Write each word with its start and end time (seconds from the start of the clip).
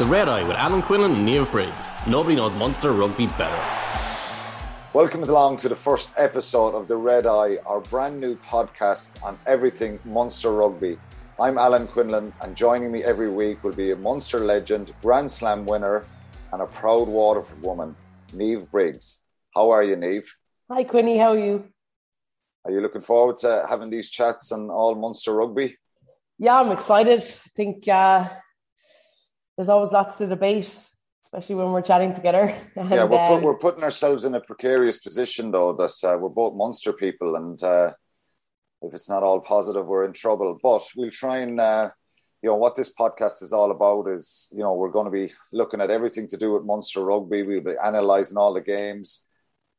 The 0.00 0.06
Red 0.06 0.30
Eye 0.30 0.44
with 0.44 0.56
Alan 0.56 0.80
Quinlan 0.80 1.12
and 1.12 1.28
Niamh 1.28 1.50
Briggs. 1.50 1.90
Nobody 2.06 2.34
knows 2.34 2.54
Munster 2.54 2.92
rugby 2.92 3.26
better. 3.36 3.62
Welcome 4.94 5.24
along 5.24 5.58
to 5.58 5.68
the 5.68 5.76
first 5.76 6.14
episode 6.16 6.74
of 6.74 6.88
The 6.88 6.96
Red 6.96 7.26
Eye, 7.26 7.58
our 7.66 7.82
brand 7.82 8.18
new 8.18 8.34
podcast 8.36 9.22
on 9.22 9.38
everything 9.44 10.00
Munster 10.06 10.52
rugby. 10.52 10.98
I'm 11.38 11.58
Alan 11.58 11.86
Quinlan, 11.86 12.32
and 12.40 12.56
joining 12.56 12.90
me 12.90 13.04
every 13.04 13.28
week 13.28 13.62
will 13.62 13.74
be 13.74 13.90
a 13.90 13.96
Munster 13.96 14.38
legend, 14.38 14.94
Grand 15.02 15.30
Slam 15.30 15.66
winner, 15.66 16.06
and 16.54 16.62
a 16.62 16.66
proud 16.66 17.06
Waterford 17.06 17.60
woman, 17.60 17.94
Niamh 18.32 18.70
Briggs. 18.70 19.20
How 19.54 19.68
are 19.68 19.82
you, 19.82 19.96
Niamh? 19.96 20.26
Hi, 20.70 20.82
Quinny. 20.82 21.18
How 21.18 21.32
are 21.32 21.38
you? 21.38 21.66
Are 22.64 22.70
you 22.70 22.80
looking 22.80 23.02
forward 23.02 23.36
to 23.40 23.66
having 23.68 23.90
these 23.90 24.08
chats 24.08 24.50
on 24.50 24.70
all 24.70 24.94
Munster 24.94 25.34
rugby? 25.34 25.76
Yeah, 26.38 26.58
I'm 26.58 26.70
excited. 26.70 27.18
I 27.18 27.50
think 27.54 27.86
uh, 27.86 28.30
there's 29.60 29.68
always 29.68 29.92
lots 29.92 30.16
to 30.16 30.26
debate, 30.26 30.88
especially 31.22 31.54
when 31.54 31.70
we're 31.70 31.82
chatting 31.82 32.14
together. 32.14 32.56
And, 32.76 32.88
yeah, 32.88 33.04
we're, 33.04 33.18
put, 33.18 33.36
um, 33.36 33.42
we're 33.42 33.58
putting 33.58 33.84
ourselves 33.84 34.24
in 34.24 34.34
a 34.34 34.40
precarious 34.40 34.96
position, 34.96 35.50
though, 35.50 35.74
that 35.74 35.92
uh, 36.02 36.16
we're 36.16 36.30
both 36.30 36.56
Munster 36.56 36.94
people, 36.94 37.36
and 37.36 37.62
uh, 37.62 37.92
if 38.80 38.94
it's 38.94 39.10
not 39.10 39.22
all 39.22 39.38
positive, 39.42 39.84
we're 39.86 40.06
in 40.06 40.14
trouble. 40.14 40.58
But 40.62 40.84
we'll 40.96 41.10
try 41.10 41.40
and, 41.40 41.60
uh, 41.60 41.90
you 42.40 42.48
know, 42.48 42.54
what 42.54 42.74
this 42.74 42.94
podcast 42.98 43.42
is 43.42 43.52
all 43.52 43.70
about 43.70 44.08
is, 44.08 44.48
you 44.50 44.60
know, 44.60 44.72
we're 44.72 44.88
going 44.88 45.04
to 45.04 45.10
be 45.10 45.30
looking 45.52 45.82
at 45.82 45.90
everything 45.90 46.26
to 46.28 46.38
do 46.38 46.52
with 46.52 46.64
Munster 46.64 47.04
rugby. 47.04 47.42
We'll 47.42 47.60
be 47.60 47.74
analysing 47.82 48.38
all 48.38 48.54
the 48.54 48.62
games. 48.62 49.26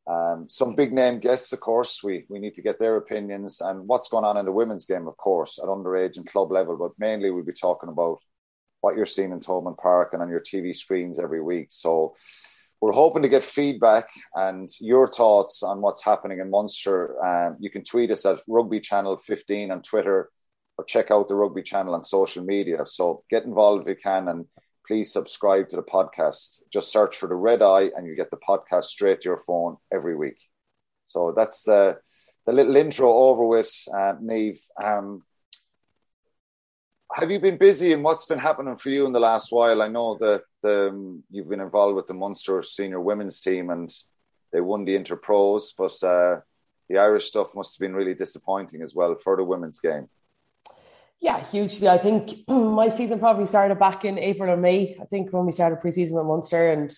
Um, 0.05 0.47
some 0.47 0.75
big 0.75 0.93
name 0.93 1.17
guests, 1.17 1.53
of 1.53 1.59
course. 1.59 2.03
We 2.03 2.25
we 2.29 2.37
need 2.37 2.53
to 2.53 2.61
get 2.61 2.77
their 2.77 2.97
opinions 2.97 3.61
and 3.61 3.87
what's 3.87 4.09
going 4.09 4.25
on 4.25 4.37
in 4.37 4.45
the 4.45 4.51
women's 4.51 4.85
game, 4.85 5.07
of 5.07 5.17
course, 5.17 5.57
at 5.57 5.69
underage 5.69 6.17
and 6.17 6.27
club 6.27 6.51
level. 6.51 6.77
But 6.77 6.91
mainly, 6.99 7.31
we'll 7.31 7.43
be 7.43 7.53
talking 7.53 7.89
about 7.89 8.19
what 8.81 8.95
you're 8.95 9.05
seeing 9.05 9.31
in 9.31 9.39
Thomond 9.39 9.77
Park 9.77 10.09
and 10.13 10.21
on 10.21 10.29
your 10.29 10.41
TV 10.41 10.75
screens 10.75 11.19
every 11.19 11.41
week. 11.41 11.67
So 11.69 12.15
we're 12.81 12.91
hoping 12.91 13.21
to 13.21 13.29
get 13.29 13.43
feedback 13.43 14.09
and 14.35 14.67
your 14.79 15.07
thoughts 15.07 15.61
on 15.61 15.81
what's 15.81 16.03
happening 16.03 16.39
in 16.39 16.49
Munster. 16.49 17.23
Um, 17.23 17.57
you 17.59 17.69
can 17.69 17.83
tweet 17.83 18.09
us 18.09 18.25
at 18.25 18.39
Rugby 18.47 18.79
Channel 18.79 19.17
15 19.17 19.71
on 19.71 19.81
Twitter 19.83 20.29
or 20.77 20.85
check 20.85 21.11
out 21.11 21.29
the 21.29 21.35
Rugby 21.35 21.61
Channel 21.61 21.93
on 21.93 22.03
social 22.03 22.43
media. 22.43 22.85
So 22.87 23.23
get 23.29 23.45
involved 23.45 23.83
if 23.83 23.89
you 23.89 24.01
can 24.01 24.27
and 24.27 24.45
please 24.87 25.13
subscribe 25.13 25.69
to 25.69 25.75
the 25.75 25.83
podcast. 25.83 26.63
Just 26.73 26.91
search 26.91 27.15
for 27.15 27.29
the 27.29 27.35
Red 27.35 27.61
Eye 27.61 27.91
and 27.95 28.07
you 28.07 28.15
get 28.15 28.31
the 28.31 28.37
podcast 28.37 28.85
straight 28.85 29.21
to 29.21 29.29
your 29.29 29.37
phone 29.37 29.77
every 29.93 30.15
week. 30.15 30.37
So 31.05 31.33
that's 31.35 31.63
the 31.63 31.97
the 32.47 32.53
little 32.53 32.75
intro 32.75 33.13
over 33.13 33.45
with, 33.45 33.71
uh, 33.93 34.13
Niamh. 34.19 34.57
Um, 34.81 35.21
have 37.15 37.31
you 37.31 37.39
been 37.39 37.57
busy 37.57 37.93
and 37.93 38.03
what's 38.03 38.25
been 38.25 38.39
happening 38.39 38.75
for 38.77 38.89
you 38.89 39.05
in 39.05 39.13
the 39.13 39.19
last 39.19 39.51
while? 39.51 39.81
I 39.81 39.87
know 39.87 40.17
that 40.17 40.43
um, 40.63 41.23
you've 41.29 41.49
been 41.49 41.59
involved 41.59 41.95
with 41.95 42.07
the 42.07 42.13
Munster 42.13 42.61
senior 42.63 43.01
women's 43.01 43.41
team 43.41 43.69
and 43.69 43.93
they 44.51 44.61
won 44.61 44.85
the 44.85 44.97
Interpros, 44.97 45.73
but 45.77 46.03
uh, 46.07 46.41
the 46.89 46.97
Irish 46.97 47.25
stuff 47.25 47.55
must 47.55 47.75
have 47.75 47.85
been 47.85 47.95
really 47.95 48.13
disappointing 48.13 48.81
as 48.81 48.95
well 48.95 49.15
for 49.15 49.37
the 49.37 49.43
women's 49.43 49.79
game. 49.79 50.09
Yeah, 51.19 51.39
hugely. 51.51 51.87
I 51.87 51.97
think 51.97 52.39
my 52.47 52.89
season 52.89 53.19
probably 53.19 53.45
started 53.45 53.77
back 53.79 54.05
in 54.05 54.17
April 54.17 54.49
or 54.49 54.57
May. 54.57 54.97
I 54.99 55.05
think 55.05 55.31
when 55.31 55.45
we 55.45 55.51
started 55.51 55.79
preseason 55.79 56.13
with 56.13 56.25
Munster, 56.25 56.71
and 56.71 56.91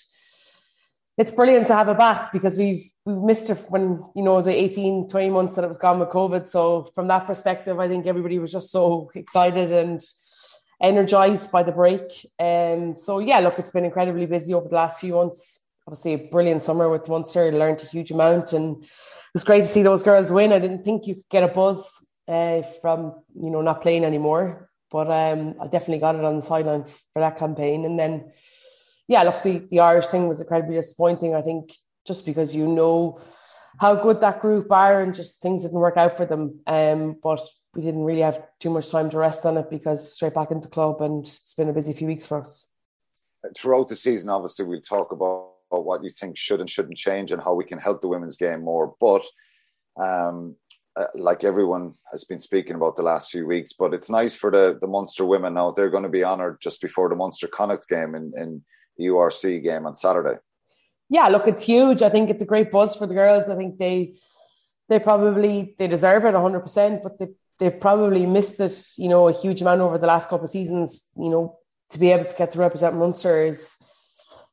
it's 1.17 1.31
brilliant 1.31 1.67
to 1.67 1.75
have 1.75 1.89
it 1.89 1.97
back 1.97 2.31
because 2.31 2.57
we've 2.57 2.89
we've 3.05 3.17
missed 3.17 3.49
it 3.49 3.63
when 3.69 4.03
you 4.15 4.23
know 4.23 4.41
the 4.41 4.55
18, 4.55 5.09
20 5.09 5.29
months 5.29 5.55
that 5.55 5.63
it 5.63 5.67
was 5.67 5.77
gone 5.77 5.99
with 5.99 6.09
COVID. 6.09 6.47
So 6.47 6.89
from 6.95 7.07
that 7.07 7.27
perspective, 7.27 7.79
I 7.79 7.87
think 7.87 8.07
everybody 8.07 8.39
was 8.39 8.51
just 8.51 8.71
so 8.71 9.11
excited 9.13 9.71
and 9.71 10.01
energized 10.81 11.51
by 11.51 11.63
the 11.63 11.71
break. 11.71 12.01
Um, 12.39 12.95
so 12.95 13.19
yeah, 13.19 13.39
look, 13.39 13.59
it's 13.59 13.71
been 13.71 13.85
incredibly 13.85 14.25
busy 14.25 14.53
over 14.53 14.67
the 14.67 14.75
last 14.75 14.99
few 14.99 15.13
months. 15.13 15.59
Obviously, 15.87 16.13
a 16.13 16.17
brilliant 16.17 16.63
summer 16.63 16.89
with 16.89 17.09
Munster. 17.09 17.51
Learned 17.51 17.83
a 17.83 17.87
huge 17.87 18.11
amount, 18.11 18.53
and 18.53 18.83
it 18.83 18.89
was 19.33 19.43
great 19.43 19.61
to 19.61 19.67
see 19.67 19.83
those 19.83 20.01
girls 20.01 20.31
win. 20.31 20.53
I 20.53 20.59
didn't 20.59 20.83
think 20.83 21.05
you 21.05 21.15
could 21.15 21.29
get 21.29 21.43
a 21.43 21.47
buzz 21.47 22.07
uh, 22.27 22.61
from 22.81 23.21
you 23.35 23.51
know 23.51 23.61
not 23.61 23.81
playing 23.81 24.05
anymore. 24.05 24.69
But 24.89 25.09
um, 25.09 25.55
I 25.59 25.65
definitely 25.65 25.99
got 25.99 26.15
it 26.15 26.23
on 26.23 26.35
the 26.35 26.41
sideline 26.43 26.83
for 26.83 27.19
that 27.19 27.39
campaign. 27.39 27.83
And 27.83 27.97
then, 27.97 28.31
yeah, 29.07 29.23
look, 29.23 29.43
the, 29.43 29.65
the 29.69 29.79
Irish 29.79 30.07
thing 30.07 30.27
was 30.27 30.41
incredibly 30.41 30.75
disappointing. 30.75 31.35
I 31.35 31.41
think 31.41 31.73
just 32.05 32.25
because 32.25 32.55
you 32.55 32.67
know 32.67 33.19
how 33.79 33.95
good 33.95 34.21
that 34.21 34.41
group 34.41 34.71
are 34.71 35.01
and 35.01 35.15
just 35.15 35.41
things 35.41 35.63
didn't 35.63 35.79
work 35.79 35.97
out 35.97 36.15
for 36.15 36.25
them. 36.25 36.59
Um, 36.67 37.17
but 37.21 37.41
we 37.73 37.81
didn't 37.81 38.03
really 38.03 38.21
have 38.21 38.43
too 38.59 38.69
much 38.69 38.91
time 38.91 39.09
to 39.09 39.17
rest 39.17 39.45
on 39.45 39.57
it 39.57 39.69
because 39.69 40.13
straight 40.13 40.35
back 40.35 40.51
into 40.51 40.67
club 40.67 41.01
and 41.01 41.25
it's 41.25 41.53
been 41.53 41.69
a 41.69 41.73
busy 41.73 41.93
few 41.93 42.07
weeks 42.07 42.25
for 42.25 42.41
us. 42.41 42.71
Throughout 43.57 43.89
the 43.89 43.95
season, 43.95 44.29
obviously, 44.29 44.65
we'll 44.65 44.81
talk 44.81 45.11
about, 45.11 45.49
what 45.69 46.03
you 46.03 46.09
think 46.11 46.37
should 46.37 46.59
and 46.59 46.69
shouldn't 46.69 46.99
change 46.99 47.31
and 47.31 47.41
how 47.41 47.55
we 47.55 47.63
can 47.63 47.79
help 47.79 47.99
the 47.99 48.07
women's 48.07 48.37
game 48.37 48.61
more. 48.61 48.93
But 48.99 49.23
um, 49.99 50.55
uh, 50.95 51.05
like 51.15 51.43
everyone 51.43 51.95
has 52.11 52.23
been 52.25 52.39
speaking 52.39 52.75
about 52.75 52.95
the 52.95 53.01
last 53.01 53.31
few 53.31 53.47
weeks. 53.47 53.73
But 53.73 53.91
it's 53.91 54.07
nice 54.07 54.35
for 54.35 54.51
the 54.51 54.77
the 54.79 54.87
Munster 54.87 55.25
women 55.25 55.55
now. 55.55 55.71
They're 55.71 55.89
going 55.89 56.03
to 56.03 56.09
be 56.09 56.23
honoured 56.23 56.59
just 56.61 56.79
before 56.79 57.09
the 57.09 57.15
Munster 57.15 57.47
Connacht 57.47 57.87
game 57.89 58.13
in, 58.13 58.31
in 58.37 58.63
URC 58.99 59.63
game 59.63 59.85
on 59.85 59.95
Saturday. 59.95 60.39
Yeah, 61.09 61.27
look, 61.27 61.47
it's 61.47 61.61
huge. 61.61 62.01
I 62.01 62.09
think 62.09 62.29
it's 62.29 62.41
a 62.41 62.45
great 62.45 62.71
buzz 62.71 62.95
for 62.95 63.05
the 63.05 63.13
girls. 63.13 63.49
I 63.49 63.55
think 63.55 63.77
they 63.77 64.15
they 64.89 64.99
probably 64.99 65.75
they 65.77 65.87
deserve 65.87 66.25
it 66.25 66.33
100, 66.33 66.59
percent 66.61 67.03
but 67.03 67.19
they 67.19 67.27
they've 67.59 67.79
probably 67.79 68.25
missed 68.25 68.59
it. 68.59 68.75
You 68.97 69.09
know, 69.09 69.27
a 69.27 69.33
huge 69.33 69.61
amount 69.61 69.81
over 69.81 69.97
the 69.97 70.07
last 70.07 70.29
couple 70.29 70.45
of 70.45 70.49
seasons. 70.49 71.07
You 71.15 71.29
know, 71.29 71.59
to 71.91 71.99
be 71.99 72.11
able 72.11 72.25
to 72.25 72.35
get 72.35 72.51
to 72.51 72.59
represent 72.59 72.95
Munster 72.95 73.45
is 73.45 73.77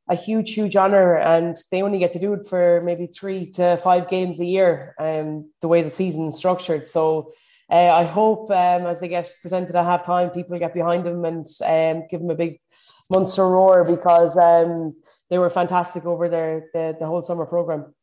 a 0.09 0.15
huge, 0.15 0.53
huge 0.53 0.77
honor, 0.77 1.17
and 1.17 1.57
they 1.71 1.83
only 1.83 1.99
get 1.99 2.13
to 2.13 2.19
do 2.19 2.35
it 2.35 2.47
for 2.47 2.83
maybe 2.85 3.07
three 3.07 3.47
to 3.53 3.77
five 3.77 4.09
games 4.09 4.41
a 4.41 4.45
year. 4.45 4.95
Um, 4.99 5.51
the 5.61 5.69
way 5.69 5.83
the 5.83 5.91
season 5.91 6.29
is 6.29 6.39
structured, 6.39 6.89
so. 6.89 7.33
Uh, 7.73 7.93
I 7.93 8.03
hope 8.03 8.51
um, 8.51 8.85
as 8.85 8.99
they 8.99 9.07
get 9.07 9.33
presented 9.43 9.77
at 9.77 9.85
half 9.85 10.05
time, 10.05 10.31
people 10.31 10.59
get 10.59 10.75
behind 10.75 11.07
them 11.07 11.25
and 11.25 11.47
um, 11.65 12.09
give 12.11 12.19
them 12.21 12.31
a 12.31 12.35
big 12.35 12.59
Munster 13.11 13.49
roar 13.49 13.85
because 13.85 14.37
um, 14.37 14.95
they 15.29 15.39
were 15.39 15.51
fantastic 15.51 16.05
over 16.05 16.29
their 16.29 16.69
the, 16.73 16.97
the 16.99 17.07
whole 17.07 17.23
summer 17.23 17.47
program. 17.47 17.95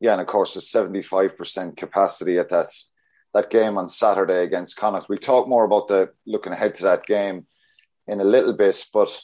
Yeah, 0.00 0.12
and 0.12 0.20
of 0.20 0.26
course, 0.26 0.54
the 0.54 0.60
seventy 0.60 1.02
five 1.02 1.36
percent 1.36 1.76
capacity 1.76 2.38
at 2.38 2.50
that 2.50 2.68
that 3.34 3.50
game 3.50 3.78
on 3.78 3.88
Saturday 3.88 4.42
against 4.42 4.76
Connacht. 4.76 5.08
We'll 5.08 5.18
talk 5.18 5.48
more 5.48 5.64
about 5.64 5.88
the 5.88 6.10
looking 6.26 6.52
ahead 6.52 6.74
to 6.76 6.84
that 6.84 7.06
game 7.06 7.46
in 8.06 8.20
a 8.20 8.24
little 8.24 8.54
bit, 8.54 8.84
but 8.92 9.20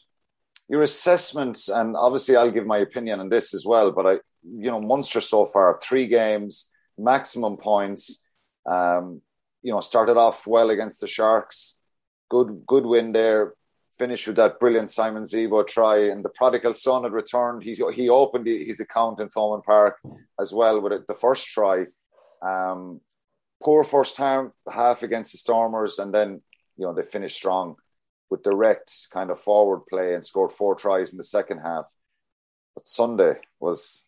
your 0.68 0.82
assessments, 0.82 1.68
and 1.68 1.96
obviously 1.96 2.36
I'll 2.36 2.50
give 2.50 2.66
my 2.66 2.78
opinion 2.78 3.20
on 3.20 3.28
this 3.28 3.54
as 3.54 3.64
well. 3.66 3.92
But 3.92 4.06
I, 4.06 4.12
you 4.42 4.70
know, 4.70 4.80
Munster 4.80 5.20
so 5.20 5.46
far, 5.46 5.78
three 5.82 6.06
games, 6.06 6.70
maximum 6.98 7.56
points. 7.56 8.24
Um, 8.66 9.20
you 9.62 9.72
know, 9.72 9.80
started 9.80 10.16
off 10.16 10.46
well 10.46 10.70
against 10.70 11.00
the 11.00 11.06
Sharks. 11.06 11.78
Good, 12.30 12.64
good 12.66 12.84
win 12.84 13.12
there. 13.12 13.54
Finished 13.98 14.26
with 14.26 14.36
that 14.36 14.58
brilliant 14.58 14.90
Simon 14.90 15.22
Zebo 15.22 15.66
try, 15.66 15.98
and 16.08 16.24
the 16.24 16.28
prodigal 16.30 16.74
son 16.74 17.04
had 17.04 17.12
returned. 17.12 17.62
He 17.62 17.74
he 17.94 18.08
opened 18.08 18.46
his 18.46 18.80
account 18.80 19.20
in 19.20 19.28
Thomond 19.28 19.62
Park 19.62 20.00
as 20.40 20.52
well 20.52 20.80
with 20.80 21.06
the 21.06 21.14
first 21.14 21.46
try. 21.46 21.86
Um, 22.42 23.00
poor 23.62 23.84
first 23.84 24.16
time 24.16 24.52
half 24.70 25.02
against 25.02 25.32
the 25.32 25.38
Stormers, 25.38 26.00
and 26.00 26.12
then 26.12 26.42
you 26.76 26.84
know 26.84 26.92
they 26.92 27.02
finished 27.02 27.36
strong 27.36 27.76
with 28.30 28.42
direct 28.42 28.90
kind 29.12 29.30
of 29.30 29.38
forward 29.38 29.82
play 29.88 30.14
and 30.14 30.26
scored 30.26 30.50
four 30.50 30.74
tries 30.74 31.12
in 31.12 31.18
the 31.18 31.24
second 31.24 31.58
half. 31.58 31.86
But 32.74 32.88
Sunday 32.88 33.34
was 33.60 34.06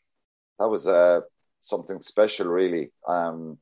that 0.59 0.69
was 0.69 0.89
uh, 0.89 1.21
something 1.61 2.03
special, 2.03 2.49
really. 2.49 2.91
Um, 3.07 3.59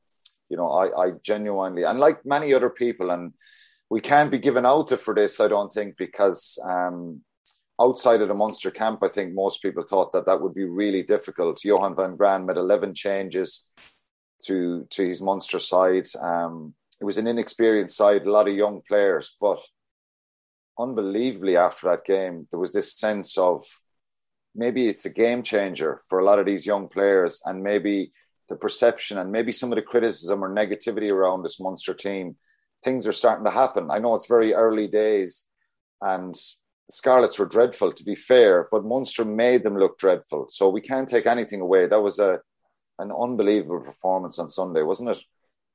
you 0.49 0.57
know, 0.57 0.69
I, 0.69 1.05
I 1.05 1.11
genuinely 1.23 1.83
and 1.83 1.99
like 1.99 2.25
many 2.25 2.53
other 2.53 2.69
people, 2.69 3.11
and 3.11 3.33
we 3.89 4.01
can't 4.01 4.31
be 4.31 4.39
given 4.39 4.65
out 4.65 4.89
for 4.99 5.13
this. 5.13 5.39
I 5.39 5.47
don't 5.47 5.71
think 5.71 5.97
because 5.97 6.57
um, 6.67 7.21
outside 7.79 8.21
of 8.21 8.27
the 8.27 8.33
Munster 8.33 8.71
camp, 8.71 8.99
I 9.03 9.07
think 9.07 9.33
most 9.33 9.61
people 9.61 9.83
thought 9.83 10.11
that 10.13 10.25
that 10.25 10.41
would 10.41 10.53
be 10.53 10.65
really 10.65 11.03
difficult. 11.03 11.63
Johan 11.63 11.95
van 11.95 12.15
Graan 12.15 12.45
made 12.45 12.57
eleven 12.57 12.93
changes 12.93 13.67
to 14.45 14.87
to 14.89 15.07
his 15.07 15.21
Munster 15.21 15.59
side. 15.59 16.07
Um, 16.19 16.73
it 16.99 17.05
was 17.05 17.17
an 17.17 17.27
inexperienced 17.27 17.97
side, 17.97 18.25
a 18.25 18.31
lot 18.31 18.47
of 18.47 18.55
young 18.55 18.81
players, 18.87 19.35
but 19.39 19.59
unbelievably 20.79 21.57
after 21.57 21.89
that 21.89 22.05
game, 22.05 22.47
there 22.51 22.59
was 22.59 22.71
this 22.71 22.93
sense 22.93 23.37
of 23.37 23.63
maybe 24.53 24.87
it's 24.87 25.05
a 25.05 25.09
game 25.09 25.43
changer 25.43 25.99
for 26.07 26.19
a 26.19 26.23
lot 26.23 26.39
of 26.39 26.45
these 26.45 26.65
young 26.65 26.87
players, 26.87 27.41
and 27.45 27.61
maybe 27.61 28.11
the 28.47 28.55
perception 28.55 29.17
and 29.17 29.31
maybe 29.31 29.51
some 29.51 29.71
of 29.71 29.75
the 29.75 29.81
criticism 29.81 30.43
or 30.43 30.49
negativity 30.49 31.11
around 31.11 31.43
this 31.43 31.59
Munster 31.59 31.93
team, 31.93 32.35
things 32.85 33.05
are 33.07 33.11
starting 33.11 33.43
to 33.45 33.51
happen. 33.51 33.89
I 33.91 33.99
know 33.99 34.15
it's 34.15 34.27
very 34.27 34.53
early 34.53 34.87
days, 34.87 35.47
and 36.01 36.33
Scarlets 36.89 37.39
were 37.39 37.47
dreadful, 37.47 37.91
to 37.91 38.03
be 38.03 38.15
fair, 38.15 38.67
but 38.71 38.85
Munster 38.85 39.25
made 39.25 39.63
them 39.63 39.77
look 39.77 39.97
dreadful. 39.97 40.47
So 40.51 40.69
we 40.69 40.81
can't 40.81 41.09
take 41.09 41.25
anything 41.25 41.59
away. 41.59 41.87
That 41.87 42.01
was 42.01 42.19
a 42.19 42.39
an 42.97 43.11
unbelievable 43.11 43.81
performance 43.81 44.39
on 44.39 44.49
Sunday, 44.49 44.81
wasn't 44.81 45.09
it? 45.09 45.21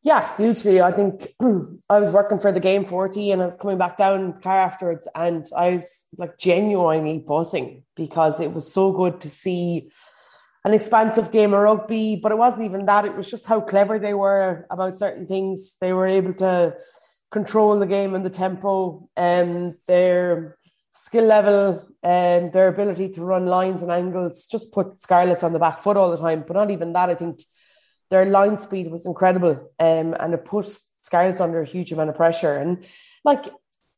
Yeah, 0.02 0.34
hugely. 0.36 0.80
I 0.80 0.92
think 0.92 1.34
I 1.90 1.98
was 1.98 2.10
working 2.10 2.40
for 2.40 2.52
the 2.52 2.60
game 2.60 2.86
40 2.86 3.32
and 3.32 3.42
I 3.42 3.46
was 3.46 3.56
coming 3.56 3.76
back 3.76 3.98
down 3.98 4.40
car 4.40 4.58
afterwards 4.58 5.06
and 5.14 5.44
I 5.54 5.72
was 5.72 6.06
like 6.16 6.38
genuinely 6.38 7.18
buzzing 7.18 7.84
because 7.94 8.40
it 8.40 8.54
was 8.54 8.72
so 8.72 8.92
good 8.92 9.20
to 9.20 9.28
see 9.28 9.90
an 10.64 10.72
expansive 10.72 11.30
game 11.30 11.52
of 11.52 11.60
rugby. 11.60 12.16
But 12.16 12.32
it 12.32 12.38
wasn't 12.38 12.64
even 12.64 12.86
that, 12.86 13.04
it 13.04 13.14
was 13.14 13.30
just 13.30 13.46
how 13.46 13.60
clever 13.60 13.98
they 13.98 14.14
were 14.14 14.66
about 14.70 14.96
certain 14.96 15.26
things. 15.26 15.76
They 15.78 15.92
were 15.92 16.06
able 16.06 16.32
to 16.34 16.76
control 17.30 17.78
the 17.78 17.86
game 17.86 18.14
and 18.14 18.24
the 18.24 18.30
tempo 18.30 19.08
and 19.16 19.76
their 19.86 20.58
skill 20.92 21.24
level 21.24 21.86
and 22.02 22.52
their 22.52 22.68
ability 22.68 23.08
to 23.08 23.22
run 23.22 23.46
lines 23.46 23.82
and 23.82 23.90
angles 23.90 24.46
just 24.46 24.72
put 24.72 25.00
Scarlets 25.00 25.42
on 25.42 25.52
the 25.52 25.58
back 25.58 25.78
foot 25.78 25.96
all 25.96 26.10
the 26.10 26.18
time. 26.18 26.44
But 26.46 26.56
not 26.56 26.70
even 26.70 26.92
that, 26.92 27.08
I 27.08 27.14
think 27.14 27.44
their 28.10 28.26
line 28.26 28.58
speed 28.58 28.90
was 28.90 29.06
incredible 29.06 29.70
um, 29.78 30.14
and 30.18 30.34
it 30.34 30.44
put 30.44 30.66
Scarlets 31.02 31.40
under 31.40 31.62
a 31.62 31.66
huge 31.66 31.92
amount 31.92 32.10
of 32.10 32.16
pressure. 32.16 32.56
And 32.56 32.84
like, 33.24 33.46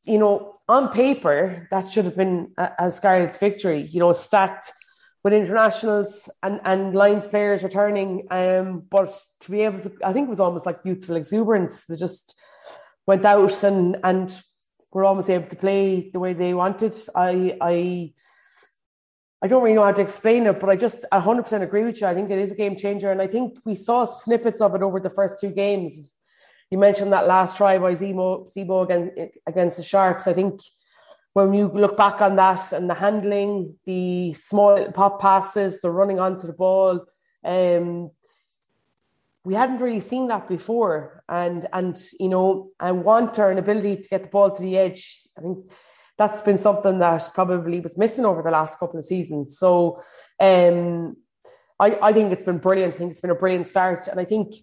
you 0.05 0.19
know, 0.19 0.55
on 0.69 0.89
paper, 0.89 1.67
that 1.71 1.89
should 1.89 2.05
have 2.05 2.15
been 2.15 2.51
a, 2.57 2.71
a 2.79 2.91
Scarlets 2.91 3.37
victory, 3.37 3.81
you 3.81 3.99
know, 3.99 4.13
stacked 4.13 4.71
with 5.23 5.33
internationals 5.33 6.29
and, 6.43 6.61
and 6.63 6.93
Lions 6.93 7.25
players 7.25 7.63
returning. 7.63 8.27
Um, 8.29 8.83
but 8.89 9.17
to 9.41 9.51
be 9.51 9.61
able 9.61 9.79
to, 9.79 9.91
I 10.03 10.13
think 10.13 10.27
it 10.27 10.29
was 10.29 10.39
almost 10.39 10.65
like 10.65 10.77
youthful 10.85 11.15
exuberance. 11.15 11.85
They 11.85 11.95
just 11.95 12.35
went 13.05 13.25
out 13.25 13.63
and, 13.63 13.97
and 14.03 14.41
were 14.91 15.05
almost 15.05 15.29
able 15.29 15.47
to 15.47 15.55
play 15.55 16.09
the 16.11 16.19
way 16.19 16.33
they 16.33 16.53
wanted. 16.53 16.95
I, 17.15 17.57
I, 17.59 18.13
I 19.41 19.47
don't 19.47 19.63
really 19.63 19.75
know 19.75 19.83
how 19.83 19.91
to 19.91 20.01
explain 20.01 20.45
it, 20.47 20.59
but 20.59 20.69
I 20.69 20.75
just 20.75 21.03
100% 21.11 21.61
agree 21.61 21.83
with 21.83 21.99
you. 21.99 22.07
I 22.07 22.13
think 22.13 22.29
it 22.29 22.39
is 22.39 22.51
a 22.51 22.55
game 22.55 22.75
changer. 22.75 23.11
And 23.11 23.21
I 23.21 23.27
think 23.27 23.57
we 23.65 23.75
saw 23.75 24.05
snippets 24.05 24.61
of 24.61 24.75
it 24.75 24.81
over 24.81 24.99
the 24.99 25.09
first 25.09 25.41
two 25.41 25.49
games. 25.49 26.13
You 26.71 26.77
mentioned 26.77 27.11
that 27.13 27.27
last 27.27 27.57
try 27.57 27.77
by 27.77 27.93
Zemo, 27.93 28.49
Zebo 28.51 28.83
against, 28.83 29.37
against 29.45 29.77
the 29.77 29.83
Sharks. 29.83 30.27
I 30.27 30.33
think 30.33 30.61
when 31.33 31.53
you 31.53 31.67
look 31.67 31.97
back 31.97 32.21
on 32.21 32.35
that 32.37 32.71
and 32.71 32.89
the 32.89 32.93
handling, 32.93 33.75
the 33.85 34.33
small 34.33 34.91
pop 34.91 35.19
passes, 35.19 35.81
the 35.81 35.91
running 35.91 36.19
onto 36.19 36.47
the 36.47 36.53
ball, 36.53 37.05
um, 37.43 38.11
we 39.43 39.53
hadn't 39.53 39.79
really 39.79 39.99
seen 39.99 40.27
that 40.29 40.47
before. 40.47 41.23
And, 41.27 41.67
and 41.73 42.01
you 42.19 42.29
know, 42.29 42.71
I 42.79 42.91
want 42.91 43.35
her 43.37 43.51
an 43.51 43.57
ability 43.57 43.97
to 43.97 44.09
get 44.09 44.23
the 44.23 44.29
ball 44.29 44.51
to 44.51 44.61
the 44.61 44.77
edge. 44.77 45.21
I 45.37 45.41
think 45.41 45.65
that's 46.17 46.41
been 46.41 46.57
something 46.57 46.99
that 46.99 47.29
probably 47.33 47.79
was 47.79 47.97
missing 47.97 48.25
over 48.25 48.41
the 48.41 48.51
last 48.51 48.79
couple 48.79 48.99
of 48.99 49.05
seasons. 49.05 49.57
So 49.57 50.01
um, 50.39 51.17
I, 51.79 51.97
I 52.01 52.13
think 52.13 52.31
it's 52.31 52.45
been 52.45 52.59
brilliant. 52.59 52.93
I 52.93 52.97
think 52.97 53.11
it's 53.11 53.19
been 53.19 53.31
a 53.31 53.35
brilliant 53.35 53.67
start. 53.67 54.07
And 54.07 54.19
I 54.19 54.25
think 54.25 54.53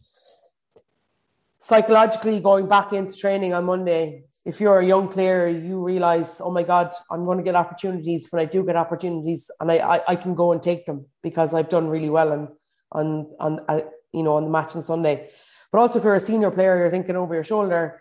psychologically 1.61 2.41
going 2.41 2.69
back 2.69 2.93
into 2.93 3.15
training 3.17 3.53
on 3.53 3.65
Monday, 3.65 4.25
if 4.47 4.61
you're 4.61 4.81
a 4.81 4.87
young 4.87 5.09
player, 5.09 5.49
you 5.49 5.83
realize, 5.85 6.41
oh 6.41 6.51
my 6.51 6.63
God, 6.63 6.95
I'm 7.11 7.27
going 7.27 7.37
to 7.37 7.45
get 7.45 7.55
opportunities. 7.55 8.29
When 8.31 8.41
I 8.41 8.47
do 8.47 8.65
get 8.65 8.77
opportunities, 8.77 9.51
and 9.61 9.71
I, 9.71 9.77
I, 9.77 10.01
I 10.09 10.17
can 10.17 10.35
go 10.35 10.53
and 10.53 10.63
take 10.63 10.87
them 10.87 11.07
because 11.23 11.53
I've 11.53 11.69
done 11.69 11.89
really 11.89 12.09
well 12.09 12.33
on 12.33 12.49
on 12.93 13.31
on 13.39 13.61
uh, 13.69 13.81
you 14.13 14.23
know 14.23 14.37
on 14.37 14.45
the 14.45 14.51
match 14.51 14.77
on 14.77 14.83
Sunday. 14.83 15.31
But 15.73 15.79
also, 15.79 15.99
if 15.99 16.05
you're 16.05 16.15
a 16.15 16.21
senior 16.21 16.51
player, 16.51 16.79
you're 16.79 16.91
thinking 16.91 17.17
over 17.17 17.35
your 17.35 17.45
shoulder, 17.45 18.01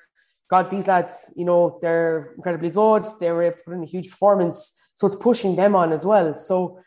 God, 0.49 0.71
these 0.71 0.87
lads, 0.87 1.31
you 1.35 1.45
know, 1.45 1.77
they're 1.81 2.33
incredibly 2.35 2.71
good. 2.71 3.05
They 3.19 3.31
were 3.31 3.43
able 3.43 3.57
to 3.57 3.63
put 3.63 3.73
in 3.73 3.83
a 3.83 3.85
huge 3.85 4.09
performance. 4.09 4.73
So 4.95 5.05
it's 5.05 5.15
pushing 5.15 5.55
them 5.55 5.75
on 5.75 5.93
as 5.93 6.05
well. 6.05 6.35
So 6.35 6.79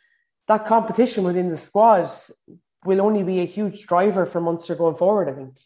that 0.49 0.67
competition 0.67 1.25
within 1.25 1.49
the 1.49 1.57
squad 1.57 2.11
will 2.85 3.01
only 3.01 3.23
be 3.23 3.41
a 3.41 3.45
huge 3.45 3.87
driver 3.87 4.27
for 4.27 4.41
Munster 4.41 4.75
going 4.75 4.97
forward, 4.97 5.29
I 5.29 5.35
think. 5.35 5.57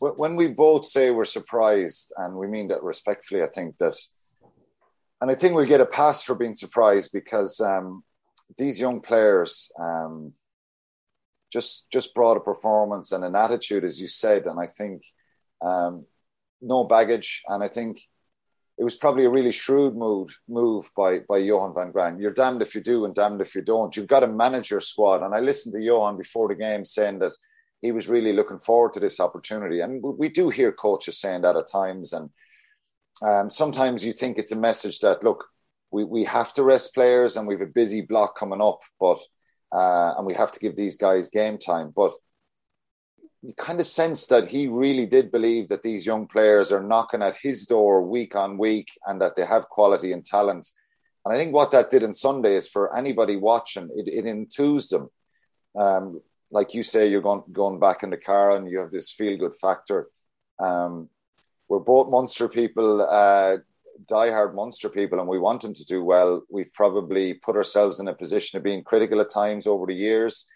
When 0.00 0.34
we 0.34 0.48
both 0.48 0.86
say 0.86 1.12
we're 1.12 1.24
surprised, 1.24 2.12
and 2.16 2.34
we 2.34 2.48
mean 2.48 2.68
that 2.68 2.82
respectfully, 2.82 3.42
I 3.42 3.46
think 3.46 3.78
that, 3.78 3.96
and 5.20 5.30
I 5.30 5.34
think 5.34 5.54
we'll 5.54 5.64
get 5.64 5.80
a 5.80 5.86
pass 5.86 6.22
for 6.22 6.34
being 6.34 6.56
surprised 6.56 7.10
because 7.12 7.60
um, 7.60 8.02
these 8.58 8.80
young 8.80 9.00
players 9.00 9.70
um, 9.80 10.32
just 11.54 11.86
just 11.90 12.14
brought 12.14 12.36
a 12.36 12.40
performance 12.40 13.12
and 13.12 13.24
an 13.24 13.36
attitude, 13.36 13.84
as 13.84 14.00
you 14.00 14.08
said, 14.08 14.46
and 14.46 14.58
I 14.60 14.66
think 14.66 15.02
um, 15.62 16.04
no 16.60 16.84
baggage, 16.84 17.42
and 17.48 17.62
I 17.62 17.68
think 17.68 18.00
it 18.76 18.84
was 18.84 18.96
probably 18.96 19.24
a 19.24 19.30
really 19.30 19.52
shrewd 19.52 19.94
move 19.96 20.36
move 20.48 20.90
by 20.96 21.20
by 21.20 21.38
Johan 21.38 21.74
van 21.74 21.92
Graan. 21.92 22.18
You're 22.18 22.42
damned 22.42 22.60
if 22.60 22.74
you 22.74 22.80
do 22.80 23.04
and 23.04 23.14
damned 23.14 23.40
if 23.40 23.54
you 23.54 23.62
don't. 23.62 23.96
You've 23.96 24.14
got 24.14 24.20
to 24.20 24.28
manage 24.44 24.70
your 24.70 24.80
squad. 24.80 25.22
And 25.22 25.34
I 25.34 25.40
listened 25.40 25.74
to 25.74 25.80
Johan 25.80 26.16
before 26.18 26.48
the 26.48 26.56
game 26.56 26.84
saying 26.84 27.20
that 27.20 27.32
he 27.82 27.92
was 27.92 28.08
really 28.08 28.32
looking 28.32 28.58
forward 28.58 28.92
to 28.94 29.00
this 29.00 29.20
opportunity. 29.20 29.80
And 29.80 30.02
we 30.02 30.28
do 30.28 30.48
hear 30.50 30.72
coaches 30.72 31.20
saying 31.20 31.42
that 31.42 31.56
at 31.56 31.70
times. 31.70 32.12
And 32.12 32.30
um, 33.22 33.48
sometimes 33.48 34.04
you 34.04 34.12
think 34.12 34.38
it's 34.38 34.52
a 34.52 34.66
message 34.68 34.98
that 35.00 35.22
look, 35.22 35.44
we, 35.92 36.02
we 36.02 36.24
have 36.24 36.52
to 36.54 36.64
rest 36.64 36.94
players 36.94 37.36
and 37.36 37.46
we 37.46 37.54
have 37.54 37.68
a 37.68 37.78
busy 37.80 38.00
block 38.00 38.36
coming 38.36 38.60
up, 38.60 38.80
but 38.98 39.18
uh, 39.74 40.14
and 40.16 40.26
we 40.26 40.34
have 40.34 40.52
to 40.52 40.60
give 40.60 40.76
these 40.76 40.96
guys 40.96 41.30
game 41.30 41.58
time. 41.58 41.92
But 41.94 42.12
you 43.42 43.52
kind 43.58 43.80
of 43.80 43.86
sense 43.86 44.26
that 44.28 44.48
he 44.48 44.68
really 44.68 45.04
did 45.04 45.30
believe 45.30 45.68
that 45.68 45.82
these 45.82 46.06
young 46.06 46.26
players 46.26 46.72
are 46.72 46.82
knocking 46.82 47.22
at 47.22 47.36
his 47.42 47.66
door 47.66 48.02
week 48.02 48.34
on 48.34 48.56
week 48.56 48.88
and 49.06 49.20
that 49.20 49.36
they 49.36 49.44
have 49.44 49.68
quality 49.68 50.12
and 50.12 50.24
talent. 50.24 50.66
And 51.24 51.34
I 51.34 51.38
think 51.38 51.52
what 51.52 51.70
that 51.72 51.90
did 51.90 52.04
on 52.04 52.14
Sunday 52.14 52.56
is 52.56 52.68
for 52.68 52.96
anybody 52.96 53.36
watching, 53.36 53.90
it, 53.94 54.08
it 54.08 54.26
enthused 54.26 54.92
them. 54.92 55.10
Um, 55.78 56.22
like 56.50 56.72
you 56.72 56.82
say, 56.82 57.08
you're 57.08 57.20
going, 57.20 57.42
going 57.52 57.80
back 57.80 58.02
in 58.02 58.10
the 58.10 58.16
car 58.16 58.56
and 58.56 58.70
you 58.70 58.78
have 58.78 58.90
this 58.90 59.10
feel 59.10 59.36
good 59.36 59.54
factor. 59.60 60.08
Um, 60.58 61.10
we're 61.68 61.80
both 61.80 62.10
Munster 62.10 62.48
people, 62.48 63.02
uh, 63.02 63.58
diehard 64.06 64.54
Munster 64.54 64.88
people, 64.88 65.18
and 65.18 65.28
we 65.28 65.38
want 65.38 65.62
them 65.62 65.74
to 65.74 65.84
do 65.84 66.04
well. 66.04 66.42
We've 66.50 66.72
probably 66.72 67.34
put 67.34 67.56
ourselves 67.56 68.00
in 68.00 68.08
a 68.08 68.14
position 68.14 68.56
of 68.56 68.62
being 68.62 68.84
critical 68.84 69.20
at 69.20 69.30
times 69.30 69.66
over 69.66 69.86
the 69.86 69.94
years 69.94 70.46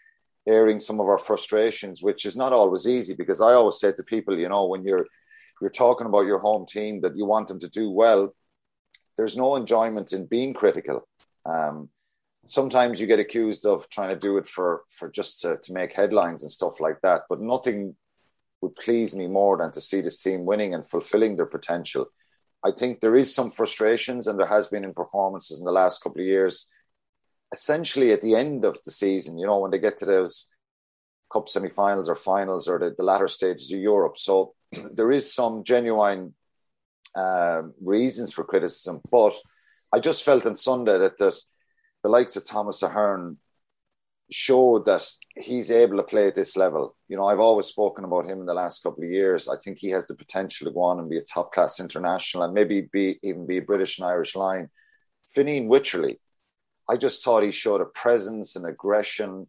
airing 0.49 0.81
some 0.81 0.99
of 0.99 1.07
our 1.07 1.19
frustrations, 1.19 2.03
which 2.03 2.25
is 2.25 2.37
not 2.37 2.53
always 2.53 2.87
easy 2.87 3.15
because 3.15 3.41
I 3.41 3.53
always 3.53 3.79
say 3.79 3.93
to 3.93 4.03
people, 4.03 4.39
you 4.39 4.49
know, 4.49 4.67
when 4.67 4.85
you're 4.85 5.07
you're 5.61 5.71
talking 5.71 6.07
about 6.07 6.27
your 6.27 6.39
home 6.39 6.67
team 6.67 7.01
that 7.01 7.17
you 7.17 7.27
want 7.27 7.49
them 7.49 7.59
to 7.61 7.69
do 7.69 7.91
well, 7.91 8.35
there's 9.17 9.37
no 9.37 9.57
enjoyment 9.57 10.13
in 10.13 10.27
being 10.27 10.55
critical. 10.55 11.07
Um, 11.45 11.91
sometimes 12.47 13.01
you 13.01 13.09
get 13.09 13.19
accused 13.19 13.67
of 13.67 13.89
trying 13.91 14.11
to 14.11 14.17
do 14.17 14.39
it 14.39 14.47
for 14.47 14.83
for 14.89 15.11
just 15.11 15.43
to, 15.43 15.59
to 15.65 15.73
make 15.73 15.93
headlines 15.95 16.43
and 16.43 16.51
stuff 16.51 16.81
like 16.81 17.01
that, 17.03 17.23
but 17.29 17.41
nothing 17.41 17.97
would 18.61 18.75
please 18.77 19.15
me 19.15 19.29
more 19.29 19.59
than 19.59 19.71
to 19.73 19.81
see 19.81 20.01
this 20.01 20.23
team 20.23 20.45
winning 20.45 20.75
and 20.75 20.89
fulfilling 20.89 21.37
their 21.37 21.47
potential. 21.47 22.07
I 22.65 22.73
think 22.73 23.01
there 23.01 23.15
is 23.15 23.35
some 23.35 23.51
frustrations, 23.51 24.27
and 24.27 24.39
there 24.39 24.47
has 24.47 24.69
been 24.69 24.85
in 24.85 24.93
performances 24.95 25.61
in 25.61 25.65
the 25.65 25.73
last 25.73 26.03
couple 26.03 26.21
of 26.21 26.27
years 26.27 26.69
essentially 27.53 28.13
at 28.13 28.23
the 28.23 28.35
end 28.35 28.65
of 28.65 28.79
the 28.85 28.91
season, 28.91 29.39
you 29.39 29.47
know, 29.47 29.59
when 29.59 29.71
they 29.71 29.79
get 29.79 29.99
to 29.99 30.05
those 30.05 30.51
cup 31.33 31.49
semi-finals 31.49 32.09
or 32.09 32.15
finals 32.15 32.69
or 32.69 32.79
the, 32.79 32.95
the 32.97 33.05
latter 33.05 33.29
stages 33.29 33.73
of 33.73 33.81
Europe. 33.81 34.17
So 34.17 34.55
there 34.93 35.11
is 35.11 35.33
some 35.33 35.65
genuine 35.65 36.35
uh, 37.15 37.63
reasons 37.81 38.33
for 38.33 38.45
criticism, 38.45 39.01
but 39.11 39.35
I 39.93 40.01
just 40.01 40.25
felt 40.25 40.47
on 40.47 40.57
Sunday 40.57 40.99
that, 40.99 41.19
that 41.19 41.37
the 42.03 42.09
likes 42.09 42.37
of 42.37 42.47
Thomas 42.47 42.83
Ahern 42.83 43.39
showed 44.31 44.85
that 44.87 45.07
he's 45.37 45.71
able 45.71 45.97
to 45.97 46.03
play 46.03 46.27
at 46.27 46.35
this 46.35 46.57
level. 46.57 46.95
You 47.09 47.17
know, 47.17 47.25
I've 47.25 47.41
always 47.41 47.67
spoken 47.67 48.05
about 48.05 48.27
him 48.27 48.41
in 48.41 48.47
the 48.47 48.55
last 48.55 48.83
couple 48.83 49.05
of 49.05 49.11
years. 49.11 49.49
I 49.49 49.57
think 49.57 49.79
he 49.79 49.89
has 49.91 50.07
the 50.07 50.15
potential 50.15 50.67
to 50.67 50.73
go 50.73 50.83
on 50.83 50.99
and 50.99 51.09
be 51.09 51.19
a 51.19 51.23
top 51.23 51.53
class 51.53 51.81
international 51.81 52.45
and 52.45 52.53
maybe 52.53 52.83
be 52.93 53.19
even 53.23 53.47
be 53.47 53.59
a 53.59 53.63
British 53.63 53.99
and 53.99 54.07
Irish 54.07 54.37
Lion. 54.37 54.69
Fineen 55.35 55.69
Wycherley, 55.69 56.19
I 56.89 56.97
just 56.97 57.25
thought 57.25 57.43
he 57.43 57.53
showed 57.53 57.81
a 57.81 57.87
presence, 57.87 58.57
an 58.57 58.65
aggression, 58.65 59.47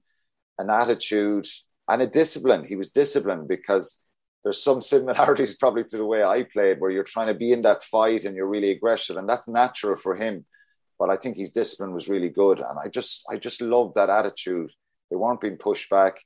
an 0.57 0.69
attitude, 0.69 1.47
and 1.87 2.01
a 2.01 2.07
discipline. 2.07 2.65
He 2.65 2.75
was 2.75 2.91
disciplined 2.91 3.47
because 3.47 4.01
there's 4.43 4.63
some 4.63 4.81
similarities 4.81 5.57
probably 5.59 5.83
to 5.85 5.97
the 5.97 6.05
way 6.05 6.23
I 6.23 6.43
played, 6.43 6.79
where 6.79 6.91
you're 6.91 7.03
trying 7.03 7.27
to 7.27 7.33
be 7.33 7.51
in 7.51 7.63
that 7.63 7.83
fight 7.83 8.25
and 8.25 8.35
you're 8.35 8.47
really 8.47 8.71
aggressive, 8.71 9.17
and 9.17 9.27
that's 9.27 9.47
natural 9.47 9.95
for 9.95 10.15
him. 10.15 10.45
But 10.99 11.09
I 11.09 11.15
think 11.15 11.37
his 11.37 11.51
discipline 11.51 11.93
was 11.93 12.09
really 12.09 12.29
good, 12.29 12.59
and 12.59 12.77
I 12.83 12.89
just 12.89 13.23
I 13.29 13.37
just 13.37 13.61
loved 13.61 13.95
that 13.95 14.09
attitude. 14.09 14.71
They 15.09 15.15
weren't 15.15 15.41
being 15.41 15.57
pushed 15.57 15.89
back. 15.89 16.17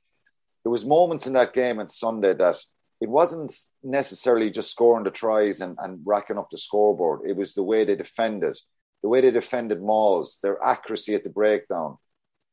There 0.64 0.72
was 0.72 0.84
moments 0.84 1.26
in 1.26 1.32
that 1.34 1.54
game 1.54 1.78
on 1.78 1.88
Sunday 1.88 2.34
that 2.34 2.56
it 3.00 3.08
wasn't 3.08 3.52
necessarily 3.82 4.50
just 4.50 4.70
scoring 4.70 5.04
the 5.04 5.10
tries 5.10 5.60
and, 5.60 5.76
and 5.80 6.00
racking 6.04 6.38
up 6.38 6.48
the 6.50 6.58
scoreboard. 6.58 7.20
It 7.28 7.36
was 7.36 7.54
the 7.54 7.62
way 7.62 7.84
they 7.84 7.96
defended 7.96 8.56
the 9.04 9.10
way 9.10 9.20
they 9.20 9.30
defended 9.30 9.82
mauls, 9.82 10.38
their 10.42 10.56
accuracy 10.64 11.14
at 11.14 11.24
the 11.24 11.30
breakdown. 11.30 11.98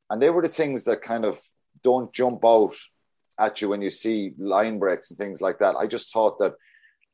And 0.10 0.22
they 0.22 0.30
were 0.30 0.42
the 0.42 0.50
things 0.50 0.84
that 0.84 1.02
kind 1.02 1.24
of 1.24 1.40
don't 1.82 2.14
jump 2.14 2.44
out 2.44 2.76
at 3.40 3.62
you 3.62 3.70
when 3.70 3.82
you 3.82 3.90
see 3.90 4.34
line 4.38 4.78
breaks 4.78 5.10
and 5.10 5.18
things 5.18 5.42
like 5.42 5.60
that. 5.60 5.78
I 5.78 5.88
just 5.88 6.12
thought 6.12 6.40
that 6.40 6.56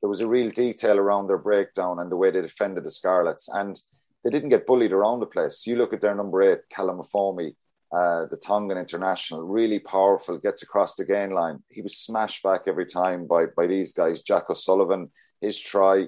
there 0.01 0.09
was 0.09 0.21
a 0.21 0.27
real 0.27 0.49
detail 0.49 0.97
around 0.97 1.27
their 1.27 1.37
breakdown 1.37 1.99
and 1.99 2.11
the 2.11 2.15
way 2.15 2.31
they 2.31 2.41
defended 2.41 2.83
the 2.83 2.89
Scarlets. 2.89 3.47
And 3.47 3.79
they 4.27 4.31
didn't 4.31 4.49
get 4.49 4.65
bullied 4.65 4.91
around 4.91 5.21
the 5.21 5.25
place. 5.25 5.65
You 5.65 5.77
look 5.77 5.93
at 5.93 6.01
their 6.01 6.13
number 6.13 6.41
eight, 6.41 6.59
Kalamafoni, 6.69 7.55
uh, 7.93 8.25
the 8.25 8.35
Tongan 8.35 8.77
international, 8.77 9.47
really 9.47 9.79
powerful, 9.79 10.37
gets 10.37 10.63
across 10.63 10.95
the 10.95 11.05
gain 11.05 11.29
line. 11.29 11.63
He 11.69 11.81
was 11.81 11.95
smashed 11.95 12.43
back 12.43 12.63
every 12.67 12.87
time 12.87 13.25
by 13.25 13.45
by 13.45 13.67
these 13.67 13.93
guys. 13.93 14.21
Jack 14.21 14.49
O'Sullivan, 14.49 15.11
his 15.39 15.57
try, 15.57 16.07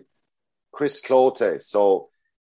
Chris 0.73 1.01
Cloete. 1.01 1.63
So 1.63 2.09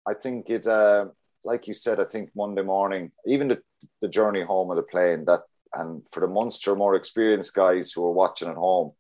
I 0.06 0.14
think 0.14 0.50
it, 0.50 0.68
uh, 0.68 1.06
like 1.42 1.66
you 1.66 1.74
said, 1.74 1.98
I 1.98 2.04
think 2.04 2.30
Monday 2.36 2.62
morning, 2.62 3.10
even 3.26 3.48
the, 3.48 3.60
the 4.00 4.06
journey 4.06 4.42
home 4.42 4.70
of 4.70 4.76
the 4.76 4.84
plane, 4.84 5.24
that 5.24 5.40
and 5.74 6.08
for 6.08 6.20
the 6.20 6.28
Munster 6.28 6.76
more 6.76 6.94
experienced 6.94 7.56
guys 7.56 7.90
who 7.90 8.06
are 8.06 8.12
watching 8.12 8.48
at 8.48 8.54
home, 8.54 8.92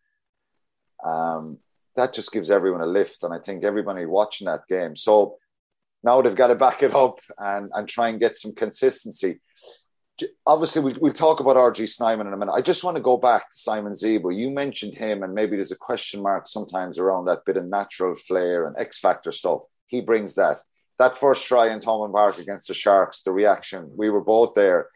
um, 1.04 1.58
that 1.94 2.12
just 2.12 2.32
gives 2.32 2.50
everyone 2.50 2.80
a 2.80 2.86
lift. 2.86 3.22
And 3.22 3.32
I 3.32 3.38
think 3.38 3.62
everybody 3.62 4.04
watching 4.04 4.46
that 4.46 4.66
game. 4.68 4.96
So 4.96 5.38
now 6.06 6.22
they've 6.22 6.34
got 6.34 6.46
to 6.46 6.54
back 6.54 6.82
it 6.82 6.94
up 6.94 7.18
and, 7.36 7.70
and 7.74 7.88
try 7.88 8.08
and 8.08 8.20
get 8.20 8.36
some 8.36 8.54
consistency. 8.54 9.40
Obviously, 10.46 10.80
we'll, 10.80 10.96
we'll 11.00 11.12
talk 11.12 11.40
about 11.40 11.56
RG 11.56 11.88
Snyman 11.88 12.28
in 12.28 12.32
a 12.32 12.36
minute. 12.36 12.52
I 12.52 12.62
just 12.62 12.84
want 12.84 12.96
to 12.96 13.02
go 13.02 13.18
back 13.18 13.50
to 13.50 13.58
Simon 13.58 13.92
Zebo. 13.92 14.34
You 14.34 14.50
mentioned 14.50 14.94
him, 14.94 15.22
and 15.24 15.34
maybe 15.34 15.56
there's 15.56 15.72
a 15.72 15.76
question 15.76 16.22
mark 16.22 16.46
sometimes 16.46 16.98
around 16.98 17.26
that 17.26 17.44
bit 17.44 17.56
of 17.56 17.66
natural 17.66 18.14
flair 18.14 18.66
and 18.66 18.76
X 18.78 18.98
Factor 19.00 19.32
stuff. 19.32 19.62
He 19.88 20.00
brings 20.00 20.36
that. 20.36 20.58
That 20.98 21.18
first 21.18 21.46
try 21.46 21.70
in 21.70 21.80
Thomond 21.80 22.12
Park 22.12 22.38
against 22.38 22.68
the 22.68 22.74
Sharks, 22.74 23.20
the 23.22 23.32
reaction, 23.32 23.90
we 23.94 24.08
were 24.08 24.24
both 24.24 24.54
there. 24.54 24.88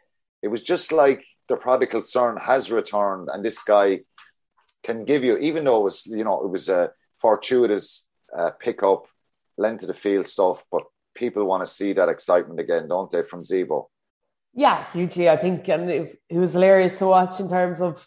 It 0.43 0.49
was 0.49 0.63
just 0.63 0.93
like 0.93 1.23
the 1.49 1.57
prodigal 1.57 2.03
son 2.03 2.39
has 2.39 2.71
returned, 2.71 3.29
and 3.31 3.45
this 3.45 3.63
guy 3.63 4.01
can 4.83 5.05
give 5.05 5.25
you, 5.25 5.37
even 5.39 5.65
though 5.65 5.81
it 5.81 5.85
was, 5.85 6.07
you 6.07 6.25
know, 6.25 6.43
it 6.43 6.49
was 6.49 6.69
a 6.69 6.93
fortuitous 7.19 8.09
uh, 8.35 8.53
pickup, 8.53 9.07
lent 9.59 9.81
to 9.81 9.87
the 9.87 9.93
field 9.93 10.27
stuff, 10.27 10.65
but 10.71 10.85
people 11.21 11.45
want 11.45 11.63
to 11.65 11.71
see 11.71 11.93
that 11.93 12.09
excitement 12.09 12.59
again, 12.59 12.89
don't 12.89 13.11
they, 13.11 13.23
from 13.23 13.45
Zebo? 13.45 13.87
Yeah, 14.55 14.85
hugely. 14.93 15.31
I 15.31 15.37
think 15.37 15.69
and 15.69 15.89
it, 15.89 16.19
it 16.29 16.39
was 16.39 16.55
hilarious 16.55 16.99
to 16.99 17.07
watch 17.07 17.39
in 17.39 17.49
terms 17.49 17.81
of 17.81 18.05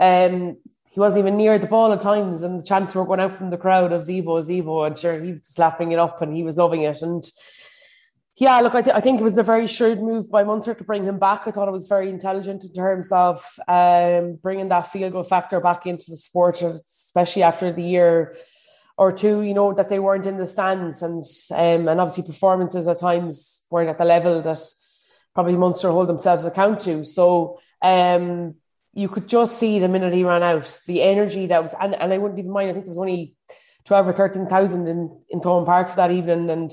um, 0.00 0.56
he 0.90 0.98
wasn't 0.98 1.20
even 1.20 1.36
near 1.36 1.58
the 1.58 1.68
ball 1.68 1.92
at 1.92 2.00
times, 2.00 2.42
and 2.42 2.60
the 2.60 2.64
chants 2.64 2.94
were 2.94 3.04
going 3.04 3.20
out 3.20 3.34
from 3.34 3.50
the 3.50 3.56
crowd 3.56 3.92
of 3.92 4.02
Zebo, 4.02 4.42
Zebo, 4.42 4.86
and 4.86 4.98
sure 4.98 5.22
he 5.22 5.32
was 5.32 5.46
slapping 5.46 5.92
it 5.92 5.98
up 5.98 6.20
and 6.22 6.34
he 6.34 6.42
was 6.42 6.56
loving 6.56 6.82
it. 6.82 7.02
And 7.02 7.24
yeah, 8.36 8.58
look, 8.60 8.74
I, 8.74 8.82
th- 8.82 8.96
I, 8.96 9.00
think 9.00 9.20
it 9.20 9.24
was 9.24 9.38
a 9.38 9.44
very 9.44 9.68
shrewd 9.68 10.00
move 10.00 10.28
by 10.28 10.42
Munster 10.42 10.74
to 10.74 10.84
bring 10.84 11.04
him 11.04 11.20
back. 11.20 11.46
I 11.46 11.52
thought 11.52 11.68
it 11.68 11.72
was 11.72 11.86
very 11.86 12.10
intelligent 12.10 12.64
in 12.64 12.72
terms 12.72 13.12
of 13.12 13.44
um, 13.68 14.38
bringing 14.42 14.70
that 14.70 14.88
field 14.88 15.12
goal 15.12 15.22
factor 15.22 15.60
back 15.60 15.86
into 15.86 16.06
the 16.08 16.16
sport, 16.16 16.60
especially 16.62 17.44
after 17.44 17.72
the 17.72 17.84
year 17.84 18.34
or 18.96 19.12
two, 19.12 19.42
you 19.42 19.54
know, 19.54 19.72
that 19.74 19.88
they 19.88 19.98
weren't 19.98 20.26
in 20.26 20.36
the 20.36 20.46
stands 20.46 21.02
and 21.02 21.22
um, 21.52 21.88
and 21.88 22.00
obviously 22.00 22.24
performances 22.24 22.86
at 22.86 22.98
times 22.98 23.64
weren't 23.70 23.90
at 23.90 23.98
the 23.98 24.04
level 24.04 24.40
that 24.42 24.58
probably 25.34 25.56
Munster 25.56 25.90
hold 25.90 26.08
themselves 26.08 26.44
account 26.44 26.80
to. 26.80 27.04
So 27.04 27.60
um, 27.82 28.54
you 28.92 29.08
could 29.08 29.28
just 29.28 29.58
see 29.58 29.80
the 29.80 29.88
minute 29.88 30.12
he 30.12 30.24
ran 30.24 30.42
out, 30.42 30.80
the 30.86 31.02
energy 31.02 31.46
that 31.46 31.62
was, 31.62 31.74
and, 31.78 31.94
and 31.94 32.12
I 32.12 32.18
wouldn't 32.18 32.38
even 32.38 32.52
mind. 32.52 32.70
I 32.70 32.72
think 32.72 32.84
there 32.84 32.90
was 32.90 32.98
only 32.98 33.34
twelve 33.84 34.06
or 34.06 34.12
thirteen 34.12 34.46
thousand 34.46 34.86
in 34.86 35.20
in 35.28 35.40
Thomond 35.40 35.66
Park 35.66 35.88
for 35.88 35.96
that 35.96 36.12
evening, 36.12 36.48
and 36.50 36.70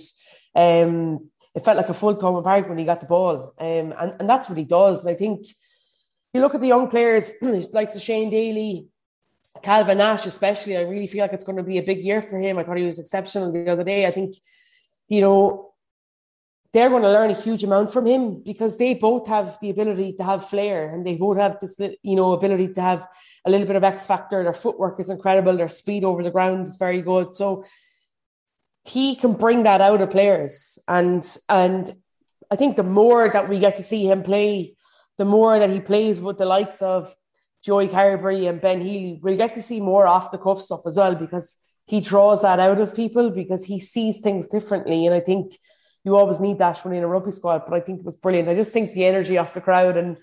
um, 0.56 1.30
it 1.56 1.66
felt 1.66 1.78
like 1.78 1.90
a 1.90 1.94
full 1.94 2.16
Thomond 2.16 2.44
Park 2.44 2.70
when 2.70 2.78
he 2.78 2.86
got 2.86 3.02
the 3.02 3.08
ball. 3.08 3.54
Um, 3.58 3.94
and, 3.98 4.16
and 4.20 4.30
that's 4.30 4.48
what 4.48 4.58
he 4.58 4.64
does. 4.64 5.04
And 5.04 5.10
I 5.10 5.18
think 5.18 5.48
you 6.34 6.42
look 6.42 6.56
at 6.56 6.62
the 6.62 6.68
young 6.68 6.88
players 6.88 7.34
like 7.42 7.92
the 7.94 8.00
Shane 8.00 8.30
Daly, 8.30 8.88
Calvin 9.62 9.98
Nash, 9.98 10.26
especially, 10.26 10.78
I 10.78 10.82
really 10.82 11.08
feel 11.08 11.22
like 11.22 11.34
it's 11.34 11.44
going 11.44 11.58
to 11.58 11.64
be 11.64 11.78
a 11.78 11.84
big 11.84 12.00
year 12.00 12.22
for 12.22 12.40
him. 12.40 12.58
I 12.58 12.64
thought 12.64 12.78
he 12.78 12.86
was 12.86 13.00
exceptional 13.00 13.52
the 13.52 13.70
other 13.70 13.84
day. 13.84 14.06
I 14.06 14.12
think, 14.12 14.36
you 15.08 15.22
know, 15.22 15.74
they're 16.74 16.90
going 16.90 17.04
to 17.04 17.12
learn 17.12 17.32
a 17.32 17.42
huge 17.42 17.64
amount 17.64 17.92
from 17.92 18.06
him 18.06 18.42
because 18.42 18.78
they 18.78 18.94
both 18.94 19.28
have 19.28 19.58
the 19.62 19.70
ability 19.70 20.14
to 20.14 20.24
have 20.24 20.48
flair 20.48 20.94
and 20.94 21.06
they 21.06 21.16
both 21.16 21.38
have 21.38 21.60
this, 21.60 21.78
you 22.02 22.16
know, 22.16 22.32
ability 22.32 22.70
to 22.70 22.82
have 22.82 23.06
a 23.46 23.52
little 23.52 23.68
bit 23.68 23.76
of 23.76 23.84
X 23.84 24.08
factor. 24.08 24.42
Their 24.42 24.54
footwork 24.54 25.00
is 25.00 25.10
incredible. 25.10 25.58
Their 25.58 25.68
speed 25.68 26.06
over 26.06 26.24
the 26.24 26.32
ground 26.32 26.68
is 26.68 26.78
very 26.78 27.02
good. 27.02 27.36
So 27.36 27.66
he 28.86 29.16
can 29.16 29.34
bring 29.34 29.64
that 29.64 29.82
out 29.82 30.02
of 30.02 30.10
players 30.10 30.80
and 30.88 31.24
and 31.50 31.92
I 32.52 32.58
think 32.58 32.76
the 32.76 32.84
more 32.84 33.30
that 33.30 33.48
we 33.48 33.60
get 33.60 33.78
to 33.78 33.84
see 33.84 34.10
him 34.10 34.24
play, 34.24 34.76
the 35.18 35.24
more 35.24 35.58
that 35.58 35.70
he 35.70 35.80
plays 35.80 36.20
with 36.20 36.38
the 36.38 36.46
likes 36.46 36.82
of 36.82 37.16
Joey 37.64 37.88
Carbery 37.88 38.50
and 38.50 38.60
Ben 38.60 38.82
Healy, 38.82 39.20
we'll 39.22 39.38
get 39.38 39.54
to 39.54 39.62
see 39.62 39.80
more 39.80 40.08
off 40.08 40.32
the 40.32 40.38
cuff 40.38 40.62
stuff 40.62 40.82
as 40.86 40.98
well 40.98 41.16
because 41.16 41.58
he 41.86 42.00
draws 42.00 42.42
that 42.42 42.60
out 42.60 42.80
of 42.80 42.96
people 42.96 43.30
because 43.30 43.66
he 43.66 43.80
sees 43.80 44.20
things 44.20 44.48
differently. 44.48 45.06
And 45.06 45.14
I 45.14 45.20
think 45.20 45.58
you 46.04 46.16
always 46.16 46.40
need 46.40 46.58
that 46.60 46.84
when 46.84 46.96
in 46.96 47.04
a 47.04 47.08
rugby 47.08 47.32
squad. 47.32 47.64
But 47.68 47.76
I 47.76 47.82
think 47.82 48.00
it 48.00 48.06
was 48.06 48.18
brilliant. 48.18 48.50
I 48.50 48.56
just 48.56 48.74
think 48.74 48.94
the 48.94 49.06
energy 49.06 49.38
off 49.38 49.54
the 49.54 49.62
crowd 49.62 49.98
and 49.98 50.18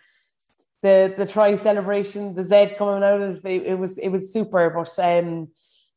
the 0.82 1.14
the 1.16 1.26
try 1.26 1.54
celebration, 1.56 2.34
the 2.34 2.44
Z 2.44 2.74
coming 2.76 3.04
out 3.04 3.20
of 3.20 3.44
it, 3.44 3.62
it 3.66 3.78
was 3.78 3.98
it 3.98 4.08
was 4.08 4.32
super. 4.32 4.70
But 4.70 4.98
um 4.98 5.48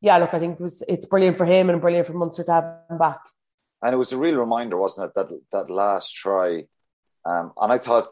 yeah, 0.01 0.17
look, 0.17 0.33
I 0.33 0.39
think 0.39 0.59
it 0.59 0.63
was 0.63 0.83
it's 0.87 1.05
brilliant 1.05 1.37
for 1.37 1.45
him 1.45 1.69
and 1.69 1.81
brilliant 1.81 2.07
for 2.07 2.13
Munster 2.13 2.43
to 2.43 2.51
have 2.51 2.65
him 2.89 2.97
back. 2.97 3.19
And 3.83 3.93
it 3.93 3.97
was 3.97 4.11
a 4.11 4.17
real 4.17 4.35
reminder, 4.35 4.77
wasn't 4.77 5.09
it, 5.09 5.15
that 5.15 5.29
that 5.51 5.69
last 5.71 6.13
try? 6.13 6.65
Um, 7.23 7.53
and 7.59 7.71
I 7.71 7.77
thought 7.77 8.07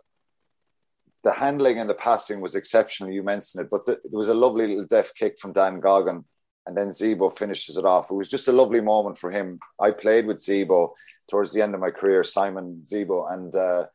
the 1.23 1.33
handling 1.33 1.79
and 1.79 1.89
the 1.89 1.95
passing 1.95 2.41
was 2.41 2.55
exceptional. 2.55 3.11
You 3.11 3.23
mentioned 3.23 3.63
it, 3.63 3.69
but 3.69 3.85
the, 3.85 3.99
there 4.03 4.17
was 4.17 4.29
a 4.29 4.33
lovely 4.33 4.67
little 4.67 4.85
deft 4.85 5.15
kick 5.15 5.38
from 5.39 5.53
Dan 5.53 5.79
Goggin, 5.79 6.23
and 6.65 6.77
then 6.77 6.89
Zebo 6.89 7.35
finishes 7.35 7.77
it 7.77 7.85
off. 7.85 8.11
It 8.11 8.15
was 8.15 8.29
just 8.29 8.47
a 8.47 8.53
lovely 8.53 8.81
moment 8.81 9.17
for 9.17 9.31
him. 9.31 9.59
I 9.79 9.91
played 9.91 10.25
with 10.25 10.39
Zebo 10.39 10.91
towards 11.29 11.51
the 11.51 11.61
end 11.61 11.73
of 11.73 11.81
my 11.81 11.91
career, 11.91 12.23
Simon 12.23 12.83
Zebo, 12.85 13.31
and 13.31 13.53
uh, 13.55 13.85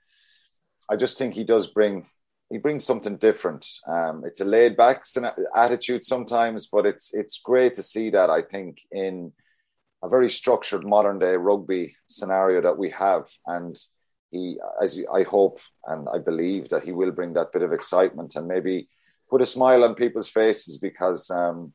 I 0.89 0.97
just 0.97 1.19
think 1.19 1.35
he 1.35 1.45
does 1.45 1.69
bring 1.69 2.07
he 2.51 2.59
brings 2.59 2.85
something 2.85 3.17
different. 3.17 3.67
Um, 3.89 4.23
it's 4.25 4.41
a 4.41 4.45
laid 4.45 4.77
back 4.77 5.05
attitude 5.57 6.05
sometimes, 6.05 6.69
but 6.69 6.87
it's 6.87 7.15
it's 7.15 7.41
great 7.41 7.75
to 7.75 7.83
see 7.83 8.11
that. 8.11 8.31
I 8.31 8.43
think 8.43 8.81
in 8.93 9.33
a 10.03 10.09
very 10.09 10.29
structured 10.29 10.87
modern 10.87 11.19
day 11.19 11.37
rugby 11.37 11.97
scenario 12.07 12.61
that 12.61 12.79
we 12.79 12.91
have, 12.91 13.27
and 13.47 13.77
he, 14.35 14.59
as 14.83 15.01
I 15.13 15.23
hope 15.23 15.59
and 15.87 16.09
I 16.13 16.19
believe 16.19 16.69
that 16.69 16.85
he 16.85 16.93
will 16.93 17.13
bring 17.13 17.33
that 17.35 17.53
bit 17.53 17.63
of 17.63 17.73
excitement 17.73 18.37
and 18.37 18.47
maybe 18.47 18.89
put 19.31 19.43
a 19.43 19.47
smile 19.47 19.85
on 19.85 19.95
people's 19.95 20.29
faces 20.29 20.79
because 20.79 21.31
um, 21.31 21.73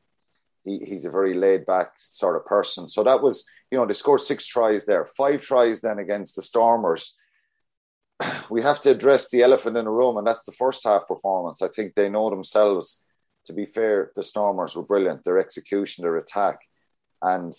he, 0.64 0.78
he's 0.88 1.04
a 1.04 1.10
very 1.10 1.34
laid 1.34 1.66
back 1.66 1.92
sort 1.96 2.36
of 2.36 2.46
person. 2.46 2.88
So 2.88 3.02
that 3.04 3.22
was, 3.22 3.44
you 3.70 3.78
know, 3.78 3.86
they 3.86 3.94
scored 3.94 4.20
six 4.20 4.46
tries 4.46 4.84
there, 4.84 5.04
five 5.06 5.42
tries 5.42 5.80
then 5.80 5.98
against 5.98 6.36
the 6.36 6.42
Stormers 6.42 7.16
we 8.50 8.62
have 8.62 8.80
to 8.82 8.90
address 8.90 9.30
the 9.30 9.42
elephant 9.42 9.76
in 9.76 9.84
the 9.84 9.90
room, 9.90 10.16
and 10.16 10.26
that's 10.26 10.44
the 10.44 10.52
first 10.52 10.84
half 10.84 11.06
performance. 11.06 11.62
I 11.62 11.68
think 11.68 11.94
they 11.94 12.08
know 12.08 12.30
themselves. 12.30 13.02
To 13.46 13.52
be 13.52 13.64
fair, 13.64 14.12
the 14.14 14.22
Stormers 14.22 14.76
were 14.76 14.84
brilliant. 14.84 15.24
Their 15.24 15.38
execution, 15.38 16.02
their 16.02 16.16
attack, 16.16 16.60
and 17.22 17.52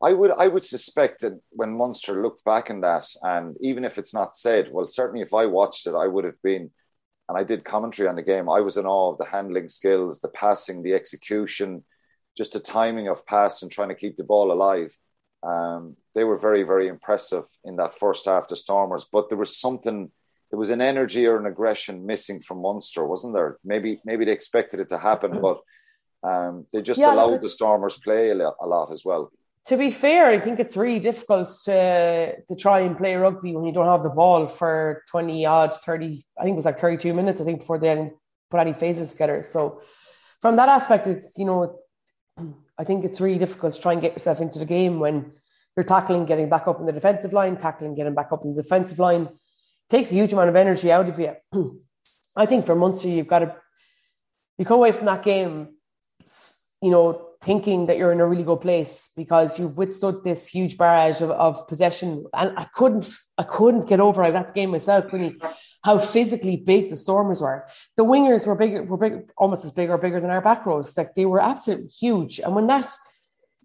I 0.00 0.12
would 0.12 0.30
I 0.30 0.46
would 0.46 0.64
suspect 0.64 1.22
that 1.22 1.40
when 1.50 1.76
Munster 1.76 2.22
looked 2.22 2.44
back 2.44 2.70
in 2.70 2.82
that, 2.82 3.08
and 3.22 3.56
even 3.60 3.84
if 3.84 3.98
it's 3.98 4.14
not 4.14 4.36
said, 4.36 4.68
well, 4.70 4.86
certainly 4.86 5.22
if 5.22 5.34
I 5.34 5.46
watched 5.46 5.86
it, 5.86 5.94
I 5.94 6.06
would 6.06 6.24
have 6.24 6.40
been, 6.42 6.70
and 7.28 7.36
I 7.36 7.42
did 7.42 7.64
commentary 7.64 8.08
on 8.08 8.14
the 8.14 8.22
game. 8.22 8.48
I 8.48 8.60
was 8.60 8.76
in 8.76 8.86
awe 8.86 9.12
of 9.12 9.18
the 9.18 9.24
handling 9.24 9.68
skills, 9.68 10.20
the 10.20 10.28
passing, 10.28 10.82
the 10.82 10.94
execution, 10.94 11.84
just 12.36 12.52
the 12.52 12.60
timing 12.60 13.08
of 13.08 13.26
pass 13.26 13.62
and 13.62 13.70
trying 13.70 13.88
to 13.88 13.96
keep 13.96 14.16
the 14.16 14.24
ball 14.24 14.52
alive. 14.52 14.96
Um, 15.42 15.96
they 16.14 16.22
were 16.22 16.38
very, 16.38 16.62
very 16.62 16.86
impressive 16.86 17.44
in 17.64 17.76
that 17.76 17.94
first 17.94 18.26
half, 18.26 18.48
the 18.48 18.56
Stormers. 18.56 19.06
But 19.12 19.28
there 19.28 19.38
was 19.38 19.56
something, 19.56 20.12
there 20.50 20.58
was 20.58 20.70
an 20.70 20.80
energy 20.80 21.26
or 21.26 21.38
an 21.38 21.46
aggression 21.46 22.06
missing 22.06 22.40
from 22.40 22.62
Munster, 22.62 23.04
wasn't 23.04 23.34
there? 23.34 23.58
Maybe, 23.64 23.98
maybe 24.04 24.24
they 24.24 24.32
expected 24.32 24.78
it 24.78 24.88
to 24.90 24.98
happen, 24.98 25.40
but 25.42 25.60
um, 26.22 26.66
they 26.72 26.82
just 26.82 27.00
yeah, 27.00 27.12
allowed 27.12 27.42
the 27.42 27.48
Stormers 27.48 27.98
play 27.98 28.30
a 28.30 28.34
lot, 28.36 28.54
a 28.60 28.66
lot 28.66 28.92
as 28.92 29.04
well. 29.04 29.32
To 29.68 29.76
be 29.76 29.90
fair, 29.90 30.26
I 30.28 30.40
think 30.40 30.60
it's 30.60 30.78
really 30.78 30.98
difficult 30.98 31.50
to 31.64 32.40
to 32.40 32.56
try 32.56 32.80
and 32.80 32.96
play 32.96 33.14
rugby 33.16 33.54
when 33.54 33.64
you 33.66 33.72
don't 33.72 33.86
have 33.86 34.02
the 34.02 34.08
ball 34.08 34.48
for 34.48 35.04
twenty 35.10 35.44
odd, 35.44 35.74
thirty. 35.74 36.24
I 36.38 36.44
think 36.44 36.54
it 36.54 36.56
was 36.56 36.64
like 36.64 36.78
thirty 36.78 36.96
two 36.96 37.12
minutes. 37.12 37.38
I 37.42 37.44
think 37.44 37.60
before 37.60 37.78
they 37.78 38.10
put 38.50 38.60
any 38.60 38.72
phases 38.72 39.12
together. 39.12 39.42
So, 39.42 39.82
from 40.40 40.56
that 40.56 40.70
aspect, 40.70 41.06
it's 41.06 41.32
you 41.36 41.44
know, 41.44 41.78
I 42.78 42.84
think 42.84 43.04
it's 43.04 43.20
really 43.20 43.38
difficult 43.38 43.74
to 43.74 43.80
try 43.80 43.92
and 43.92 44.00
get 44.00 44.14
yourself 44.14 44.40
into 44.40 44.58
the 44.58 44.64
game 44.64 45.00
when 45.00 45.32
you're 45.76 45.84
tackling, 45.84 46.24
getting 46.24 46.48
back 46.48 46.66
up 46.66 46.80
in 46.80 46.86
the 46.86 46.92
defensive 46.92 47.34
line, 47.34 47.58
tackling, 47.58 47.94
getting 47.94 48.14
back 48.14 48.32
up 48.32 48.42
in 48.44 48.54
the 48.56 48.62
defensive 48.62 48.98
line. 48.98 49.22
It 49.22 49.90
takes 49.90 50.10
a 50.10 50.14
huge 50.14 50.32
amount 50.32 50.48
of 50.48 50.56
energy 50.56 50.90
out 50.90 51.10
of 51.10 51.18
you. 51.18 51.34
I 52.36 52.46
think 52.46 52.64
for 52.64 52.74
Munster, 52.74 53.08
you've 53.08 53.28
got 53.28 53.40
to 53.40 53.54
you 54.56 54.64
come 54.64 54.78
away 54.78 54.92
from 54.92 55.04
that 55.06 55.22
game, 55.22 55.74
you 56.82 56.90
know, 56.90 57.28
thinking 57.40 57.86
that 57.86 57.96
you're 57.96 58.12
in 58.12 58.20
a 58.20 58.26
really 58.26 58.42
good 58.42 58.60
place 58.60 59.10
because 59.16 59.58
you've 59.58 59.76
withstood 59.78 60.24
this 60.24 60.46
huge 60.46 60.76
barrage 60.76 61.20
of, 61.20 61.30
of 61.30 61.68
possession. 61.68 62.26
And 62.34 62.58
I 62.58 62.64
couldn't, 62.64 63.08
I 63.36 63.44
couldn't 63.44 63.88
get 63.88 64.00
over 64.00 64.24
it 64.24 64.34
at 64.34 64.48
the 64.48 64.52
game 64.52 64.70
myself, 64.70 65.12
really, 65.12 65.36
how 65.84 65.98
physically 65.98 66.56
big 66.56 66.90
the 66.90 66.96
Stormers 66.96 67.40
were. 67.40 67.66
The 67.96 68.04
wingers 68.04 68.46
were 68.46 68.56
bigger, 68.56 68.82
were 68.82 68.96
big, 68.96 69.30
almost 69.36 69.64
as 69.64 69.72
big 69.72 69.90
or 69.90 69.98
bigger 69.98 70.20
than 70.20 70.30
our 70.30 70.40
back 70.40 70.66
rows. 70.66 70.96
Like 70.96 71.14
they 71.14 71.26
were 71.26 71.40
absolutely 71.40 71.88
huge. 71.88 72.40
And 72.40 72.54
when 72.54 72.66
that, 72.66 72.88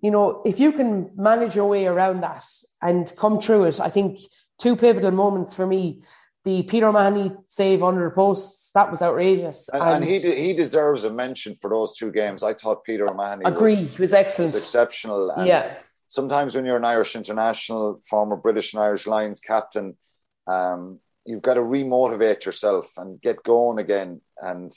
you 0.01 0.11
know, 0.11 0.41
if 0.45 0.59
you 0.59 0.71
can 0.71 1.11
manage 1.15 1.55
your 1.55 1.67
way 1.67 1.87
around 1.87 2.21
that 2.21 2.45
and 2.81 3.11
come 3.17 3.39
through 3.39 3.65
it, 3.65 3.79
I 3.79 3.89
think 3.89 4.19
two 4.59 4.75
pivotal 4.75 5.11
moments 5.11 5.55
for 5.55 5.65
me 5.65 6.03
the 6.43 6.63
Peter 6.63 6.87
O'Mahony 6.87 7.35
save 7.47 7.83
under 7.83 8.03
the 8.03 8.11
posts 8.11 8.71
that 8.73 8.91
was 8.91 9.01
outrageous, 9.01 9.69
and, 9.69 9.81
and, 9.81 9.91
and 9.95 10.03
he 10.03 10.19
de- 10.19 10.41
he 10.41 10.53
deserves 10.53 11.03
a 11.03 11.11
mention 11.11 11.55
for 11.55 11.69
those 11.69 11.93
two 11.93 12.11
games. 12.11 12.43
I 12.43 12.53
thought 12.53 12.83
Peter 12.83 13.09
O'Mahony 13.09 13.45
agree 13.45 13.75
was, 13.75 13.95
he 13.95 14.01
was 14.01 14.13
excellent, 14.13 14.53
was 14.53 14.61
exceptional. 14.61 15.31
And 15.31 15.47
yeah. 15.47 15.75
Sometimes 16.07 16.53
when 16.53 16.65
you're 16.65 16.77
an 16.77 16.85
Irish 16.85 17.15
international, 17.15 17.99
former 18.07 18.35
British 18.35 18.73
and 18.73 18.83
Irish 18.83 19.07
Lions 19.07 19.39
captain, 19.39 19.97
um, 20.45 20.99
you've 21.25 21.41
got 21.41 21.55
to 21.55 21.61
remotivate 21.61 22.45
yourself 22.45 22.91
and 22.97 23.19
get 23.19 23.41
going 23.41 23.79
again. 23.79 24.21
And 24.37 24.71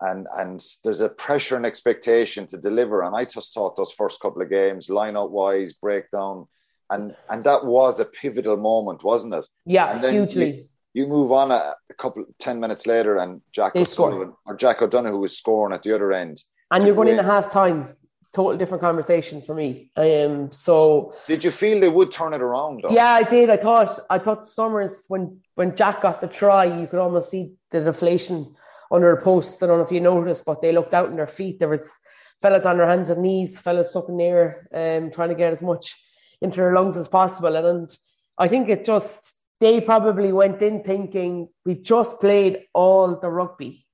and 0.00 0.26
and 0.36 0.60
there's 0.82 1.02
a 1.02 1.08
pressure 1.08 1.56
and 1.56 1.66
expectation 1.66 2.46
to 2.48 2.58
deliver. 2.58 3.02
And 3.02 3.14
I 3.14 3.26
just 3.26 3.54
thought 3.54 3.76
those 3.76 3.92
first 3.92 4.20
couple 4.20 4.42
of 4.42 4.50
games, 4.50 4.90
line 4.90 5.16
out 5.16 5.30
wise, 5.30 5.74
breakdown, 5.74 6.48
and 6.90 7.14
and 7.30 7.44
that 7.44 7.64
was 7.64 8.00
a 8.00 8.04
pivotal 8.04 8.56
moment, 8.56 9.04
wasn't 9.04 9.34
it? 9.34 9.44
Yeah, 9.64 9.98
hugely. 10.10 10.56
You, 10.56 10.64
you, 10.96 11.06
move 11.06 11.32
on 11.32 11.50
a, 11.50 11.74
a, 11.90 11.94
couple 11.94 12.24
ten 12.38 12.60
minutes 12.60 12.86
later, 12.86 13.16
and 13.16 13.40
Jack 13.52 13.74
they 13.74 13.80
O'Sullivan 13.80 14.34
or 14.46 14.56
Jack 14.56 14.82
O'Donoghue 14.82 15.18
was 15.18 15.36
scoring 15.36 15.74
at 15.74 15.82
the 15.82 15.94
other 15.94 16.12
end. 16.12 16.42
And 16.70 16.84
you're 16.84 16.94
going 16.94 17.08
into 17.08 17.22
half 17.22 17.50
time. 17.50 17.94
Total 18.32 18.58
different 18.58 18.82
conversation 18.82 19.40
for 19.40 19.54
me. 19.54 19.90
Um, 19.96 20.52
so 20.52 21.14
did 21.26 21.42
you 21.42 21.50
feel 21.50 21.80
they 21.80 21.88
would 21.88 22.12
turn 22.12 22.34
it 22.34 22.42
around? 22.42 22.82
Though? 22.82 22.90
Yeah, 22.90 23.12
I 23.12 23.22
did. 23.22 23.48
I 23.48 23.56
thought 23.56 23.98
I 24.10 24.18
thought 24.18 24.46
Stormers 24.46 25.04
when 25.08 25.40
when 25.54 25.74
Jack 25.74 26.02
got 26.02 26.20
the 26.20 26.26
try, 26.26 26.64
you 26.64 26.86
could 26.86 26.98
almost 26.98 27.30
see 27.30 27.52
the 27.70 27.80
deflation 27.80 28.54
under 28.90 29.14
the 29.14 29.22
posts. 29.22 29.62
I 29.62 29.66
don't 29.66 29.78
know 29.78 29.84
if 29.84 29.92
you 29.92 30.00
noticed, 30.00 30.44
but 30.44 30.60
they 30.60 30.72
looked 30.72 30.92
out 30.92 31.08
in 31.08 31.16
their 31.16 31.26
feet. 31.26 31.58
There 31.58 31.68
was 31.68 31.98
fellas 32.42 32.66
on 32.66 32.78
their 32.78 32.88
hands 32.88 33.10
and 33.10 33.22
knees, 33.22 33.60
fellas 33.60 33.92
sucking 33.92 34.16
near, 34.16 34.68
um, 34.74 35.10
trying 35.10 35.30
to 35.30 35.34
get 35.34 35.52
as 35.52 35.62
much 35.62 35.96
into 36.40 36.56
their 36.56 36.74
lungs 36.74 36.96
as 36.96 37.08
possible. 37.08 37.56
And, 37.56 37.66
and 37.66 37.98
I 38.38 38.48
think 38.48 38.68
it 38.68 38.84
just 38.84 39.34
they 39.60 39.80
probably 39.80 40.32
went 40.32 40.60
in 40.62 40.82
thinking 40.82 41.48
we've 41.64 41.82
just 41.82 42.20
played 42.20 42.64
all 42.74 43.16
the 43.16 43.28
rugby 43.28 43.86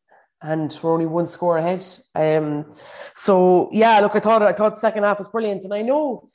and 0.42 0.76
we're 0.82 0.92
only 0.92 1.06
one 1.06 1.26
score 1.26 1.56
ahead. 1.56 1.84
Um, 2.14 2.74
so 3.14 3.68
yeah, 3.72 4.00
look, 4.00 4.16
I 4.16 4.20
thought 4.20 4.42
I 4.42 4.52
thought 4.52 4.74
the 4.74 4.80
second 4.80 5.04
half 5.04 5.18
was 5.18 5.28
brilliant, 5.28 5.64
and 5.64 5.72
I 5.72 5.82
know 5.82 6.28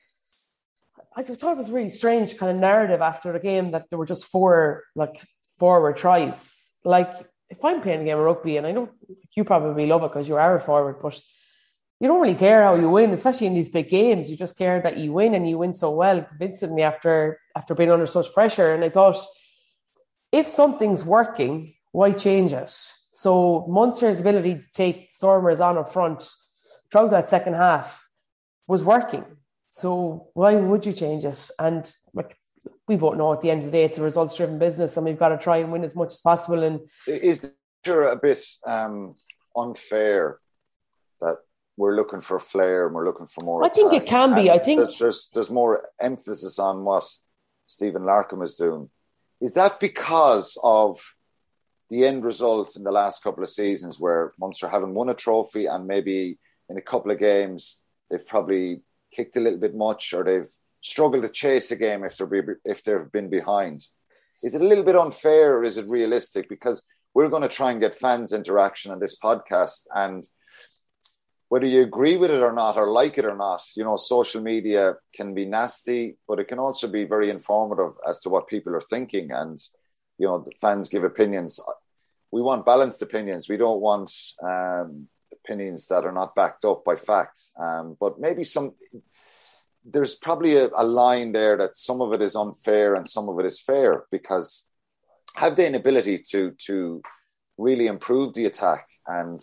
I 1.16 1.24
just 1.24 1.42
thought 1.42 1.52
it 1.52 1.58
was 1.58 1.72
really 1.72 1.90
strange 1.90 2.38
kind 2.38 2.52
of 2.52 2.58
narrative 2.58 3.02
after 3.02 3.34
the 3.34 3.40
game 3.40 3.72
that 3.72 3.90
there 3.90 4.00
were 4.00 4.06
just 4.06 4.26
four 4.26 4.84
like 4.96 5.22
forward 5.60 5.98
tries. 5.98 6.72
Like 6.86 7.14
if 7.50 7.64
I'm 7.64 7.82
playing 7.82 8.02
a 8.02 8.06
game 8.06 8.18
of 8.18 8.24
rugby, 8.24 8.58
and 8.58 8.66
I 8.66 8.72
know 8.72 8.90
you 9.36 9.44
probably 9.44 9.86
love 9.88 10.04
it 10.04 10.10
because 10.10 10.30
you 10.30 10.38
are 10.38 10.56
a 10.56 10.60
forward, 10.60 10.98
but 11.02 11.22
you 12.00 12.08
don't 12.08 12.22
really 12.22 12.36
care 12.36 12.64
how 12.64 12.76
you 12.76 12.90
win, 12.90 13.12
especially 13.12 13.48
in 13.48 13.56
these 13.56 13.72
big 13.72 13.90
games. 13.90 14.30
You 14.30 14.38
just 14.38 14.58
care 14.58 14.82
that 14.82 14.98
you 14.98 15.12
win 15.12 15.34
and 15.34 15.50
you 15.50 15.58
win 15.58 15.74
so 15.74 15.92
well 15.92 16.22
convincingly 16.22 16.84
after 16.84 17.40
after 17.58 17.74
being 17.74 17.92
under 17.92 18.06
such 18.06 18.32
pressure. 18.34 18.74
And 18.74 18.84
I 18.84 18.90
thought, 18.90 19.18
if 20.32 20.48
something's 20.48 21.04
working, 21.04 21.74
why 21.92 22.12
change 22.12 22.54
it? 22.54 22.74
So 23.14 23.66
Munster's 23.68 24.20
ability 24.20 24.54
to 24.56 24.72
take 24.74 25.10
Stormers 25.12 25.60
on 25.60 25.78
up 25.78 25.92
front 25.92 26.30
throughout 26.92 27.12
that 27.12 27.28
second 27.28 27.56
half 27.56 28.08
was 28.68 28.84
working. 28.84 29.26
So 29.70 30.30
why 30.36 30.54
would 30.54 30.86
you 30.86 30.94
change 30.94 31.26
it? 31.26 31.50
And 31.58 31.92
like 32.14 32.38
we 32.88 32.96
both 32.96 33.18
know 33.18 33.34
at 33.34 33.42
the 33.42 33.50
end 33.50 33.62
of 33.62 33.66
the 33.68 33.72
day, 33.72 33.86
it's 33.86 33.98
a 33.98 34.04
results 34.04 34.38
driven 34.38 34.60
business 34.60 34.96
and 34.96 35.06
we've 35.06 35.18
got 35.18 35.30
to 35.30 35.38
try 35.38 35.58
and 35.58 35.72
win 35.72 35.84
as 35.84 35.96
much 35.96 36.10
as 36.10 36.20
possible. 36.20 36.62
And 36.64 36.82
is 37.08 37.52
sure 37.84 38.08
a 38.10 38.16
bit 38.16 38.44
um, 38.68 39.16
unfair 39.56 40.40
that 41.22 41.38
we're 41.76 41.96
looking 41.96 42.22
for 42.22 42.40
flair 42.40 42.86
and 42.86 42.94
we're 42.96 43.06
looking 43.06 43.28
for 43.28 43.44
more? 43.44 43.66
I 43.66 43.70
think 43.70 43.94
it 43.94 44.06
can 44.06 44.36
be. 44.36 44.52
I 44.52 44.60
think 44.60 44.82
there's, 44.82 45.00
there's, 45.00 45.30
there's 45.34 45.50
more 45.50 45.84
emphasis 46.00 46.60
on 46.60 46.84
what 46.84 47.08
Stephen 47.68 48.04
Larkham 48.04 48.44
is 48.44 48.56
doing. 48.56 48.90
Is 49.40 49.54
that 49.54 49.80
because 49.80 50.58
of 50.64 50.98
the 51.90 52.06
end 52.06 52.26
result 52.26 52.76
in 52.76 52.84
the 52.84 52.92
last 52.92 53.24
couple 53.24 53.44
of 53.44 53.50
seasons, 53.50 54.00
where 54.00 54.34
Munster 54.40 54.68
haven't 54.68 54.94
won 54.94 55.10
a 55.10 55.14
trophy 55.14 55.68
and 55.68 55.86
maybe 55.86 56.40
in 56.70 56.78
a 56.78 56.82
couple 56.82 57.12
of 57.12 57.20
games 57.20 57.84
they've 58.10 58.26
probably 58.26 58.82
kicked 59.12 59.38
a 59.38 59.40
little 59.40 59.60
bit 59.60 59.76
much 59.76 60.14
or 60.14 60.24
they've 60.24 60.50
struggled 60.82 61.24
to 61.24 61.30
chase 61.30 61.72
a 61.72 61.76
game 61.76 62.04
if 62.04 62.18
they're 62.18 62.60
if 62.66 62.84
they've 62.84 63.12
been 63.12 63.30
behind. 63.30 63.86
Is 64.44 64.56
it 64.56 64.62
a 64.62 64.66
little 64.66 64.84
bit 64.84 64.96
unfair 64.96 65.58
or 65.58 65.64
is 65.64 65.78
it 65.78 65.90
realistic? 65.90 66.50
Because 66.50 66.86
we're 67.14 67.30
going 67.30 67.42
to 67.42 67.48
try 67.48 67.72
and 67.72 67.82
get 67.82 67.96
fans 67.96 68.34
interaction 68.34 68.92
on 68.92 69.00
this 69.00 69.18
podcast 69.18 69.88
and 69.96 70.28
whether 71.50 71.66
you 71.66 71.82
agree 71.82 72.18
with 72.18 72.32
it 72.32 72.42
or 72.42 72.52
not 72.52 72.78
or 72.78 72.88
like 72.88 73.18
it 73.18 73.26
or 73.26 73.36
not 73.36 73.62
you 73.76 73.84
know 73.84 73.98
social 73.98 74.42
media 74.42 74.96
can 75.16 75.34
be 75.34 75.46
nasty 75.46 76.18
but 76.28 76.40
it 76.40 76.48
can 76.48 76.60
also 76.60 76.88
be 76.88 77.06
very 77.06 77.30
informative 77.30 77.94
as 78.08 78.20
to 78.20 78.30
what 78.30 78.48
people 78.48 78.76
are 78.76 78.82
thinking. 78.82 79.32
And 79.32 79.60
you 80.18 80.28
know 80.28 80.40
the 80.40 80.52
fans 80.62 80.90
give 80.90 81.04
opinions. 81.04 81.60
We 82.32 82.42
want 82.42 82.66
balanced 82.66 83.02
opinions. 83.02 83.48
We 83.48 83.58
don't 83.58 83.82
want 83.82 84.12
um, 84.44 85.08
opinions 85.32 85.88
that 85.88 86.06
are 86.06 86.12
not 86.12 86.36
backed 86.36 86.66
up 86.66 86.84
by 86.84 86.96
facts. 86.96 87.54
Um, 87.60 87.96
but 88.00 88.20
maybe 88.20 88.44
some 88.44 88.74
there's 89.90 90.16
probably 90.16 90.58
a, 90.58 90.70
a, 90.76 90.84
line 90.84 91.32
there 91.32 91.56
that 91.56 91.78
some 91.78 92.02
of 92.02 92.12
it 92.12 92.22
is 92.22 92.36
unfair 92.36 92.94
and 92.96 93.08
some 93.08 93.30
of 93.30 93.40
it 93.40 93.46
is 93.46 93.62
fair 93.62 94.04
because 94.12 94.68
have 95.36 95.56
they 95.56 95.66
an 95.66 95.76
ability 95.76 96.18
to 96.18 96.52
to 96.66 97.02
really 97.58 97.88
improve 97.88 98.34
the 98.34 98.46
attack. 98.46 98.88
And 99.08 99.40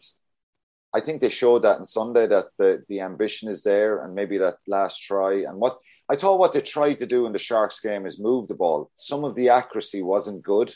I 0.95 1.01
think 1.01 1.21
they 1.21 1.29
showed 1.29 1.63
that 1.63 1.79
on 1.79 1.85
Sunday 1.85 2.27
that 2.29 2.47
the 2.57 2.85
the 2.89 3.01
ambition 3.01 3.49
is 3.49 3.63
there 3.63 4.05
and 4.05 4.15
maybe 4.15 4.39
that 4.39 4.59
last 4.69 5.01
try 5.01 5.43
and 5.43 5.59
what 5.59 5.79
I 6.09 6.17
thought 6.17 6.39
what 6.39 6.53
they 6.53 6.61
tried 6.61 6.99
to 7.01 7.07
do 7.07 7.27
in 7.27 7.33
the 7.33 7.39
Sharks 7.39 7.81
game 7.81 8.07
is 8.07 8.21
move 8.21 8.47
the 8.47 8.55
ball. 8.55 8.91
Some 8.95 9.25
of 9.25 9.35
the 9.35 9.49
accuracy 9.49 10.03
wasn't 10.03 10.43
good. 10.43 10.73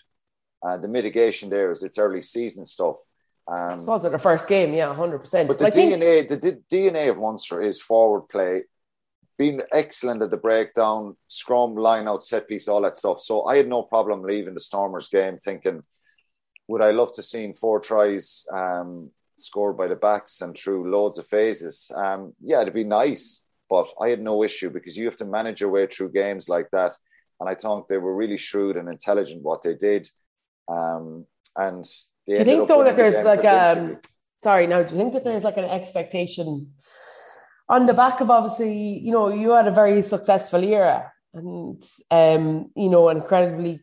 Uh, 0.62 0.76
the 0.76 0.88
mitigation 0.88 1.50
there 1.50 1.70
is 1.70 1.82
it's 1.82 1.98
early 1.98 2.22
season 2.22 2.64
stuff. 2.64 2.96
Um, 3.46 3.80
so 3.80 3.98
the 3.98 4.18
first 4.18 4.48
game, 4.48 4.74
yeah, 4.74 4.92
hundred 4.92 5.20
percent. 5.20 5.48
But 5.48 5.58
the 5.58 5.66
DNA, 5.66 6.28
think... 6.28 6.42
the 6.42 6.62
DNA 6.70 7.08
of 7.10 7.18
Munster 7.18 7.62
is 7.62 7.80
forward 7.80 8.28
play, 8.28 8.64
been 9.38 9.62
excellent 9.72 10.20
at 10.22 10.30
the 10.30 10.36
breakdown, 10.36 11.16
scrum, 11.28 11.76
line 11.76 12.08
out, 12.08 12.24
set 12.24 12.48
piece, 12.48 12.68
all 12.68 12.82
that 12.82 12.96
stuff. 12.96 13.20
So 13.20 13.44
I 13.46 13.56
had 13.56 13.68
no 13.68 13.82
problem 13.82 14.22
leaving 14.22 14.54
the 14.54 14.60
Stormers 14.60 15.08
game 15.08 15.38
thinking, 15.38 15.82
would 16.66 16.82
I 16.82 16.90
love 16.90 17.12
to 17.14 17.22
see 17.22 17.50
four 17.52 17.80
tries 17.80 18.44
um, 18.52 19.10
scored 19.40 19.76
by 19.76 19.88
the 19.88 19.96
backs 19.96 20.40
and 20.40 20.56
through 20.56 20.90
loads 20.90 21.18
of 21.18 21.26
phases? 21.26 21.90
Um, 21.94 22.34
yeah, 22.42 22.62
it'd 22.62 22.74
be 22.74 22.84
nice, 22.84 23.42
but 23.68 23.88
I 24.00 24.08
had 24.08 24.20
no 24.20 24.42
issue 24.42 24.70
because 24.70 24.96
you 24.96 25.06
have 25.06 25.16
to 25.18 25.24
manage 25.24 25.60
your 25.60 25.70
way 25.70 25.86
through 25.86 26.12
games 26.12 26.48
like 26.48 26.70
that. 26.72 26.96
And 27.40 27.48
I 27.48 27.54
thought 27.54 27.88
they 27.88 27.98
were 27.98 28.14
really 28.14 28.36
shrewd 28.36 28.76
and 28.76 28.88
intelligent 28.88 29.42
what 29.42 29.62
they 29.62 29.74
did. 29.74 30.10
Um, 30.68 31.26
and 31.56 31.84
do 32.26 32.34
you 32.34 32.44
think 32.44 32.68
though 32.68 32.84
that 32.84 32.96
there's 32.96 33.24
like 33.24 33.44
um 33.44 33.98
sorry 34.42 34.66
now 34.66 34.82
do 34.82 34.94
you 34.94 35.00
think 35.00 35.14
that 35.14 35.24
there's 35.24 35.44
like 35.44 35.56
an 35.56 35.64
expectation 35.64 36.70
on 37.68 37.86
the 37.86 37.94
back 37.94 38.20
of 38.20 38.30
obviously, 38.30 38.98
you 38.98 39.12
know, 39.12 39.28
you 39.28 39.52
had 39.52 39.68
a 39.68 39.72
very 39.72 40.00
successful 40.00 40.62
era 40.62 41.12
and 41.34 41.82
um, 42.10 42.70
you 42.74 42.88
know, 42.88 43.08
incredibly 43.10 43.80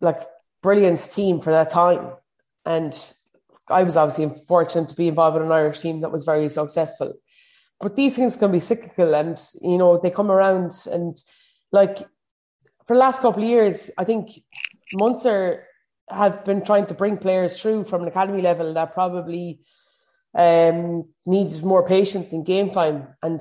like 0.00 0.22
brilliant 0.62 1.00
team 1.12 1.40
for 1.40 1.50
that 1.50 1.70
time. 1.70 2.12
And 2.64 2.94
I 3.70 3.82
was 3.82 3.96
obviously 3.96 4.34
fortunate 4.46 4.88
to 4.88 4.96
be 4.96 5.08
involved 5.08 5.34
with 5.34 5.44
an 5.44 5.52
Irish 5.52 5.80
team 5.80 6.00
that 6.00 6.12
was 6.12 6.24
very 6.24 6.48
successful. 6.48 7.14
But 7.80 7.96
these 7.96 8.16
things 8.16 8.36
can 8.36 8.52
be 8.52 8.60
cyclical 8.60 9.14
and 9.14 9.40
you 9.62 9.78
know, 9.78 9.98
they 9.98 10.10
come 10.10 10.30
around 10.30 10.72
and 10.90 11.16
like 11.72 11.98
for 12.86 12.94
the 12.94 13.00
last 13.00 13.22
couple 13.22 13.42
of 13.42 13.48
years, 13.48 13.90
I 13.96 14.04
think 14.04 14.30
Munster 14.92 15.66
have 16.08 16.44
been 16.44 16.64
trying 16.64 16.86
to 16.86 16.94
bring 16.94 17.16
players 17.16 17.60
through 17.60 17.84
from 17.84 18.02
an 18.02 18.08
academy 18.08 18.42
level 18.42 18.74
that 18.74 18.94
probably 18.94 19.60
um, 20.34 21.08
needs 21.26 21.62
more 21.62 21.86
patience 21.86 22.32
in 22.32 22.44
game 22.44 22.70
time 22.70 23.08
and 23.22 23.40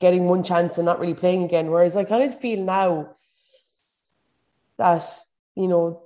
getting 0.00 0.24
one 0.24 0.42
chance 0.42 0.78
and 0.78 0.86
not 0.86 1.00
really 1.00 1.14
playing 1.14 1.44
again. 1.44 1.70
Whereas 1.70 1.96
I 1.96 2.04
kind 2.04 2.24
of 2.24 2.40
feel 2.40 2.64
now 2.64 3.14
that 4.78 5.04
you 5.54 5.68
know 5.68 6.02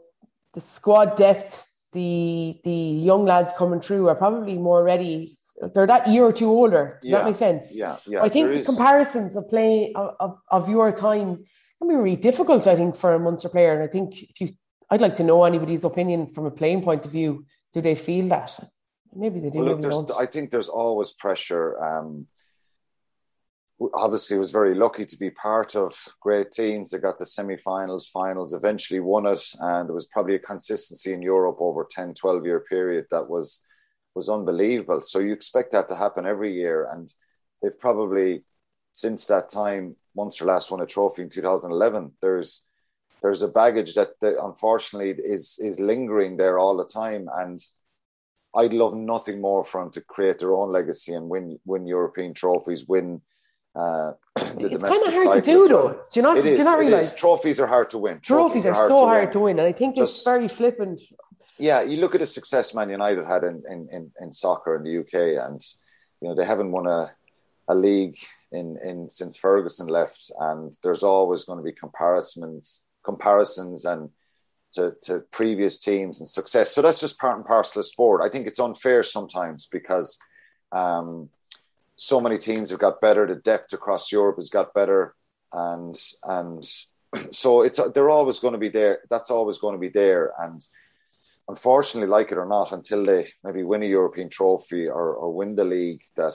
the 0.55 0.61
squad 0.61 1.17
depth, 1.17 1.69
the 1.95 2.61
the 2.65 2.79
young 3.11 3.25
lads 3.25 3.55
coming 3.57 3.81
through 3.81 4.09
are 4.09 4.15
probably 4.15 4.59
more 4.59 4.85
ready. 4.85 5.39
They're 5.73 5.87
that 5.87 6.09
year 6.09 6.25
or 6.25 6.33
two 6.33 6.51
older. 6.51 6.99
Does 7.01 7.11
yeah, 7.11 7.19
that 7.19 7.25
make 7.27 7.37
sense? 7.37 7.79
Yeah, 7.79 7.97
yeah. 8.07 8.23
I 8.23 8.29
think 8.29 8.53
the 8.53 8.65
comparisons 8.65 9.37
of 9.37 9.49
playing 9.49 9.93
of, 9.95 10.37
of, 10.51 10.69
your 10.69 10.91
time 10.91 11.45
can 11.79 11.89
be 11.89 11.95
really 11.95 12.17
difficult. 12.17 12.67
I 12.67 12.75
think 12.75 12.97
for 12.97 13.15
a 13.15 13.21
Munster 13.21 13.49
player, 13.49 13.73
and 13.73 13.83
I 13.83 13.87
think 13.87 14.21
if 14.21 14.41
you, 14.41 14.49
I'd 14.91 15.01
like 15.01 15.15
to 15.15 15.23
know 15.23 15.45
anybody's 15.45 15.85
opinion 15.85 16.27
from 16.27 16.45
a 16.47 16.51
playing 16.51 16.83
point 16.83 17.07
of 17.07 17.13
view. 17.13 17.47
Do 17.73 17.81
they 17.81 17.95
feel 17.95 18.29
that? 18.29 18.51
Maybe 19.15 19.39
they 19.41 19.51
do. 19.51 19.61
Well, 19.61 19.79
look, 19.79 20.11
I 20.19 20.27
think 20.27 20.51
there's 20.51 20.69
always 20.69 21.13
pressure. 21.13 21.83
Um, 21.83 22.27
obviously, 23.93 24.39
was 24.39 24.51
very 24.51 24.75
lucky 24.75 25.05
to 25.07 25.17
be 25.17 25.31
part 25.31 25.75
of 25.75 25.97
great 26.21 26.51
teams 26.53 26.91
that 26.91 27.01
got 27.01 27.19
the 27.19 27.27
semi-finals, 27.27 28.09
finals, 28.09 28.55
eventually 28.55 29.01
won 29.01 29.27
it, 29.27 29.43
and 29.61 29.89
there 29.89 29.95
was 29.95 30.07
probably 30.07 30.37
a 30.37 30.41
consistency 30.41 31.13
in 31.13 31.23
Europe 31.23 31.57
over 31.61 31.87
10, 31.91 32.15
12 32.15 32.47
year 32.47 32.61
period 32.61 33.07
that 33.11 33.29
was 33.29 33.65
was 34.15 34.29
unbelievable. 34.29 35.03
So 35.03 35.19
you 35.19 35.33
expect 35.33 35.73
that 35.73 35.89
to 35.89 35.97
happen 35.97 36.25
every 36.25 36.53
year, 36.53 36.89
and 36.93 37.13
they've 37.61 37.79
probably 37.79 38.45
since 38.95 39.27
that 39.27 39.51
time, 39.51 39.97
Munster 40.17 40.45
last 40.45 40.71
won 40.71 40.81
a 40.81 40.87
trophy 40.87 41.23
in 41.23 41.29
2011. 41.29 42.13
There's 42.23 42.65
there's 43.23 43.43
a 43.43 43.49
baggage 43.49 43.95
that, 43.95 44.21
that 44.21 44.37
unfortunately 44.43 45.11
is 45.11 45.59
is 45.63 45.81
lingering 45.81 46.37
there 46.37 46.59
all 46.59 46.77
the 46.77 46.87
time, 46.87 47.29
and 47.35 47.61
I'd 48.55 48.73
love 48.73 48.95
nothing 48.95 49.41
more 49.41 49.65
for 49.65 49.83
them 49.83 49.91
to 49.93 50.01
create 50.01 50.39
their 50.39 50.55
own 50.55 50.73
legacy 50.73 51.13
and 51.13 51.29
win 51.29 51.59
win 51.65 51.87
European 51.87 52.33
trophies, 52.33 52.87
win. 52.87 53.21
Uh, 53.75 54.13
the 54.35 54.69
it's 54.73 54.85
kind 54.85 55.07
of 55.07 55.13
hard 55.13 55.45
to 55.45 55.51
do, 55.51 55.69
though. 55.69 56.01
Do 56.13 56.21
you 56.21 56.23
not? 56.23 56.37
It 56.39 56.47
is, 56.47 56.59
do 56.59 56.63
you 56.63 56.65
not 56.65 56.79
realize 56.79 57.17
trophies 57.17 57.59
are 57.61 57.67
hard 57.67 57.91
to 57.91 57.99
win? 57.99 58.21
Trophies, 58.21 58.63
trophies 58.63 58.67
are, 58.67 58.73
hard 58.73 58.89
so 58.89 58.99
to 59.01 59.07
hard 59.07 59.33
to 59.33 59.41
win, 59.41 59.59
and 59.59 59.67
I 59.67 59.73
think 59.73 59.97
Just, 59.97 60.19
it's 60.19 60.25
very 60.25 60.49
flippant. 60.49 61.01
Yeah, 61.59 61.83
you 61.83 61.99
look 62.01 62.15
at 62.15 62.21
the 62.21 62.27
success 62.27 62.75
Man 62.75 62.91
United 62.91 63.27
had 63.27 63.45
in, 63.45 63.63
in, 63.71 63.89
in, 63.91 64.13
in 64.21 64.33
soccer 64.33 64.75
in 64.77 64.83
the 64.83 64.99
UK, 64.99 65.45
and 65.45 65.61
you 66.21 66.29
know 66.29 66.35
they 66.35 66.45
haven't 66.45 66.73
won 66.73 66.87
a 66.87 67.13
a 67.69 67.75
league 67.75 68.19
in 68.53 68.79
in 68.85 69.09
since 69.09 69.37
Ferguson 69.37 69.89
left, 69.89 70.31
and 70.39 70.77
there's 70.83 71.03
always 71.03 71.45
going 71.45 71.59
to 71.59 71.65
be 71.65 71.73
comparisons 71.73 72.85
comparisons 73.05 73.85
and 73.85 74.11
to, 74.73 74.97
to 75.03 75.21
previous 75.31 75.79
teams 75.79 76.19
and 76.19 76.29
success. 76.29 76.75
So 76.75 76.83
that's 76.83 77.01
just 77.01 77.19
part 77.19 77.37
and 77.37 77.47
parcel 77.47 77.81
of 77.81 77.87
sport. 77.87 78.23
I 78.23 78.29
think 78.29 78.47
it's 78.47 78.59
unfair 78.59 79.05
sometimes 79.05 79.67
because 79.67 80.19
um, 80.73 81.29
so 81.97 82.21
many 82.21 82.39
teams 82.39 82.71
have 82.71 82.81
got 82.81 83.01
better. 83.01 83.27
The 83.27 83.37
depth 83.37 83.73
across 83.73 84.13
Europe 84.13 84.37
has 84.37 84.51
got 84.51 84.75
better, 84.75 85.15
and 85.53 85.97
and 86.25 86.65
so 87.31 87.63
it's 87.63 87.81
they're 87.95 88.11
always 88.11 88.41
going 88.41 88.53
to 88.53 88.59
be 88.59 88.69
there. 88.69 89.01
That's 89.11 89.31
always 89.31 89.59
going 89.59 89.75
to 89.75 89.81
be 89.81 89.89
there, 89.91 90.33
and 90.39 90.65
unfortunately, 91.49 92.09
like 92.09 92.33
it 92.33 92.39
or 92.39 92.47
not, 92.47 92.73
until 92.73 93.05
they 93.05 93.29
maybe 93.43 93.63
win 93.63 93.83
a 93.83 93.87
European 93.87 94.29
trophy 94.29 94.89
or, 94.89 95.15
or 95.15 95.33
win 95.33 95.55
the 95.55 95.65
league, 95.65 96.03
that 96.17 96.35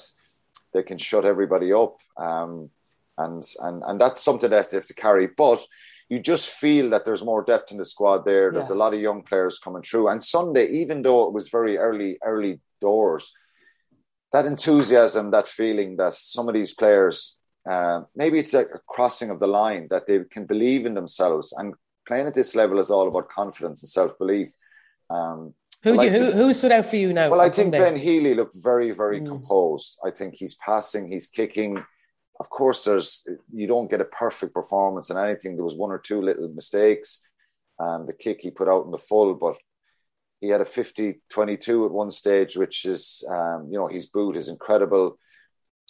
they 0.73 0.83
can 0.83 0.97
shut 0.97 1.25
everybody 1.25 1.73
up. 1.73 1.97
Um, 2.17 2.69
and 3.17 3.43
and 3.61 3.83
and 3.85 3.99
that's 3.99 4.23
something 4.23 4.49
that 4.49 4.69
they 4.69 4.77
have 4.77 4.85
to 4.85 4.93
carry. 4.93 5.27
But 5.27 5.65
you 6.07 6.19
just 6.19 6.49
feel 6.49 6.89
that 6.89 7.05
there's 7.05 7.23
more 7.23 7.43
depth 7.43 7.71
in 7.71 7.77
the 7.77 7.85
squad 7.85 8.25
there. 8.25 8.51
There's 8.51 8.69
yeah. 8.69 8.75
a 8.75 8.77
lot 8.77 8.93
of 8.93 8.99
young 8.99 9.21
players 9.21 9.59
coming 9.59 9.83
through. 9.83 10.07
And 10.07 10.23
Sunday, 10.23 10.67
even 10.67 11.01
though 11.01 11.27
it 11.27 11.33
was 11.33 11.49
very 11.49 11.77
early, 11.77 12.17
early 12.23 12.59
doors, 12.81 13.31
that 14.31 14.45
enthusiasm, 14.45 15.31
that 15.31 15.47
feeling 15.47 15.97
that 15.97 16.15
some 16.15 16.47
of 16.47 16.53
these 16.53 16.73
players, 16.73 17.37
uh, 17.69 18.01
maybe 18.15 18.39
it's 18.39 18.53
like 18.53 18.67
a 18.73 18.79
crossing 18.87 19.29
of 19.29 19.39
the 19.39 19.47
line, 19.47 19.87
that 19.89 20.07
they 20.07 20.21
can 20.29 20.45
believe 20.45 20.85
in 20.85 20.93
themselves. 20.93 21.53
And 21.57 21.73
playing 22.07 22.27
at 22.27 22.33
this 22.33 22.55
level 22.55 22.79
is 22.79 22.91
all 22.91 23.07
about 23.07 23.29
confidence 23.29 23.83
and 23.83 23.89
self 23.89 24.17
belief. 24.17 24.51
Um, 25.09 25.53
who, 25.83 25.97
do 25.97 26.03
you, 26.03 26.11
who, 26.11 26.31
who 26.31 26.53
stood 26.53 26.73
out 26.73 26.85
for 26.85 26.97
you 26.97 27.13
now? 27.13 27.29
Well, 27.29 27.41
I 27.41 27.49
think 27.49 27.73
Sunday? 27.73 27.79
Ben 27.79 27.95
Healy 27.95 28.33
looked 28.33 28.55
very, 28.61 28.91
very 28.91 29.21
mm. 29.21 29.27
composed. 29.27 29.97
I 30.05 30.11
think 30.11 30.35
he's 30.35 30.55
passing, 30.55 31.07
he's 31.07 31.27
kicking 31.27 31.83
of 32.39 32.49
course, 32.49 32.83
there's 32.83 33.27
you 33.53 33.67
don't 33.67 33.89
get 33.89 34.01
a 34.01 34.05
perfect 34.05 34.53
performance 34.53 35.09
in 35.09 35.17
anything. 35.17 35.55
There 35.55 35.63
was 35.63 35.75
one 35.75 35.91
or 35.91 35.99
two 35.99 36.21
little 36.21 36.47
mistakes, 36.49 37.21
and 37.77 38.07
the 38.07 38.13
kick 38.13 38.39
he 38.41 38.51
put 38.51 38.69
out 38.69 38.85
in 38.85 38.91
the 38.91 38.97
full, 38.97 39.33
but 39.33 39.57
he 40.41 40.49
had 40.49 40.61
a 40.61 40.65
50-22 40.65 41.85
at 41.85 41.91
one 41.91 42.11
stage, 42.11 42.55
which 42.55 42.85
is 42.85 43.25
um, 43.29 43.67
you 43.69 43.77
know 43.77 43.87
his 43.87 44.07
boot 44.07 44.37
is 44.37 44.47
incredible. 44.47 45.17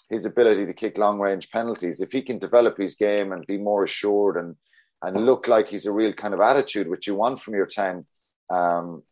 His 0.10 0.26
ability 0.26 0.66
to 0.66 0.74
kick 0.74 0.98
long 0.98 1.20
range 1.20 1.52
penalties, 1.52 2.02
if 2.02 2.12
he 2.12 2.22
can 2.22 2.40
develop 2.40 2.78
his 2.78 2.96
game 2.96 3.32
and 3.32 3.46
be 3.46 3.58
more 3.58 3.84
assured 3.84 4.38
and 4.38 4.56
and 5.02 5.26
look 5.26 5.48
like 5.48 5.70
he's 5.70 5.86
a 5.86 5.94
real 5.94 6.12
kind 6.14 6.34
of 6.34 6.42
attitude 6.42 6.90
which 6.90 7.08
you 7.08 7.16
want 7.16 7.40
from 7.40 7.54
your 7.54 7.68
ten, 7.68 8.06
um, 8.50 9.04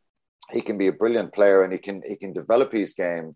he 0.52 0.62
can 0.62 0.78
be 0.78 0.88
a 0.88 0.92
brilliant 0.94 1.34
player 1.34 1.64
and 1.64 1.72
he 1.72 1.80
can 1.80 2.02
he 2.06 2.16
can 2.16 2.34
develop 2.34 2.72
his 2.72 2.94
game 2.94 3.36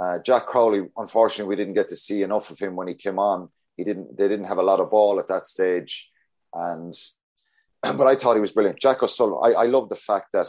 uh, 0.00 0.18
Jack 0.18 0.46
Crowley, 0.46 0.86
unfortunately, 0.96 1.48
we 1.48 1.56
didn't 1.56 1.74
get 1.74 1.90
to 1.90 1.96
see 1.96 2.22
enough 2.22 2.50
of 2.50 2.58
him 2.58 2.74
when 2.74 2.88
he 2.88 2.94
came 2.94 3.18
on. 3.18 3.50
He 3.76 3.84
didn't. 3.84 4.16
They 4.16 4.28
didn't 4.28 4.46
have 4.46 4.58
a 4.58 4.62
lot 4.62 4.80
of 4.80 4.90
ball 4.90 5.18
at 5.18 5.28
that 5.28 5.46
stage, 5.46 6.10
and 6.54 6.94
but 7.82 8.06
I 8.06 8.14
thought 8.14 8.34
he 8.34 8.40
was 8.40 8.52
brilliant. 8.52 8.80
Jack 8.80 9.02
O'Sullivan. 9.02 9.40
I, 9.42 9.64
I 9.64 9.66
love 9.66 9.90
the 9.90 9.96
fact 9.96 10.28
that 10.32 10.46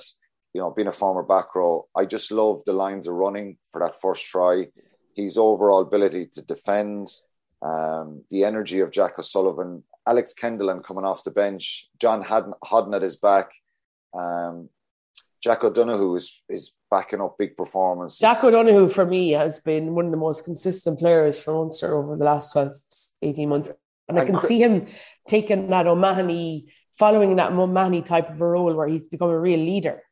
you 0.53 0.61
know, 0.61 0.71
being 0.71 0.87
a 0.87 0.91
former 0.91 1.23
back 1.23 1.55
row, 1.55 1.87
I 1.95 2.05
just 2.05 2.31
love 2.31 2.63
the 2.65 2.73
lines 2.73 3.07
of 3.07 3.15
running 3.15 3.57
for 3.71 3.79
that 3.81 3.99
first 4.01 4.25
try. 4.25 4.67
His 5.15 5.37
overall 5.37 5.81
ability 5.81 6.27
to 6.33 6.41
defend, 6.41 7.07
um, 7.61 8.23
the 8.29 8.43
energy 8.43 8.79
of 8.79 8.91
Jack 8.91 9.19
O'Sullivan, 9.19 9.83
Alex 10.07 10.33
Kendellen 10.39 10.83
coming 10.83 11.05
off 11.05 11.23
the 11.23 11.31
bench, 11.31 11.89
John 11.99 12.23
Hodnett 12.23 12.95
at 12.95 13.01
his 13.01 13.17
back. 13.17 13.51
Um, 14.13 14.69
Jack 15.41 15.63
O'Donoghue 15.63 16.15
is, 16.15 16.41
is 16.49 16.71
backing 16.89 17.21
up 17.21 17.37
big 17.37 17.57
performances. 17.57 18.19
Jack 18.19 18.43
O'Donoghue, 18.43 18.89
for 18.89 19.05
me, 19.05 19.31
has 19.31 19.59
been 19.59 19.95
one 19.95 20.05
of 20.05 20.11
the 20.11 20.17
most 20.17 20.43
consistent 20.45 20.99
players 20.99 21.41
for 21.41 21.53
Munster 21.53 21.95
over 21.95 22.15
the 22.15 22.23
last 22.23 22.51
12, 22.53 22.75
18 23.21 23.49
months. 23.49 23.69
And, 23.69 23.77
and 24.09 24.19
I 24.19 24.25
can 24.25 24.39
see 24.39 24.61
him 24.61 24.87
taking 25.27 25.69
that 25.69 25.87
O'Mahony, 25.87 26.71
following 26.91 27.35
that 27.37 27.53
O'Mahony 27.53 28.01
type 28.01 28.29
of 28.29 28.41
a 28.41 28.45
role 28.45 28.73
where 28.73 28.87
he's 28.87 29.07
become 29.07 29.29
a 29.29 29.39
real 29.39 29.59
leader. 29.59 30.03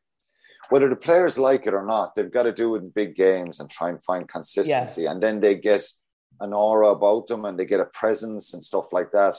Whether 0.70 0.88
the 0.88 0.96
players 0.96 1.38
like 1.38 1.66
it 1.66 1.74
or 1.74 1.84
not, 1.84 2.14
they've 2.14 2.30
got 2.30 2.44
to 2.44 2.52
do 2.52 2.74
it 2.74 2.82
in 2.82 2.90
big 2.90 3.14
games 3.14 3.60
and 3.60 3.68
try 3.68 3.88
and 3.88 4.02
find 4.02 4.28
consistency. 4.28 5.02
Yeah. 5.02 5.12
And 5.12 5.22
then 5.22 5.40
they 5.40 5.56
get 5.56 5.84
an 6.40 6.52
aura 6.52 6.88
about 6.88 7.26
them 7.26 7.44
and 7.44 7.58
they 7.58 7.66
get 7.66 7.80
a 7.80 7.86
presence 7.86 8.54
and 8.54 8.62
stuff 8.62 8.92
like 8.92 9.12
that. 9.12 9.36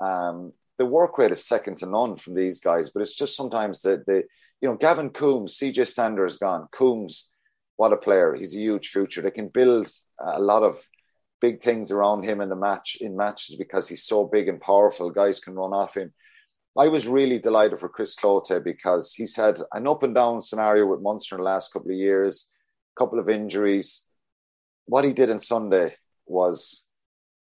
Um, 0.00 0.52
the 0.78 0.86
work 0.86 1.18
rate 1.18 1.30
is 1.30 1.44
second 1.44 1.76
to 1.78 1.86
none 1.86 2.16
from 2.16 2.34
these 2.34 2.60
guys, 2.60 2.90
but 2.90 3.02
it's 3.02 3.16
just 3.16 3.36
sometimes 3.36 3.82
that 3.82 4.06
they, 4.06 4.24
you 4.60 4.68
know, 4.68 4.76
Gavin 4.76 5.10
Coombes, 5.10 5.58
CJ 5.58 5.86
Stander 5.86 6.24
is 6.24 6.38
gone. 6.38 6.66
Coombes, 6.72 7.30
what 7.76 7.92
a 7.92 7.96
player! 7.96 8.34
He's 8.34 8.56
a 8.56 8.60
huge 8.60 8.88
future. 8.88 9.22
They 9.22 9.30
can 9.30 9.48
build 9.48 9.88
a 10.18 10.40
lot 10.40 10.62
of 10.62 10.84
big 11.40 11.60
things 11.60 11.90
around 11.90 12.24
him 12.24 12.40
in 12.40 12.48
the 12.48 12.56
match 12.56 12.96
in 13.00 13.16
matches 13.16 13.56
because 13.56 13.88
he's 13.88 14.04
so 14.04 14.24
big 14.24 14.48
and 14.48 14.60
powerful. 14.60 15.10
Guys 15.10 15.40
can 15.40 15.54
run 15.54 15.72
off 15.72 15.96
him. 15.96 16.12
I 16.76 16.88
was 16.88 17.06
really 17.06 17.38
delighted 17.38 17.78
for 17.78 17.88
Chris 17.88 18.16
Cloete 18.16 18.64
because 18.64 19.12
he's 19.12 19.36
had 19.36 19.58
an 19.72 19.86
up 19.86 20.02
and 20.02 20.14
down 20.14 20.40
scenario 20.40 20.86
with 20.86 21.02
Munster 21.02 21.36
in 21.36 21.40
the 21.40 21.44
last 21.44 21.72
couple 21.72 21.90
of 21.90 21.98
years, 21.98 22.50
a 22.96 23.00
couple 23.00 23.18
of 23.18 23.28
injuries. 23.28 24.06
What 24.86 25.04
he 25.04 25.12
did 25.12 25.30
on 25.30 25.38
Sunday 25.38 25.96
was 26.26 26.86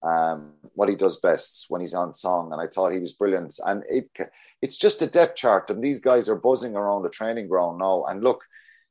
um, 0.03 0.53
what 0.73 0.89
he 0.89 0.95
does 0.95 1.19
best 1.19 1.65
when 1.69 1.81
he's 1.81 1.95
on 1.95 2.13
song, 2.13 2.53
and 2.53 2.61
I 2.61 2.67
thought 2.67 2.93
he 2.93 2.99
was 2.99 3.13
brilliant. 3.13 3.55
And 3.65 3.83
it 3.89 4.09
it's 4.61 4.77
just 4.77 5.01
a 5.01 5.07
depth 5.07 5.35
chart, 5.35 5.71
and 5.71 5.83
these 5.83 6.01
guys 6.01 6.29
are 6.29 6.35
buzzing 6.35 6.75
around 6.75 7.01
the 7.01 7.09
training 7.09 7.47
ground 7.47 7.79
now. 7.79 8.03
And 8.07 8.23
look, 8.23 8.43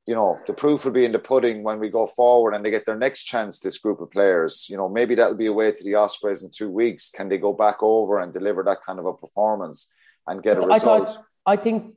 you 0.04 0.16
know, 0.16 0.40
the 0.48 0.52
proof 0.52 0.84
will 0.84 0.92
be 0.92 1.04
in 1.04 1.12
the 1.12 1.20
pudding 1.20 1.62
when 1.62 1.78
we 1.78 1.90
go 1.90 2.08
forward 2.08 2.54
and 2.54 2.66
they 2.66 2.70
get 2.72 2.86
their 2.86 2.98
next 2.98 3.22
chance. 3.24 3.60
This 3.60 3.78
group 3.78 4.00
of 4.00 4.10
players, 4.10 4.66
you 4.68 4.76
know, 4.76 4.88
maybe 4.88 5.14
that'll 5.14 5.34
be 5.34 5.46
away 5.46 5.70
to 5.70 5.84
the 5.84 5.94
Ospreys 5.94 6.42
in 6.42 6.50
two 6.50 6.70
weeks. 6.70 7.10
Can 7.10 7.28
they 7.28 7.38
go 7.38 7.52
back 7.52 7.76
over 7.82 8.18
and 8.18 8.32
deliver 8.32 8.64
that 8.64 8.82
kind 8.84 8.98
of 8.98 9.06
a 9.06 9.14
performance 9.14 9.92
and 10.26 10.42
get 10.42 10.58
a 10.58 10.60
result? 10.60 10.72
I, 10.74 10.78
thought, 10.78 11.24
I 11.46 11.56
think. 11.56 11.94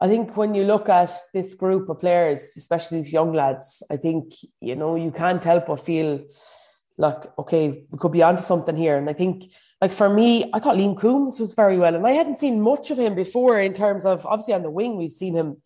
I 0.00 0.06
think 0.06 0.36
when 0.36 0.54
you 0.54 0.62
look 0.62 0.88
at 0.88 1.10
this 1.34 1.56
group 1.56 1.88
of 1.88 1.98
players, 1.98 2.50
especially 2.56 2.98
these 2.98 3.12
young 3.12 3.32
lads, 3.32 3.82
I 3.90 3.96
think 3.96 4.32
you 4.60 4.76
know 4.76 4.94
you 4.94 5.10
can't 5.10 5.42
help 5.42 5.66
but 5.66 5.80
feel 5.80 6.24
like, 6.98 7.36
okay, 7.38 7.84
we 7.90 7.98
could 7.98 8.12
be 8.12 8.22
onto 8.22 8.42
something 8.42 8.76
here. 8.76 8.96
And 8.96 9.08
I 9.08 9.12
think, 9.12 9.50
like 9.80 9.92
for 9.92 10.08
me, 10.08 10.50
I 10.52 10.58
thought 10.58 10.76
Liam 10.76 10.96
Coombes 10.96 11.40
was 11.40 11.54
very 11.54 11.78
well, 11.78 11.94
and 11.94 12.06
I 12.06 12.10
hadn't 12.12 12.38
seen 12.38 12.60
much 12.60 12.90
of 12.90 12.98
him 12.98 13.14
before 13.14 13.58
in 13.58 13.72
terms 13.72 14.04
of 14.04 14.26
obviously 14.26 14.54
on 14.54 14.62
the 14.62 14.70
wing 14.70 14.96
we've 14.96 15.10
seen 15.10 15.34
him, 15.34 15.62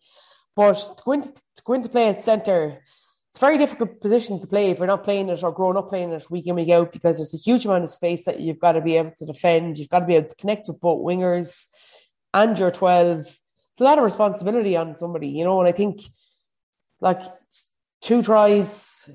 but 0.55 1.01
going 1.03 1.23
to, 1.23 1.33
going 1.65 1.83
to 1.83 1.89
play 1.89 2.09
at 2.09 2.23
centre, 2.23 2.83
it's 3.33 3.41
a 3.41 3.45
very 3.47 3.57
difficult 3.57 3.99
position 3.99 4.39
to 4.39 4.45
play 4.45 4.69
if 4.69 4.77
you're 4.77 4.85
not 4.85 5.03
playing 5.03 5.27
it 5.29 5.41
or 5.41 5.51
growing 5.51 5.75
up 5.75 5.89
playing 5.89 6.11
it 6.11 6.29
week 6.29 6.45
in 6.45 6.53
week 6.53 6.69
out 6.69 6.93
because 6.93 7.17
there's 7.17 7.33
a 7.33 7.37
huge 7.37 7.65
amount 7.65 7.83
of 7.83 7.89
space 7.89 8.25
that 8.25 8.39
you've 8.39 8.59
got 8.59 8.73
to 8.73 8.81
be 8.81 8.95
able 8.95 9.09
to 9.17 9.25
defend. 9.25 9.79
You've 9.79 9.89
got 9.89 10.01
to 10.01 10.05
be 10.05 10.13
able 10.13 10.29
to 10.29 10.35
connect 10.35 10.67
with 10.67 10.79
both 10.79 11.03
wingers 11.03 11.65
and 12.31 12.57
your 12.59 12.69
twelve. 12.69 13.21
It's 13.21 13.81
a 13.81 13.83
lot 13.83 13.97
of 13.97 14.03
responsibility 14.03 14.77
on 14.77 14.95
somebody, 14.95 15.29
you 15.29 15.43
know. 15.43 15.59
And 15.59 15.67
I 15.67 15.71
think 15.71 16.01
like 17.01 17.23
two 18.01 18.21
tries, 18.21 19.09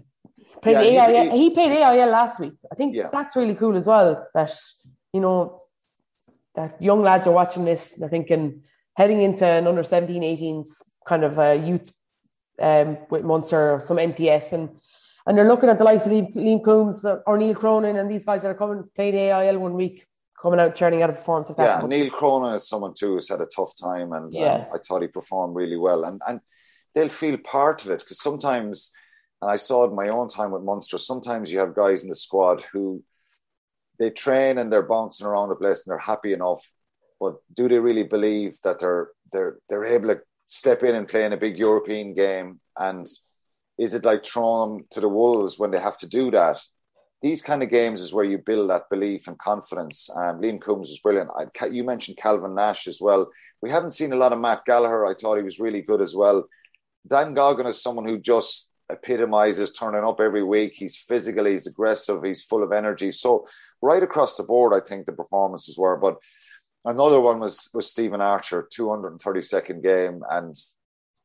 Played 0.63 0.93
yeah, 0.93 1.07
AIL. 1.07 1.31
He, 1.31 1.39
he, 1.39 1.51
played 1.51 1.71
AIL 1.71 2.11
last 2.11 2.41
week. 2.41 2.55
I 2.73 2.75
think 2.75 2.97
yeah. 2.97 3.11
that's 3.13 3.37
really 3.37 3.55
cool 3.55 3.77
as 3.77 3.87
well. 3.87 4.27
That 4.35 4.53
you 5.13 5.21
know 5.21 5.61
that 6.57 6.83
young 6.83 7.03
lads 7.03 7.29
are 7.29 7.33
watching 7.33 7.65
this. 7.65 7.93
They're 7.93 8.09
thinking 8.09 8.63
heading 8.97 9.21
into 9.21 9.47
an 9.47 9.69
under 9.69 9.85
17, 9.85 10.23
18s 10.23 10.83
kind 11.07 11.23
of 11.23 11.39
a 11.39 11.55
youth 11.55 11.93
um, 12.61 12.99
with 13.11 13.25
Munster 13.25 13.73
or 13.73 13.81
some 13.81 13.99
MTS 13.99 14.53
and 14.53 14.71
and 15.27 15.37
they're 15.37 15.49
looking 15.49 15.69
at 15.69 15.77
the 15.77 15.85
likes 15.85 16.07
of 16.07 16.13
Liam, 16.13 16.35
Liam 16.35 16.63
Coombes 16.63 17.05
or 17.27 17.37
Neil 17.37 17.55
Cronin 17.55 17.97
and 17.97 18.11
these 18.11 18.25
guys 18.25 18.43
that 18.43 18.49
are 18.49 18.55
coming 18.55 18.85
playing 18.95 19.15
AIL 19.15 19.59
one 19.59 19.75
week 19.75 20.07
coming 20.41 20.59
out 20.59 20.75
churning 20.75 21.03
out 21.03 21.11
a 21.11 21.13
performance. 21.13 21.51
Like 21.51 21.59
yeah, 21.59 21.83
Neil 21.87 22.11
Cronin 22.11 22.55
is 22.55 22.67
someone 22.67 22.95
too 22.95 23.15
who's 23.15 23.29
had 23.29 23.41
a 23.41 23.47
tough 23.47 23.73
time, 23.81 24.13
and 24.13 24.27
um, 24.27 24.31
yeah. 24.33 24.55
um, 24.55 24.67
I 24.75 24.79
thought 24.79 25.03
he 25.03 25.09
performed 25.09 25.55
really 25.55 25.77
well. 25.77 26.05
And 26.05 26.23
and 26.27 26.41
they'll 26.95 27.09
feel 27.09 27.37
part 27.39 27.85
of 27.85 27.91
it 27.91 28.01
because 28.01 28.21
sometimes 28.21 28.91
and 29.41 29.51
I 29.51 29.57
saw 29.57 29.85
it 29.85 29.91
in 29.91 29.97
my 29.97 30.09
own 30.09 30.29
time 30.29 30.51
with 30.51 30.63
Munster. 30.63 30.99
Sometimes 30.99 31.53
you 31.53 31.59
have 31.61 31.75
guys 31.75 32.03
in 32.03 32.09
the 32.09 32.15
squad 32.15 32.63
who 32.73 33.05
they 33.99 34.11
train 34.11 34.59
and 34.59 34.73
they're 34.73 34.83
bouncing 34.83 35.27
around 35.27 35.49
the 35.49 35.57
place 35.57 35.87
and 35.87 35.93
they're 35.93 35.99
happy 35.99 36.33
enough, 36.33 36.73
but 37.21 37.37
do 37.55 37.69
they 37.69 37.79
really 37.79 38.05
believe 38.05 38.59
that 38.65 38.81
they're 38.81 39.11
they're 39.33 39.59
they're 39.69 39.85
able 39.85 40.09
to 40.09 40.21
step 40.49 40.83
in 40.83 40.97
and 40.97 41.07
play 41.07 41.25
in 41.25 41.33
a 41.33 41.37
big 41.37 41.57
European 41.57 42.15
game? 42.15 42.59
And 42.77 43.07
is 43.79 43.95
it 43.95 44.05
like 44.05 44.27
throwing 44.27 44.79
them 44.79 44.87
to 44.91 45.01
the 45.01 45.09
wolves 45.09 45.59
when 45.59 45.71
they 45.71 45.79
have 45.79 45.99
to 45.99 46.09
do 46.09 46.33
that? 46.33 46.61
these 47.23 47.43
kind 47.43 47.63
of 47.63 47.71
games 47.71 48.01
is 48.01 48.13
where 48.13 48.25
you 48.25 48.39
build 48.39 48.71
that 48.71 48.89
belief 48.91 49.27
and 49.27 49.39
confidence. 49.39 50.09
Um, 50.15 50.41
Liam 50.41 50.61
Coombes 50.61 50.89
is 50.89 51.01
brilliant. 51.01 51.31
I, 51.37 51.67
you 51.67 51.83
mentioned 51.83 52.17
Calvin 52.17 52.55
Nash 52.55 52.87
as 52.87 53.01
well. 53.01 53.29
We 53.61 53.71
haven't 53.71 53.91
seen 53.91 54.13
a 54.13 54.17
lot 54.17 54.33
of 54.33 54.39
Matt 54.39 54.65
Gallagher. 54.65 55.07
I 55.07 55.15
thought 55.15 55.39
he 55.39 55.43
was 55.43 55.59
really 55.59 55.83
good 55.83 56.01
as 56.01 56.15
well. 56.15 56.49
Dan 57.07 57.35
Goggin 57.35 57.67
is 57.67 57.83
someone 57.83 58.07
who 58.07 58.21
just 58.21 58.71
epitomizes 58.89 59.73
turning 59.73 60.05
up 60.05 60.21
every 60.21 60.45
week. 60.45 60.75
He's 60.77 60.97
physical, 60.97 61.45
he's 61.45 61.67
aggressive, 61.67 62.23
he's 62.23 62.45
full 62.45 62.63
of 62.63 62.73
energy. 62.73 63.11
So 63.11 63.47
right 63.83 64.03
across 64.03 64.37
the 64.37 64.45
board, 64.45 64.73
I 64.73 64.87
think 64.87 65.07
the 65.07 65.13
performances 65.13 65.77
were. 65.77 65.97
But 65.97 66.19
another 66.89 67.21
one 67.21 67.39
was 67.39 67.69
was 67.75 67.91
Stephen 67.91 68.21
Archer, 68.21 68.69
232nd 68.77 69.83
game, 69.83 70.23
and 70.31 70.55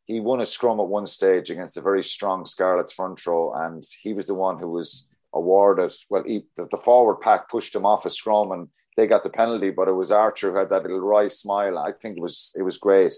he 0.06 0.19
won 0.19 0.41
a 0.41 0.45
scrum 0.45 0.80
at 0.80 0.88
one 0.88 1.08
stage 1.08 1.49
against 1.49 1.78
a 1.78 1.82
very 1.82 2.04
strong 2.04 2.45
Scarlets 2.45 2.93
front 2.93 3.26
row, 3.26 3.54
and 3.54 3.84
he 4.02 4.13
was 4.13 4.26
the 4.26 4.34
one 4.34 4.60
who 4.60 4.69
was 4.69 5.08
awarded. 5.34 5.91
Well, 6.10 6.23
he, 6.26 6.45
the, 6.58 6.67
the, 6.69 6.78
forward 6.78 7.21
pack 7.21 7.49
pushed 7.49 7.76
him 7.76 7.86
off 7.86 8.06
a 8.06 8.10
scrum, 8.10 8.52
and 8.52 8.67
they 8.97 9.08
got 9.08 9.23
the 9.23 9.30
penalty. 9.30 9.71
But 9.71 9.88
it 9.88 9.93
was 9.93 10.12
Archer 10.12 10.52
who 10.52 10.58
had 10.58 10.69
that 10.69 10.84
little 10.84 10.99
wry 10.99 11.30
smile. 11.30 11.78
I 11.78 11.93
think 11.93 12.17
it 12.17 12.21
was 12.21 12.54
it 12.58 12.63
was 12.63 12.78
great 12.78 13.13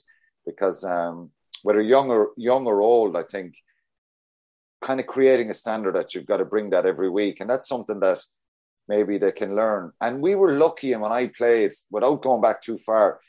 because 0.45 0.83
um, 0.83 1.31
whether 1.63 1.81
young 1.81 2.11
or 2.11 2.31
young 2.37 2.67
or 2.67 2.81
old, 2.81 3.17
I 3.17 3.23
think 3.23 3.55
kind 4.81 4.99
of 4.99 5.07
creating 5.07 5.49
a 5.49 5.55
standard 5.55 5.95
that 5.95 6.13
you've 6.13 6.27
got 6.27 6.37
to 6.37 6.45
bring 6.45 6.69
that 6.69 6.85
every 6.85 7.09
week, 7.09 7.39
and 7.39 7.49
that's 7.49 7.67
something 7.67 7.99
that 8.01 8.19
maybe 8.87 9.17
they 9.17 9.31
can 9.31 9.55
learn. 9.55 9.91
And 10.01 10.21
we 10.21 10.35
were 10.35 10.51
lucky, 10.51 10.93
and 10.93 11.01
when 11.01 11.11
I 11.11 11.27
played, 11.27 11.73
without 11.89 12.21
going 12.21 12.41
back 12.41 12.61
too 12.61 12.77
far, 12.77 13.19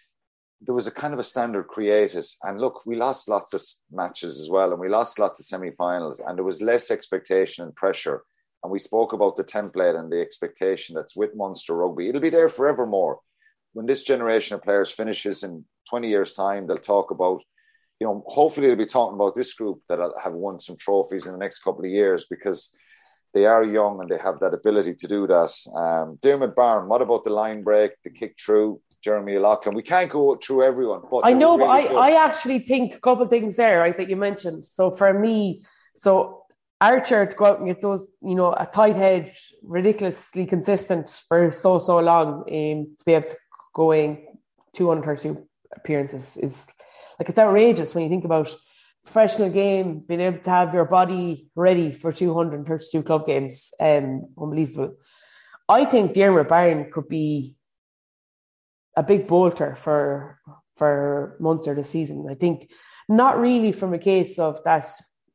there 0.61 0.75
was 0.75 0.87
a 0.87 0.93
kind 0.93 1.13
of 1.13 1.21
a 1.21 1.25
standard 1.25 1.69
created. 1.69 2.27
And 2.43 2.61
look, 2.61 2.85
we 2.87 2.97
lost 2.97 3.29
lots 3.29 3.53
of 3.55 3.63
matches 3.91 4.41
as 4.41 4.49
well, 4.51 4.73
and 4.73 4.81
we 4.81 4.89
lost 4.89 5.19
lots 5.19 5.39
of 5.39 5.47
semi-finals, 5.47 6.21
and 6.21 6.37
there 6.37 6.45
was 6.45 6.63
less 6.63 6.91
expectation 6.91 7.65
and 7.65 7.75
pressure. 7.75 8.23
And 8.63 8.73
we 8.73 8.79
spoke 8.79 9.13
about 9.13 9.37
the 9.37 9.45
template 9.45 9.99
and 9.99 10.11
the 10.11 10.21
expectation 10.21 10.95
that's 10.95 11.17
with 11.17 11.37
Munster 11.37 11.77
Rugby. 11.77 12.09
It'll 12.09 12.21
be 12.21 12.31
there 12.31 12.49
forevermore. 12.49 13.21
When 13.75 13.87
this 13.87 14.03
generation 14.03 14.55
of 14.55 14.63
players 14.63 14.91
finishes 14.91 15.45
in 15.45 15.65
20 15.91 16.09
years' 16.09 16.33
time, 16.33 16.67
they'll 16.67 16.79
talk 16.79 17.11
about 17.11 17.43
you 18.01 18.07
know, 18.07 18.23
hopefully 18.27 18.67
they'll 18.67 18.77
be 18.77 18.87
talking 18.87 19.15
about 19.15 19.35
this 19.35 19.55
group 19.55 19.81
that 19.89 19.99
have 20.23 20.35
won 20.35 20.61
some 20.61 20.77
trophies 20.77 21.27
in 21.27 21.33
the 21.33 21.39
next 21.39 21.63
couple 21.63 21.85
of 21.85 21.91
years 21.91 22.27
because 22.29 22.75
they 23.37 23.45
are 23.45 23.63
young 23.63 24.01
and 24.01 24.09
they 24.09 24.17
have 24.17 24.41
that 24.41 24.55
ability 24.55 24.95
to 24.95 25.07
do 25.07 25.27
that. 25.27 25.53
Um, 25.75 26.19
Diarmuid 26.23 26.55
Barron, 26.55 26.89
what 26.89 27.03
about 27.03 27.23
the 27.25 27.35
line 27.43 27.63
break, 27.63 27.91
the 28.03 28.09
kick 28.09 28.35
through, 28.41 28.81
Jeremy 29.03 29.35
Loughman? 29.35 29.75
We 29.75 29.83
can't 29.83 30.11
go 30.11 30.37
through 30.37 30.63
everyone, 30.65 31.03
but 31.11 31.19
I 31.19 31.35
know, 31.35 31.59
really 31.59 31.85
but 31.89 31.97
I, 31.97 32.09
I 32.09 32.25
actually 32.25 32.61
think 32.61 32.95
a 32.95 33.01
couple 33.01 33.25
of 33.25 33.29
things 33.29 33.57
there. 33.57 33.83
I 33.83 33.93
think 33.93 34.09
you 34.09 34.17
mentioned. 34.17 34.65
So 34.65 34.91
for 34.91 35.13
me, 35.13 35.65
so 35.97 36.45
Archer 36.81 37.27
to 37.27 37.37
go 37.37 37.45
out 37.45 37.59
and 37.59 37.69
get 37.69 37.83
those, 37.83 38.07
you 38.23 38.35
know, 38.35 38.55
a 38.55 38.65
tight 38.65 38.97
head, 38.97 39.31
ridiculously 39.63 40.47
consistent 40.47 41.07
for 41.29 41.53
so 41.53 41.79
so 41.79 41.99
long, 41.99 42.29
um, 42.59 42.97
to 42.99 43.05
be 43.05 43.13
able 43.13 43.29
to 43.29 43.37
go 43.75 43.93
in 43.93 44.11
232 44.73 45.47
appearances 45.77 46.39
is 46.39 46.67
like 47.19 47.29
it's 47.29 47.39
outrageous 47.39 47.95
when 47.95 48.05
you 48.05 48.11
think 48.11 48.25
about 48.25 48.49
professional 49.07 49.51
game, 49.51 50.01
being 50.01 50.21
able 50.21 50.41
to 50.41 50.51
have 50.51 50.75
your 50.75 50.85
body 50.85 51.49
ready 51.55 51.93
for 51.93 52.11
232 52.13 53.03
club 53.03 53.27
games. 53.27 53.73
Um, 53.81 54.29
unbelievable. 54.37 54.97
I 55.69 55.85
think 55.85 56.13
Diarmuid 56.13 56.49
Barron 56.49 56.91
could 56.91 57.09
be 57.09 57.55
a 58.97 59.03
big 59.03 59.27
bolter 59.27 59.77
for 59.77 60.41
for 60.77 61.37
Munster 61.41 61.75
this 61.75 61.91
season. 61.91 62.27
I 62.29 62.35
think 62.35 62.71
not 63.09 63.39
really 63.39 63.73
from 63.73 63.95
a 63.95 63.99
case 63.99 64.39
of 64.39 64.63
that 64.65 64.87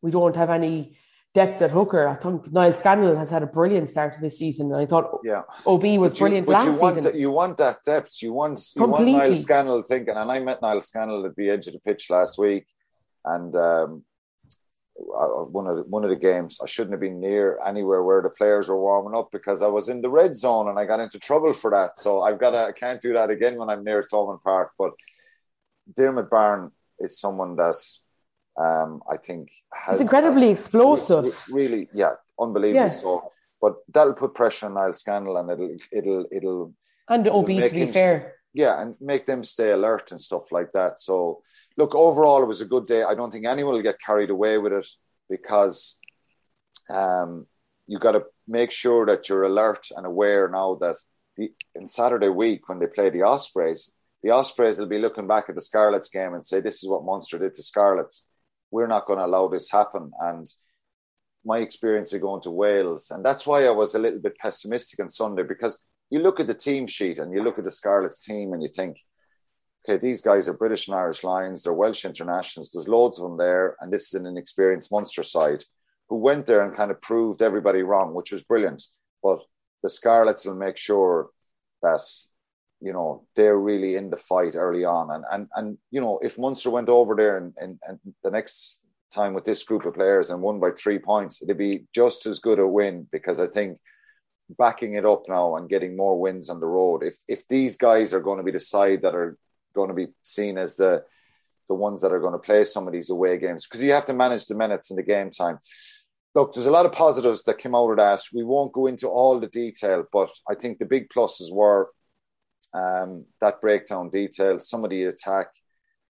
we 0.02 0.12
don't 0.12 0.36
have 0.36 0.50
any 0.50 0.98
depth 1.34 1.62
at 1.62 1.72
hooker. 1.72 2.08
I 2.08 2.16
think 2.16 2.52
Niall 2.52 2.74
Scannell 2.74 3.16
has 3.16 3.32
had 3.32 3.44
a 3.44 3.48
brilliant 3.48 3.90
start 3.90 4.14
to 4.16 4.22
this 4.22 4.38
season. 4.38 4.72
And 4.72 4.82
I 4.82 4.86
thought 4.86 5.20
yeah. 5.24 5.44
OB 5.66 5.84
was 5.98 6.12
but 6.14 6.20
brilliant 6.20 6.48
you, 6.48 6.54
last 6.54 6.66
you 6.66 6.82
want 6.82 6.96
season. 6.96 7.14
The, 7.14 7.20
you 7.20 7.32
want 7.32 7.58
that 7.58 7.78
depth. 7.86 8.22
You 8.22 8.34
want 8.34 8.62
you 8.76 8.86
want 8.86 9.06
Niall 9.06 9.36
Scannell 9.36 9.82
thinking. 9.84 10.16
And 10.16 10.32
I 10.32 10.40
met 10.40 10.62
Niall 10.62 10.82
Scannell 10.82 11.26
at 11.26 11.36
the 11.36 11.50
edge 11.50 11.68
of 11.68 11.74
the 11.74 11.80
pitch 11.80 12.10
last 12.10 12.38
week, 12.38 12.66
and 13.26 13.56
um, 13.56 14.04
one 14.96 15.68
of 15.68 15.78
the, 15.78 15.84
one 15.84 16.04
of 16.04 16.10
the 16.10 16.16
games 16.16 16.60
I 16.62 16.68
shouldn't 16.68 16.94
have 16.94 17.00
been 17.00 17.20
near 17.20 17.60
anywhere 17.66 18.04
where 18.04 18.22
the 18.22 18.30
players 18.30 18.70
were 18.70 18.80
warming 18.80 19.18
up 19.18 19.30
because 19.32 19.62
I 19.62 19.68
was 19.68 19.90
in 19.90 20.02
the 20.02 20.10
red 20.10 20.38
zone 20.38 20.68
and 20.68 20.78
I 20.78 20.86
got 20.86 21.00
into 21.00 21.20
trouble 21.20 21.54
for 21.54 21.72
that. 21.72 21.98
So 21.98 22.22
I've 22.22 22.40
got 22.40 22.52
to, 22.52 22.66
I 22.66 22.72
can't 22.72 23.02
do 23.02 23.14
that 23.14 23.30
again 23.30 23.56
when 23.58 23.70
I'm 23.70 23.84
near 23.84 24.04
Thomond 24.04 24.42
Park. 24.44 24.72
But 24.78 24.92
Diarmuid 25.96 26.30
Barron 26.30 26.72
is 27.00 27.20
someone 27.20 27.56
that 27.56 27.76
um, 28.58 29.02
I 29.10 29.18
think 29.18 29.52
has 29.74 29.96
it's 29.96 30.02
incredibly 30.02 30.50
uh, 30.50 30.52
explosive. 30.52 31.26
Re- 31.50 31.64
really, 31.64 31.90
yeah, 31.94 32.14
unbelievable. 32.40 32.86
yeah. 32.86 32.90
so. 32.90 33.32
But 33.62 33.78
that'll 33.94 34.14
put 34.14 34.34
pressure 34.34 34.66
on 34.66 34.74
Niall 34.74 34.94
Scannell, 34.94 35.38
and 35.38 35.52
it'll 35.52 35.78
it'll 35.92 36.26
it'll 36.32 36.74
and 37.08 37.28
OB 37.28 37.46
to 37.46 37.70
be 37.70 37.86
fair. 37.86 38.20
St- 38.20 38.34
yeah, 38.54 38.82
and 38.82 38.96
make 39.00 39.26
them 39.26 39.44
stay 39.44 39.72
alert 39.72 40.12
and 40.12 40.22
stuff 40.22 40.52
like 40.52 40.72
that. 40.74 41.00
So, 41.00 41.42
look, 41.78 41.96
overall, 41.96 42.44
it 42.44 42.48
was 42.48 42.62
a 42.62 42.66
good 42.66 42.88
day. 42.88 43.04
I 43.04 43.16
don't 43.16 43.32
think 43.32 43.46
anyone 43.46 43.74
will 43.74 43.82
get 43.82 44.02
carried 44.06 44.30
away 44.30 44.58
with 44.58 44.74
it 44.74 44.88
because 45.30 46.00
um, 46.90 47.48
you 47.88 47.98
got 48.00 48.14
to 48.14 48.26
make 48.48 48.72
sure 48.72 49.06
that 49.06 49.30
you're 49.30 49.44
alert 49.44 49.88
and 49.96 50.06
aware 50.06 50.50
now 50.50 50.76
that 50.76 50.98
the, 51.38 51.52
in 51.76 51.88
Saturday 51.88 52.30
week 52.30 52.68
when 52.68 52.80
they 52.80 52.88
play 52.88 53.10
the 53.10 53.24
Ospreys, 53.24 53.96
the 54.24 54.32
Ospreys 54.32 54.78
will 54.78 54.88
be 54.88 55.00
looking 55.00 55.28
back 55.28 55.46
at 55.50 55.56
the 55.56 55.62
Scarlets 55.62 56.10
game 56.10 56.34
and 56.34 56.46
say, 56.46 56.60
"This 56.60 56.84
is 56.84 56.90
what 56.90 57.06
Munster 57.06 57.40
did 57.40 57.54
to 57.54 57.64
Scarlets." 57.64 58.28
we're 58.72 58.88
not 58.88 59.06
going 59.06 59.20
to 59.20 59.26
allow 59.26 59.48
this 59.48 59.70
happen. 59.70 60.12
And 60.20 60.48
my 61.46 61.60
experience 61.60 62.14
of 62.14 62.22
going 62.22 62.42
to 62.42 62.52
Wales, 62.52 63.12
and 63.12 63.24
that's 63.24 63.46
why 63.46 63.66
I 63.66 63.72
was 63.72 63.94
a 63.94 64.00
little 64.00 64.20
bit 64.20 64.38
pessimistic 64.38 65.00
on 65.00 65.10
Sunday 65.10 65.44
because 65.44 65.82
you 66.12 66.20
look 66.20 66.40
at 66.40 66.48
the 66.48 66.54
team 66.54 66.86
sheet 66.86 67.18
and 67.18 67.34
you 67.34 67.42
look 67.42 67.58
at 67.58 67.64
the 67.64 67.72
Scarlets 67.72 68.24
team 68.24 68.54
and 68.54 68.62
you 68.62 68.70
think, 68.70 69.00
okay, 69.84 69.98
these 69.98 70.22
guys 70.22 70.48
are 70.48 70.54
British 70.54 70.88
and 70.88 70.96
Irish 70.96 71.24
Lions, 71.24 71.64
they're 71.64 71.74
Welsh 71.74 72.06
internationals, 72.06 72.70
there's 72.72 72.88
loads 72.88 73.20
of 73.20 73.30
them 73.30 73.38
there, 73.38 73.78
and 73.80 73.92
this 73.92 74.08
is 74.08 74.14
an 74.14 74.28
inexperienced 74.28 74.92
Munster 74.92 75.24
side 75.24 75.64
who 76.10 76.18
went 76.18 76.46
there 76.46 76.62
and 76.62 76.76
kind 76.76 76.92
of 76.92 77.02
proved 77.02 77.42
everybody 77.42 77.82
wrong, 77.82 78.14
which 78.14 78.34
was 78.34 78.44
brilliant. 78.44 78.84
But 79.24 79.40
the 79.82 79.90
Scarlets 79.90 80.46
will 80.46 80.56
make 80.56 80.78
sure 80.78 81.30
that 81.82 82.02
you 82.82 82.92
know 82.92 83.26
they're 83.36 83.58
really 83.58 83.96
in 83.96 84.10
the 84.10 84.18
fight 84.18 84.56
early 84.56 84.84
on 84.84 85.12
and 85.12 85.24
and 85.32 85.48
and 85.56 85.78
you 85.92 86.02
know 86.02 86.20
if 86.24 86.40
Munster 86.40 86.72
went 86.72 86.90
over 86.90 87.16
there 87.16 87.38
and, 87.38 87.54
and, 87.58 87.80
and 87.88 88.00
the 88.24 88.32
next 88.32 88.84
time 89.14 89.34
with 89.34 89.46
this 89.46 89.64
group 89.64 89.86
of 89.86 89.94
players 89.94 90.32
and 90.32 90.42
won 90.42 90.60
by 90.60 90.72
three 90.72 90.98
points 90.98 91.44
it'd 91.44 91.58
be 91.58 91.86
just 91.94 92.26
as 92.26 92.40
good 92.40 92.58
a 92.58 92.68
win 92.68 93.08
because 93.12 93.40
I 93.40 93.46
think 93.46 93.78
backing 94.58 94.96
it 94.96 95.06
up 95.06 95.24
now 95.28 95.56
and 95.56 95.70
getting 95.70 95.96
more 95.96 96.20
wins 96.20 96.50
on 96.50 96.60
the 96.60 96.66
road 96.66 97.04
if 97.04 97.18
if 97.28 97.48
these 97.48 97.78
guys 97.78 98.14
are 98.14 98.22
going 98.22 98.38
to 98.38 98.44
be 98.44 98.52
the 98.52 98.60
side 98.60 99.02
that 99.02 99.16
are 99.16 99.38
going 99.74 99.90
to 99.90 99.94
be 99.94 100.08
seen 100.24 100.58
as 100.58 100.76
the 100.76 101.04
the 101.70 101.76
ones 101.76 102.02
that 102.02 102.12
are 102.12 102.20
going 102.20 102.34
to 102.34 102.40
play 102.40 102.64
some 102.66 102.88
of 102.88 102.94
these 102.94 103.10
away 103.10 103.38
games 103.38 103.66
because 103.66 103.82
you 103.82 103.92
have 103.92 104.06
to 104.06 104.14
manage 104.14 104.46
the 104.46 104.56
minutes 104.56 104.92
in 104.92 104.98
the 104.98 105.04
game 105.04 105.30
time 105.30 105.58
look, 106.36 106.54
there's 106.54 106.68
a 106.68 106.72
lot 106.72 106.86
of 106.86 106.92
positives 106.92 107.44
that 107.44 107.58
came 107.58 107.76
out 107.76 107.92
of 107.92 107.98
that. 107.98 108.22
We 108.34 108.44
won't 108.44 108.74
go 108.74 108.88
into 108.88 109.08
all 109.08 109.40
the 109.40 109.48
detail, 109.48 110.06
but 110.12 110.30
I 110.50 110.56
think 110.56 110.80
the 110.80 110.86
big 110.86 111.10
pluses 111.10 111.52
were 111.52 111.90
um, 112.74 113.26
that 113.42 113.62
breakdown 113.62 114.10
detail, 114.10 114.60
some 114.60 114.84
of 114.84 114.90
the 114.90 115.06
attack, 115.06 115.48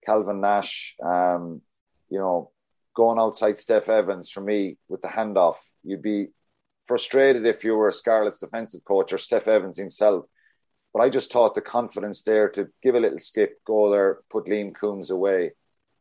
Calvin 0.04 0.40
Nash, 0.40 0.94
um, 1.04 1.60
you 2.08 2.18
know, 2.18 2.50
going 2.94 3.18
outside 3.18 3.56
Steff 3.56 3.88
Evans 3.88 4.30
for 4.30 4.40
me 4.40 4.78
with 4.88 5.02
the 5.02 5.08
handoff, 5.08 5.56
you'd 5.82 6.02
be 6.02 6.28
frustrated 6.86 7.46
if 7.46 7.64
you 7.64 7.74
were 7.74 7.88
a 7.88 7.92
Scarlet's 7.92 8.38
defensive 8.38 8.84
coach 8.84 9.12
or 9.12 9.16
Steff 9.16 9.48
Evans 9.48 9.78
himself. 9.78 10.26
But 10.92 11.00
I 11.00 11.08
just 11.08 11.32
thought 11.32 11.54
the 11.54 11.60
confidence 11.60 12.22
there 12.22 12.48
to 12.50 12.68
give 12.82 12.94
a 12.94 13.00
little 13.00 13.18
skip, 13.18 13.62
go 13.64 13.90
there, 13.90 14.20
put 14.30 14.46
Liam 14.46 14.72
Coombes 14.72 15.10
away. 15.10 15.52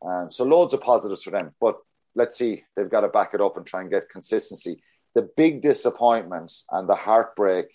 Um, 0.04 0.30
so 0.30 0.44
loads 0.44 0.74
of 0.74 0.80
positives 0.80 1.22
for 1.22 1.30
them. 1.30 1.54
But 1.60 1.76
let's 2.14 2.36
see, 2.36 2.64
they've 2.76 2.90
got 2.90 3.02
to 3.02 3.08
back 3.08 3.34
it 3.34 3.40
up 3.40 3.56
and 3.56 3.66
try 3.66 3.82
and 3.82 3.90
get 3.90 4.08
consistency. 4.08 4.82
The 5.14 5.28
big 5.36 5.60
disappointment 5.60 6.52
and 6.70 6.88
the 6.88 6.94
heartbreak 6.94 7.66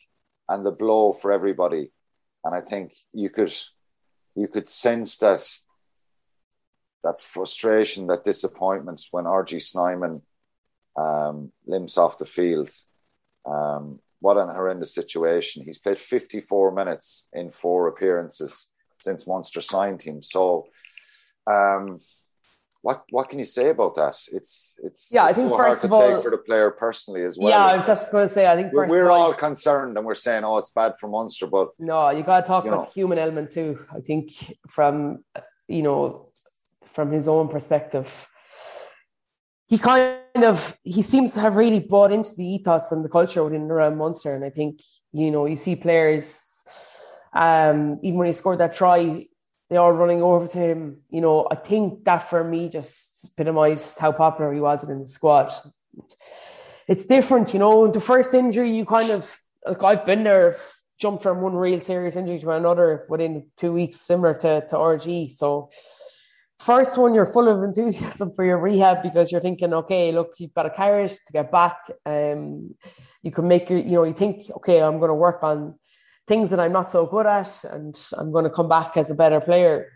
and 0.49 0.65
the 0.65 0.71
blow 0.71 1.13
for 1.13 1.31
everybody 1.31 1.91
and 2.43 2.55
I 2.55 2.61
think 2.61 2.93
you 3.13 3.29
could 3.29 3.53
you 4.35 4.47
could 4.47 4.67
sense 4.67 5.17
that 5.19 5.47
that 7.03 7.19
frustration, 7.19 8.07
that 8.07 8.23
disappointment 8.23 9.03
when 9.11 9.25
RG 9.25 9.61
Snyman 9.61 10.21
um, 10.95 11.51
limps 11.65 11.97
off 11.97 12.19
the 12.19 12.25
field. 12.25 12.69
Um, 13.45 13.99
what 14.19 14.37
an 14.37 14.49
horrendous 14.49 14.93
situation. 14.93 15.63
He's 15.63 15.79
played 15.79 15.97
54 15.99 16.71
minutes 16.71 17.27
in 17.33 17.49
four 17.49 17.87
appearances 17.87 18.69
since 18.99 19.27
Munster 19.27 19.61
signed 19.61 20.03
him. 20.03 20.21
So, 20.21 20.67
um, 21.47 22.01
what 22.83 23.03
what 23.11 23.29
can 23.29 23.37
you 23.37 23.45
say 23.45 23.69
about 23.69 23.95
that? 23.95 24.15
It's 24.31 24.75
it's 24.83 25.09
yeah. 25.11 25.29
It's 25.29 25.37
I 25.37 25.41
think 25.41 25.51
so 25.51 25.57
first 25.57 25.83
of 25.83 25.93
all, 25.93 26.21
for 26.21 26.31
the 26.31 26.37
player 26.37 26.71
personally 26.71 27.23
as 27.23 27.37
well. 27.37 27.49
Yeah, 27.49 27.65
I'm 27.79 27.85
just 27.85 28.11
going 28.11 28.27
to 28.27 28.33
say 28.33 28.47
I 28.47 28.55
think 28.55 28.73
we're, 28.73 28.87
we're 28.87 29.09
all, 29.09 29.27
all 29.27 29.33
concerned 29.33 29.97
and 29.97 30.05
we're 30.05 30.15
saying, 30.15 30.43
oh, 30.43 30.57
it's 30.57 30.71
bad 30.71 30.93
for 30.99 31.07
Munster, 31.07 31.45
but 31.45 31.69
no, 31.77 32.09
you 32.09 32.23
got 32.23 32.41
to 32.41 32.47
talk 32.47 32.65
about 32.65 32.77
know. 32.77 32.83
the 32.85 32.91
human 32.91 33.19
element 33.19 33.51
too. 33.51 33.85
I 33.95 33.99
think 33.99 34.57
from 34.67 35.23
you 35.67 35.83
know 35.83 36.25
from 36.87 37.11
his 37.11 37.27
own 37.27 37.49
perspective, 37.49 38.27
he 39.71 39.77
kind 39.77 40.19
of 40.43 40.77
he 40.83 41.01
seems 41.01 41.33
to 41.33 41.39
have 41.39 41.55
really 41.55 41.79
bought 41.79 42.11
into 42.11 42.35
the 42.35 42.45
ethos 42.45 42.91
and 42.91 43.05
the 43.05 43.09
culture 43.09 43.41
within 43.41 43.71
around 43.71 43.97
Munster. 43.97 44.35
And 44.35 44.43
I 44.43 44.49
think, 44.49 44.81
you 45.13 45.31
know, 45.31 45.45
you 45.45 45.55
see 45.55 45.77
players 45.77 46.51
um, 47.31 47.97
even 48.03 48.19
when 48.19 48.27
he 48.27 48.33
scored 48.33 48.59
that 48.59 48.73
try, 48.73 49.23
they 49.69 49.77
are 49.77 49.93
running 49.93 50.21
over 50.21 50.45
to 50.45 50.57
him. 50.57 50.97
You 51.09 51.21
know, 51.21 51.47
I 51.49 51.55
think 51.55 52.03
that 52.03 52.17
for 52.17 52.43
me 52.43 52.67
just 52.67 53.31
epitomised 53.31 53.97
how 53.97 54.11
popular 54.11 54.51
he 54.51 54.59
was 54.59 54.81
within 54.81 54.99
the 54.99 55.07
squad. 55.07 55.53
It's 56.85 57.05
different, 57.05 57.53
you 57.53 57.59
know. 57.59 57.87
The 57.87 58.01
first 58.01 58.33
injury, 58.33 58.75
you 58.75 58.85
kind 58.85 59.09
of 59.09 59.37
like 59.65 59.81
I've 59.85 60.05
been 60.05 60.25
there, 60.25 60.57
jumped 60.99 61.23
from 61.23 61.39
one 61.39 61.55
real 61.55 61.79
serious 61.79 62.17
injury 62.17 62.39
to 62.39 62.51
another 62.51 63.05
within 63.07 63.45
two 63.55 63.71
weeks, 63.71 64.01
similar 64.01 64.33
to 64.33 64.67
to 64.67 64.75
RG. 64.75 65.31
So 65.31 65.69
first 66.65 66.97
one, 66.97 67.13
you're 67.13 67.25
full 67.25 67.47
of 67.47 67.63
enthusiasm 67.63 68.31
for 68.35 68.45
your 68.45 68.57
rehab 68.57 69.01
because 69.03 69.31
you're 69.31 69.41
thinking, 69.41 69.73
okay, 69.73 70.11
look, 70.11 70.33
you've 70.37 70.53
got 70.53 70.65
a 70.65 70.69
carrot 70.69 71.11
to 71.25 71.33
get 71.33 71.51
back. 71.51 71.77
Um, 72.05 72.75
you 73.23 73.31
can 73.31 73.47
make 73.47 73.69
your, 73.69 73.79
you 73.79 73.93
know, 73.93 74.03
you 74.03 74.13
think, 74.13 74.49
okay, 74.57 74.81
I'm 74.81 74.99
going 74.99 75.09
to 75.09 75.15
work 75.15 75.43
on 75.43 75.75
things 76.27 76.49
that 76.51 76.59
I'm 76.59 76.71
not 76.71 76.89
so 76.89 77.05
good 77.05 77.25
at, 77.25 77.63
and 77.65 77.95
I'm 78.17 78.31
going 78.31 78.45
to 78.45 78.49
come 78.49 78.69
back 78.69 78.95
as 78.97 79.11
a 79.11 79.15
better 79.15 79.41
player. 79.41 79.87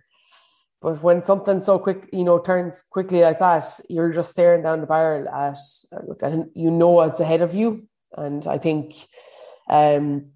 But 0.81 1.01
when 1.01 1.23
something 1.23 1.61
so 1.61 1.79
quick, 1.79 2.09
you 2.11 2.23
know, 2.23 2.39
turns 2.39 2.83
quickly 2.89 3.21
like 3.21 3.39
that, 3.39 3.79
you're 3.89 4.11
just 4.11 4.31
staring 4.31 4.63
down 4.63 4.81
the 4.81 4.87
barrel 4.87 5.27
at, 5.29 5.57
look, 6.07 6.21
and 6.21 6.49
you 6.53 6.69
know 6.69 6.89
what's 6.89 7.19
ahead 7.19 7.41
of 7.41 7.55
you. 7.55 7.87
And 8.15 8.45
I 8.45 8.57
think, 8.57 8.95
um, 9.69 10.31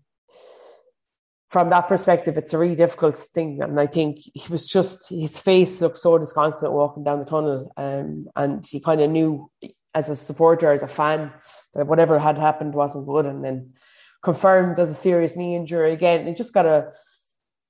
from 1.49 1.69
that 1.71 1.87
perspective, 1.87 2.37
it's 2.37 2.53
a 2.53 2.57
really 2.57 2.75
difficult 2.75 3.17
thing. 3.17 3.61
And 3.61 3.79
I 3.79 3.87
think 3.87 4.19
he 4.19 4.51
was 4.51 4.67
just, 4.67 5.09
his 5.09 5.39
face 5.39 5.81
looked 5.81 5.97
so 5.97 6.17
disconsolate 6.17 6.71
walking 6.71 7.03
down 7.03 7.19
the 7.19 7.25
tunnel. 7.25 7.71
Um, 7.75 8.27
and 8.35 8.65
he 8.65 8.79
kind 8.79 9.01
of 9.01 9.09
knew 9.09 9.49
as 9.95 10.09
a 10.09 10.15
supporter, 10.15 10.71
as 10.71 10.83
a 10.83 10.87
fan, 10.87 11.33
that 11.73 11.87
whatever 11.87 12.19
had 12.19 12.37
happened 12.37 12.75
wasn't 12.75 13.07
good. 13.07 13.25
And 13.25 13.43
then 13.43 13.73
confirmed 14.21 14.79
as 14.79 14.91
a 14.91 14.93
serious 14.93 15.35
knee 15.35 15.55
injury 15.55 15.93
again. 15.93 16.27
You 16.27 16.35
just 16.35 16.53
got 16.53 16.63
to 16.63 16.91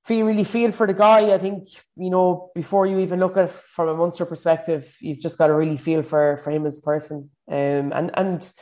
feel 0.04 0.26
really 0.26 0.44
feel 0.44 0.72
for 0.72 0.86
the 0.86 0.92
guy. 0.92 1.32
I 1.32 1.38
think, 1.38 1.68
you 1.96 2.10
know, 2.10 2.50
before 2.54 2.86
you 2.86 2.98
even 2.98 3.20
look 3.20 3.36
at 3.36 3.44
it 3.44 3.50
from 3.50 3.88
a 3.88 3.96
Munster 3.96 4.26
perspective, 4.26 4.94
you've 5.00 5.20
just 5.20 5.38
got 5.38 5.46
to 5.46 5.54
really 5.54 5.76
feel 5.76 6.02
for, 6.02 6.36
for 6.38 6.50
him 6.50 6.66
as 6.66 6.78
a 6.78 6.82
person. 6.82 7.30
Um, 7.48 7.92
and, 7.92 8.10
and 8.14 8.52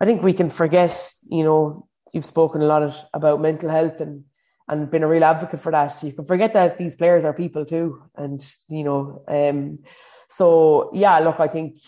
I 0.00 0.04
think 0.04 0.22
we 0.22 0.32
can 0.32 0.50
forget, 0.50 1.10
you 1.28 1.44
know, 1.44 1.88
you've 2.12 2.24
spoken 2.24 2.60
a 2.60 2.66
lot 2.66 3.08
about 3.14 3.40
mental 3.40 3.70
health 3.70 4.00
and 4.00 4.24
and 4.68 4.90
been 4.90 5.02
a 5.02 5.08
real 5.08 5.24
advocate 5.24 5.60
for 5.60 5.72
that. 5.72 6.02
You 6.02 6.12
can 6.12 6.24
forget 6.24 6.52
that 6.54 6.78
these 6.78 6.94
players 6.94 7.24
are 7.24 7.32
people 7.32 7.64
too, 7.64 8.02
and 8.16 8.40
you 8.68 8.84
know, 8.84 9.24
um, 9.28 9.80
so 10.28 10.90
yeah. 10.92 11.18
Look, 11.18 11.40
I 11.40 11.48
think, 11.48 11.78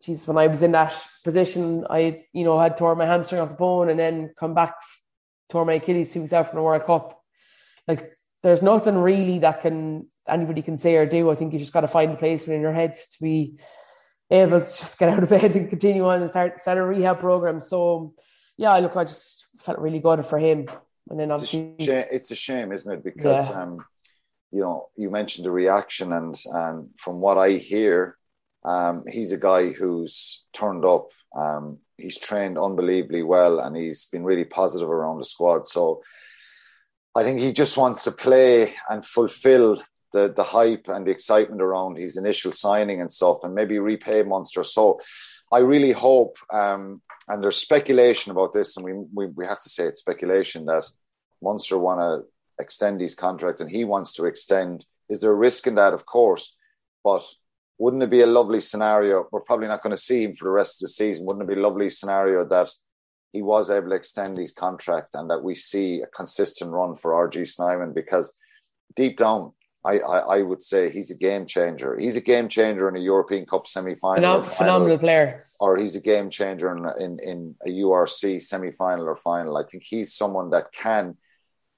geez, 0.00 0.26
when 0.26 0.38
I 0.38 0.46
was 0.46 0.62
in 0.62 0.72
that 0.72 0.94
position, 1.22 1.86
I 1.88 2.22
you 2.32 2.44
know 2.44 2.58
had 2.60 2.76
tore 2.76 2.94
my 2.94 3.06
hamstring 3.06 3.40
off 3.40 3.50
the 3.50 3.54
bone, 3.56 3.88
and 3.88 3.98
then 3.98 4.34
come 4.38 4.54
back, 4.54 4.74
tore 5.48 5.64
my 5.64 5.74
Achilles 5.74 6.12
two 6.12 6.20
weeks 6.20 6.32
out 6.32 6.48
from 6.48 6.58
the 6.58 6.62
World 6.62 6.84
Cup. 6.84 7.20
Like, 7.88 8.00
there's 8.42 8.62
nothing 8.62 8.96
really 8.96 9.38
that 9.40 9.62
can 9.62 10.08
anybody 10.28 10.62
can 10.62 10.78
say 10.78 10.96
or 10.96 11.06
do. 11.06 11.30
I 11.30 11.34
think 11.34 11.52
you 11.52 11.58
just 11.58 11.72
got 11.72 11.82
to 11.82 11.88
find 11.88 12.12
a 12.12 12.16
place 12.16 12.46
within 12.46 12.60
your 12.60 12.72
head 12.72 12.94
to 12.94 13.22
be 13.22 13.58
able 14.30 14.60
to 14.60 14.66
just 14.66 14.98
get 14.98 15.08
out 15.08 15.22
of 15.22 15.28
bed 15.30 15.56
and 15.56 15.68
continue 15.68 16.06
on 16.06 16.22
and 16.22 16.30
start 16.30 16.60
start 16.60 16.78
a 16.78 16.84
rehab 16.84 17.20
program. 17.20 17.60
So 17.60 18.14
yeah, 18.56 18.76
look, 18.76 18.96
I 18.96 19.04
just 19.04 19.46
felt 19.58 19.78
really 19.78 20.00
good 20.00 20.24
for 20.24 20.38
him. 20.38 20.66
And 21.10 21.20
then 21.20 21.30
obviously, 21.30 21.74
it's 21.78 21.82
a 21.82 21.86
shame, 21.86 22.06
it's 22.10 22.30
a 22.30 22.34
shame 22.34 22.72
isn't 22.72 22.92
it? 22.92 23.04
Because 23.04 23.50
yeah. 23.50 23.62
um, 23.62 23.84
you 24.50 24.60
know, 24.60 24.88
you 24.96 25.10
mentioned 25.10 25.44
the 25.44 25.50
reaction, 25.50 26.12
and 26.12 26.34
and 26.46 26.88
from 26.96 27.20
what 27.20 27.36
I 27.36 27.52
hear, 27.52 28.16
um, 28.64 29.04
he's 29.06 29.32
a 29.32 29.38
guy 29.38 29.70
who's 29.70 30.44
turned 30.52 30.84
up. 30.84 31.08
Um, 31.36 31.78
he's 31.98 32.18
trained 32.18 32.58
unbelievably 32.58 33.24
well, 33.24 33.58
and 33.58 33.76
he's 33.76 34.06
been 34.06 34.24
really 34.24 34.44
positive 34.44 34.88
around 34.88 35.18
the 35.18 35.24
squad. 35.24 35.66
So 35.66 36.02
I 37.14 37.22
think 37.22 37.40
he 37.40 37.52
just 37.52 37.76
wants 37.76 38.04
to 38.04 38.12
play 38.12 38.74
and 38.88 39.04
fulfill 39.04 39.82
the 40.12 40.32
the 40.32 40.44
hype 40.44 40.86
and 40.88 41.06
the 41.06 41.10
excitement 41.10 41.60
around 41.60 41.98
his 41.98 42.16
initial 42.16 42.52
signing 42.52 43.00
and 43.00 43.12
stuff, 43.12 43.38
and 43.42 43.54
maybe 43.54 43.78
repay 43.78 44.22
Munster. 44.22 44.64
So 44.64 45.00
I 45.52 45.58
really 45.58 45.92
hope 45.92 46.36
um, 46.52 47.02
and 47.28 47.42
there's 47.42 47.56
speculation 47.56 48.32
about 48.32 48.52
this, 48.52 48.76
and 48.76 48.84
we, 48.84 48.92
we, 49.12 49.26
we 49.26 49.46
have 49.46 49.60
to 49.60 49.70
say 49.70 49.86
it's 49.86 50.00
speculation 50.00 50.66
that 50.66 50.90
Munster 51.42 51.78
want 51.78 52.00
to 52.00 52.28
extend 52.60 53.00
his 53.00 53.14
contract 53.14 53.60
and 53.60 53.70
he 53.70 53.84
wants 53.84 54.12
to 54.14 54.26
extend. 54.26 54.86
Is 55.08 55.20
there 55.20 55.32
a 55.32 55.34
risk 55.36 55.66
in 55.66 55.74
that? 55.76 55.92
Of 55.92 56.06
course, 56.06 56.56
but 57.02 57.24
wouldn't 57.78 58.02
it 58.02 58.10
be 58.10 58.20
a 58.20 58.26
lovely 58.26 58.60
scenario? 58.60 59.28
We're 59.32 59.40
probably 59.40 59.68
not 59.68 59.82
going 59.82 59.94
to 59.94 60.00
see 60.00 60.22
him 60.22 60.34
for 60.34 60.44
the 60.44 60.50
rest 60.50 60.80
of 60.80 60.86
the 60.86 60.92
season. 60.92 61.26
Wouldn't 61.26 61.48
it 61.48 61.54
be 61.54 61.60
a 61.60 61.62
lovely 61.62 61.90
scenario 61.90 62.44
that 62.46 62.70
he 63.32 63.42
was 63.42 63.70
able 63.70 63.90
to 63.90 63.96
extend 63.96 64.38
his 64.38 64.52
contract 64.52 65.10
and 65.14 65.28
that 65.28 65.42
we 65.42 65.54
see 65.54 66.00
a 66.00 66.06
consistent 66.06 66.70
run 66.70 66.94
for 66.94 67.12
RG 67.12 67.48
Snyman? 67.48 67.92
Because 67.92 68.34
deep 68.94 69.16
down, 69.16 69.52
I, 69.84 69.98
I, 69.98 70.18
I, 70.36 70.42
would 70.42 70.62
say 70.62 70.90
he's 70.90 71.10
a 71.10 71.16
game 71.16 71.44
changer. 71.46 71.98
He's 71.98 72.16
a 72.16 72.20
game 72.20 72.48
changer 72.48 72.88
in 72.88 72.96
a 72.96 73.00
European 73.00 73.44
Cup 73.44 73.66
semi 73.66 73.94
final. 73.94 74.40
Phenomenal 74.40 74.98
player. 74.98 75.44
Or 75.60 75.76
he's 75.76 75.94
a 75.94 76.00
game 76.00 76.30
changer 76.30 76.74
in, 76.74 77.02
in, 77.02 77.18
in 77.20 77.54
a 77.64 77.68
URC 77.68 78.40
semi 78.42 78.70
final 78.70 79.06
or 79.06 79.16
final. 79.16 79.58
I 79.58 79.64
think 79.64 79.82
he's 79.82 80.14
someone 80.14 80.50
that 80.50 80.72
can, 80.72 81.16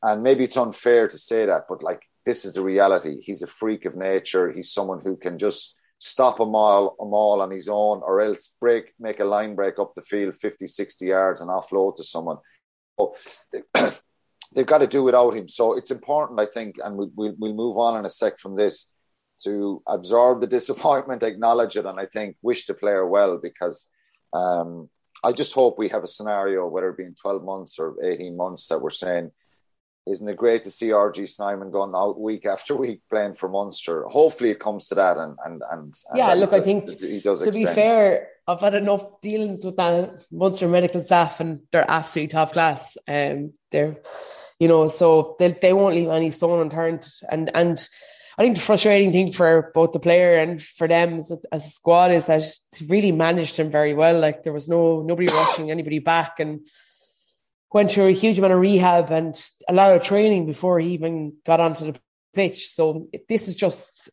and 0.02 0.22
maybe 0.22 0.44
it's 0.44 0.56
unfair 0.56 1.08
to 1.08 1.18
say 1.18 1.46
that, 1.46 1.64
but 1.68 1.82
like 1.82 2.02
this 2.24 2.44
is 2.44 2.54
the 2.54 2.62
reality. 2.62 3.20
He's 3.22 3.42
a 3.42 3.46
freak 3.46 3.84
of 3.84 3.96
nature. 3.96 4.52
He's 4.52 4.72
someone 4.72 5.00
who 5.00 5.16
can 5.16 5.38
just 5.38 5.74
stop 5.98 6.40
a 6.40 6.46
mile 6.46 6.94
a 7.00 7.04
mile 7.04 7.40
on 7.40 7.50
his 7.50 7.68
own 7.68 8.02
or 8.04 8.20
else 8.20 8.54
break 8.60 8.92
make 9.00 9.18
a 9.18 9.24
line 9.24 9.54
break 9.54 9.78
up 9.78 9.94
the 9.94 10.02
field 10.02 10.36
50 10.36 10.66
60 10.66 11.06
yards 11.06 11.40
and 11.40 11.48
offload 11.48 11.96
to 11.96 12.04
someone 12.04 12.36
they've 14.56 14.66
got 14.66 14.78
to 14.78 14.86
do 14.86 15.04
without 15.04 15.32
him. 15.32 15.48
So 15.48 15.76
it's 15.76 15.90
important, 15.90 16.40
I 16.40 16.46
think, 16.46 16.76
and 16.82 16.96
we, 16.96 17.06
we'll, 17.14 17.34
we'll 17.38 17.54
move 17.54 17.76
on 17.76 17.98
in 17.98 18.06
a 18.06 18.10
sec 18.10 18.38
from 18.38 18.56
this 18.56 18.90
to 19.44 19.82
absorb 19.86 20.40
the 20.40 20.46
disappointment, 20.58 21.22
acknowledge 21.22 21.76
it, 21.76 21.86
and 21.86 22.00
I 22.00 22.06
think 22.06 22.36
wish 22.42 22.66
the 22.66 22.74
player 22.74 23.06
well 23.06 23.38
because 23.38 23.90
um, 24.32 24.88
I 25.22 25.32
just 25.32 25.54
hope 25.54 25.78
we 25.78 25.90
have 25.90 26.02
a 26.02 26.08
scenario, 26.08 26.66
whether 26.66 26.88
it 26.88 26.96
be 26.96 27.04
in 27.04 27.14
12 27.14 27.44
months 27.44 27.78
or 27.78 27.96
18 28.02 28.36
months, 28.36 28.66
that 28.68 28.80
we're 28.80 28.90
saying, 28.90 29.30
isn't 30.06 30.28
it 30.28 30.36
great 30.36 30.62
to 30.62 30.70
see 30.70 30.88
RG 30.88 31.28
Snyman 31.28 31.70
going 31.70 31.92
out 31.94 32.18
week 32.18 32.46
after 32.54 32.74
week 32.74 33.02
playing 33.10 33.34
for 33.34 33.50
Munster? 33.50 34.04
Hopefully 34.04 34.50
it 34.50 34.60
comes 34.60 34.88
to 34.88 34.94
that 34.94 35.18
and 35.18 35.36
and 35.44 35.62
and, 35.70 35.94
and 36.08 36.18
yeah, 36.18 36.32
look, 36.32 36.52
I 36.52 36.60
think 36.60 37.00
he 37.00 37.20
does 37.20 37.42
to 37.42 37.48
extend. 37.48 37.66
be 37.66 37.72
fair, 37.74 38.28
I've 38.46 38.60
had 38.60 38.74
enough 38.74 39.20
dealings 39.20 39.64
with 39.64 39.76
that 39.76 40.24
Munster 40.30 40.68
medical 40.68 41.02
staff 41.02 41.40
and 41.40 41.60
they're 41.72 41.90
absolutely 41.90 42.28
top 42.28 42.52
class. 42.52 42.96
Um 43.08 43.54
they're 43.72 43.96
you 44.58 44.68
know, 44.68 44.88
so 44.88 45.36
they 45.38 45.48
they 45.48 45.72
won't 45.72 45.94
leave 45.94 46.08
any 46.08 46.30
stone 46.30 46.60
unturned. 46.60 47.06
And 47.30 47.50
and 47.54 47.88
I 48.38 48.42
think 48.42 48.56
the 48.56 48.62
frustrating 48.62 49.12
thing 49.12 49.32
for 49.32 49.70
both 49.74 49.92
the 49.92 49.98
player 50.00 50.38
and 50.38 50.62
for 50.62 50.86
them 50.86 51.14
as 51.14 51.30
a, 51.30 51.38
as 51.52 51.66
a 51.66 51.70
squad 51.70 52.12
is 52.12 52.26
that 52.26 52.44
they 52.78 52.86
really 52.86 53.12
managed 53.12 53.56
him 53.56 53.70
very 53.70 53.94
well. 53.94 54.18
Like 54.18 54.42
there 54.42 54.52
was 54.52 54.68
no 54.68 55.02
nobody 55.02 55.32
rushing 55.32 55.70
anybody 55.70 55.98
back, 55.98 56.40
and 56.40 56.66
went 57.72 57.90
through 57.90 58.08
a 58.08 58.12
huge 58.12 58.38
amount 58.38 58.54
of 58.54 58.60
rehab 58.60 59.10
and 59.10 59.34
a 59.68 59.72
lot 59.74 59.94
of 59.94 60.02
training 60.02 60.46
before 60.46 60.80
he 60.80 60.94
even 60.94 61.34
got 61.44 61.60
onto 61.60 61.92
the 61.92 62.00
pitch. 62.34 62.68
So 62.68 63.08
this 63.28 63.48
is 63.48 63.56
just 63.56 64.10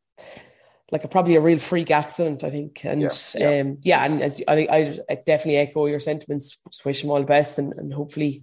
like 0.94 1.04
a, 1.04 1.08
probably 1.08 1.36
a 1.36 1.42
real 1.42 1.58
freak 1.58 1.90
accident, 1.90 2.44
I 2.44 2.52
think. 2.52 2.86
And 2.86 3.02
yeah, 3.02 3.10
yeah. 3.36 3.62
Um, 3.62 3.78
yeah 3.82 4.06
and 4.06 4.22
as 4.22 4.44
I, 4.48 4.68
I 5.10 5.16
definitely 5.26 5.58
echo 5.58 5.88
your 5.88 6.00
sentiments. 6.00 6.56
Just 6.70 6.86
wish 6.86 7.04
him 7.04 7.10
all 7.10 7.20
the 7.20 7.26
best, 7.26 7.58
and, 7.58 7.74
and 7.74 7.92
hopefully, 7.92 8.28
you 8.28 8.42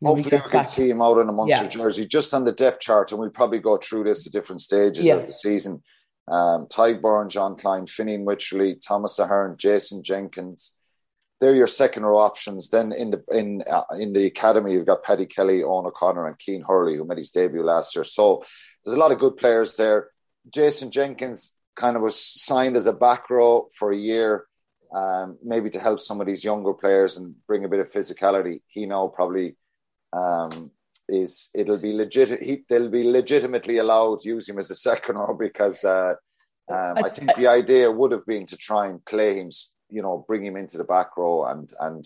know, 0.00 0.14
hopefully 0.14 0.36
we 0.36 0.40
can 0.40 0.50
back. 0.50 0.70
see 0.70 0.88
him 0.88 1.02
out 1.02 1.18
in 1.18 1.28
a 1.28 1.32
Munster 1.32 1.64
yeah. 1.64 1.68
jersey, 1.68 2.06
just 2.06 2.32
on 2.32 2.46
the 2.46 2.52
depth 2.52 2.80
chart, 2.80 3.12
and 3.12 3.20
we'll 3.20 3.28
probably 3.28 3.58
go 3.58 3.76
through 3.76 4.04
this 4.04 4.26
at 4.26 4.32
different 4.32 4.62
stages 4.62 5.06
of 5.06 5.26
the 5.26 5.32
season. 5.32 5.82
Um, 6.26 6.68
Beirne, 6.68 7.28
John 7.28 7.54
Kleyn, 7.54 7.84
Fineen 7.84 8.24
Wycherley, 8.24 8.80
Thomas 8.80 9.18
Ahern, 9.18 9.56
Jason 9.58 10.02
Jenkins. 10.02 10.78
They're 11.38 11.54
your 11.54 11.66
second 11.66 12.04
row 12.04 12.16
options. 12.16 12.70
Then 12.70 12.92
in 12.92 13.10
the 13.10 13.22
in 13.30 13.62
uh, 13.70 13.82
in 13.98 14.14
the 14.14 14.24
academy, 14.24 14.72
you've 14.72 14.86
got 14.86 15.02
Paddy 15.02 15.26
Kelly, 15.26 15.62
Owen 15.62 15.84
O'Connor, 15.84 16.26
and 16.26 16.40
Cian 16.40 16.62
Hurley, 16.62 16.96
who 16.96 17.04
made 17.04 17.18
his 17.18 17.30
debut 17.30 17.62
last 17.62 17.94
year. 17.94 18.04
So 18.04 18.42
there's 18.84 18.96
a 18.96 19.00
lot 19.00 19.12
of 19.12 19.18
good 19.18 19.36
players 19.36 19.74
there. 19.76 20.08
Jason 20.50 20.90
Jenkins 20.90 21.58
kind 21.80 21.96
of 21.96 22.02
was 22.02 22.20
signed 22.20 22.76
as 22.76 22.86
a 22.86 22.92
back 22.92 23.30
row 23.30 23.66
for 23.76 23.90
a 23.90 23.96
year, 23.96 24.46
um, 24.94 25.38
maybe 25.42 25.70
to 25.70 25.80
help 25.80 25.98
some 25.98 26.20
of 26.20 26.26
these 26.26 26.44
younger 26.44 26.74
players 26.74 27.16
and 27.16 27.34
bring 27.46 27.64
a 27.64 27.68
bit 27.68 27.80
of 27.80 27.90
physicality. 27.90 28.60
He 28.68 28.86
now 28.86 29.08
probably 29.08 29.56
um, 30.12 30.70
is 31.08 31.50
it'll 31.54 31.78
be 31.78 31.92
legit. 31.92 32.42
He, 32.42 32.64
they'll 32.68 32.90
be 32.90 33.10
legitimately 33.10 33.78
allowed 33.78 34.20
to 34.20 34.28
use 34.28 34.48
him 34.48 34.58
as 34.58 34.70
a 34.70 34.74
second 34.74 35.16
row 35.16 35.34
because 35.34 35.84
uh, 35.84 36.14
um, 36.70 36.98
I 36.98 37.08
think 37.08 37.34
the 37.34 37.46
idea 37.46 37.90
would 37.90 38.12
have 38.12 38.26
been 38.26 38.46
to 38.46 38.56
try 38.56 38.86
and 38.86 39.04
play 39.04 39.34
him, 39.40 39.50
you 39.88 40.02
know, 40.02 40.24
bring 40.28 40.44
him 40.44 40.56
into 40.56 40.76
the 40.76 40.84
back 40.84 41.16
row 41.16 41.46
and 41.46 41.72
and 41.80 42.04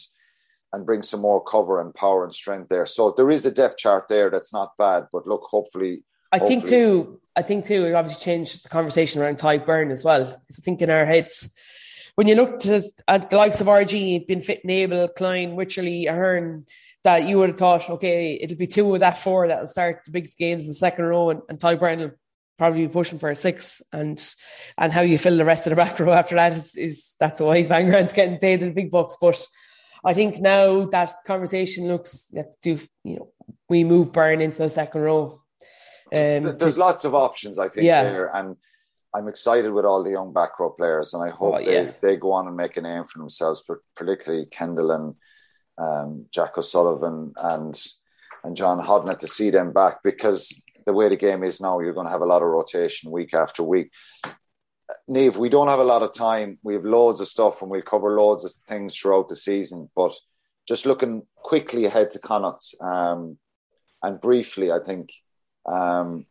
and 0.73 0.87
bring 0.87 1.03
some 1.03 1.21
more 1.21 1.43
cover 1.43 1.81
and 1.81 1.95
power 1.95 2.25
and 2.25 2.35
strength 2.35 2.69
there. 2.69 2.87
So 2.87 3.13
there 3.17 3.31
is 3.31 3.47
a 3.47 3.51
depth 3.51 3.79
chart 3.79 4.07
there 4.09 4.31
that's 4.31 4.53
not 4.53 4.77
bad. 4.77 5.07
But 5.13 5.27
look, 5.27 5.43
hopefully 5.43 6.05
I 6.35 6.39
think 6.41 6.67
too. 6.67 7.21
I 7.37 7.43
think 7.43 7.65
too. 7.65 7.85
It 7.85 7.95
obviously 7.95 8.25
changed 8.25 8.65
the 8.65 8.69
conversation 8.69 9.23
around 9.23 9.39
Tadhg 9.39 9.67
Beirne 9.67 9.93
as 9.93 10.05
well. 10.05 10.25
Because 10.25 10.59
I 10.59 10.63
think 10.63 10.83
in 10.83 10.91
our 10.91 11.07
heads, 11.07 11.57
when 12.17 12.27
you 12.27 12.35
look 12.35 12.61
to, 12.61 12.83
at 13.07 13.31
the 13.31 13.37
likes 13.37 13.61
of 13.61 13.69
RG, 13.69 14.27
been 14.27 14.41
fit 14.41 14.63
Abel, 14.69 15.09
Kleyn, 15.09 15.55
Wycherley, 15.55 16.09
Ahern, 16.09 16.65
that 17.05 17.25
you 17.25 17.39
would 17.39 17.51
have 17.51 17.59
thought, 17.59 17.89
okay, 17.89 18.39
it'll 18.41 18.57
be 18.57 18.67
two 18.67 18.95
of 18.95 19.01
that 19.01 19.19
four 19.19 19.47
that'll 19.47 19.69
start 19.69 20.05
the 20.05 20.11
biggest 20.11 20.39
games 20.39 20.63
in 20.63 20.69
the 20.69 20.75
second 20.75 21.05
row, 21.05 21.31
and, 21.31 21.43
and 21.49 21.61
Tadhg 21.61 21.79
Beirne 21.79 22.01
will 22.01 22.13
probably 22.59 22.87
be 22.87 22.93
pushing 22.93 23.19
for 23.19 23.31
a 23.31 23.37
six, 23.37 23.83
and 23.93 24.35
and 24.77 24.93
how 24.93 25.03
you 25.03 25.19
fill 25.19 25.37
the 25.37 25.45
rest 25.45 25.67
of 25.67 25.71
the 25.71 25.77
back 25.77 26.01
row 26.01 26.13
after 26.13 26.35
that 26.35 26.55
is, 26.55 26.75
is 26.75 27.15
that's 27.21 27.41
why 27.41 27.63
Van 27.63 27.87
Graan's 27.87 28.13
getting 28.13 28.39
paid 28.39 28.63
in 28.63 28.71
the 28.71 28.75
big 28.75 28.91
bucks. 28.91 29.17
But 29.21 29.47
I 30.05 30.15
think 30.15 30.41
now 30.41 30.87
that 30.87 31.25
conversation 31.27 31.89
looks, 31.89 32.35
do 32.63 32.79
you 33.05 33.17
know, 33.17 33.29
we 33.69 33.85
move 33.85 34.13
Beirne 34.13 34.41
into 34.41 34.59
the 34.59 34.71
second 34.71 35.03
row. 35.03 35.41
Um, 36.15 36.57
There's 36.57 36.75
to, 36.75 36.81
lots 36.81 37.05
of 37.05 37.15
options, 37.15 37.59
I 37.59 37.69
think, 37.69 37.87
yeah. 37.87 38.05
there, 38.05 38.35
and 38.35 38.57
I'm 39.15 39.29
excited 39.29 39.73
with 39.73 39.85
all 39.85 40.03
the 40.03 40.11
young 40.11 40.33
back 40.33 40.59
row 40.59 40.71
players, 40.71 41.15
and 41.15 41.23
I 41.23 41.31
hope 41.31 41.55
oh, 41.55 41.59
yeah. 41.59 41.85
they, 41.85 41.95
they 42.03 42.17
go 42.17 42.33
on 42.33 42.49
and 42.49 42.57
make 42.57 42.77
a 42.77 42.83
name 42.83 43.05
for 43.05 43.19
themselves, 43.19 43.63
particularly 43.95 44.47
Kendellen 44.47 44.95
and 44.95 45.15
um, 45.79 46.27
Jack 46.33 46.59
O'Sullivan 46.59 47.33
and 47.37 47.81
and 48.43 48.57
John 48.57 48.79
Hodnett 48.81 49.21
to 49.21 49.29
see 49.29 49.51
them 49.51 49.73
back 49.73 50.03
because 50.05 50.63
the 50.85 50.93
way 50.93 51.09
the 51.09 51.17
game 51.17 51.43
is 51.43 51.61
now, 51.61 51.81
you're 51.81 51.95
going 51.95 52.07
to 52.07 52.13
have 52.13 52.21
a 52.21 52.27
lot 52.27 52.43
of 52.43 52.49
rotation 52.49 53.11
week 53.11 53.33
after 53.33 53.63
week. 53.63 53.91
Niamh, 55.09 55.37
we 55.39 55.49
don't 55.49 55.69
have 55.69 55.79
a 55.79 55.85
lot 55.85 56.03
of 56.03 56.13
time. 56.13 56.59
We 56.63 56.75
have 56.75 56.85
loads 56.85 57.23
of 57.23 57.29
stuff 57.29 57.63
and 57.63 57.71
we'll 57.71 57.81
cover 57.81 58.11
loads 58.11 58.45
of 58.45 58.53
things 58.69 58.95
throughout 58.95 59.31
the 59.31 59.37
season. 59.37 59.91
But 59.97 60.13
just 60.69 60.85
looking 60.85 61.23
quickly 61.37 61.87
ahead 61.87 62.11
to 62.11 62.19
Connacht 62.19 62.75
um, 62.83 63.39
and 64.03 64.21
briefly, 64.21 64.71
I 64.71 64.79
think 64.79 65.11
um, 65.67 66.27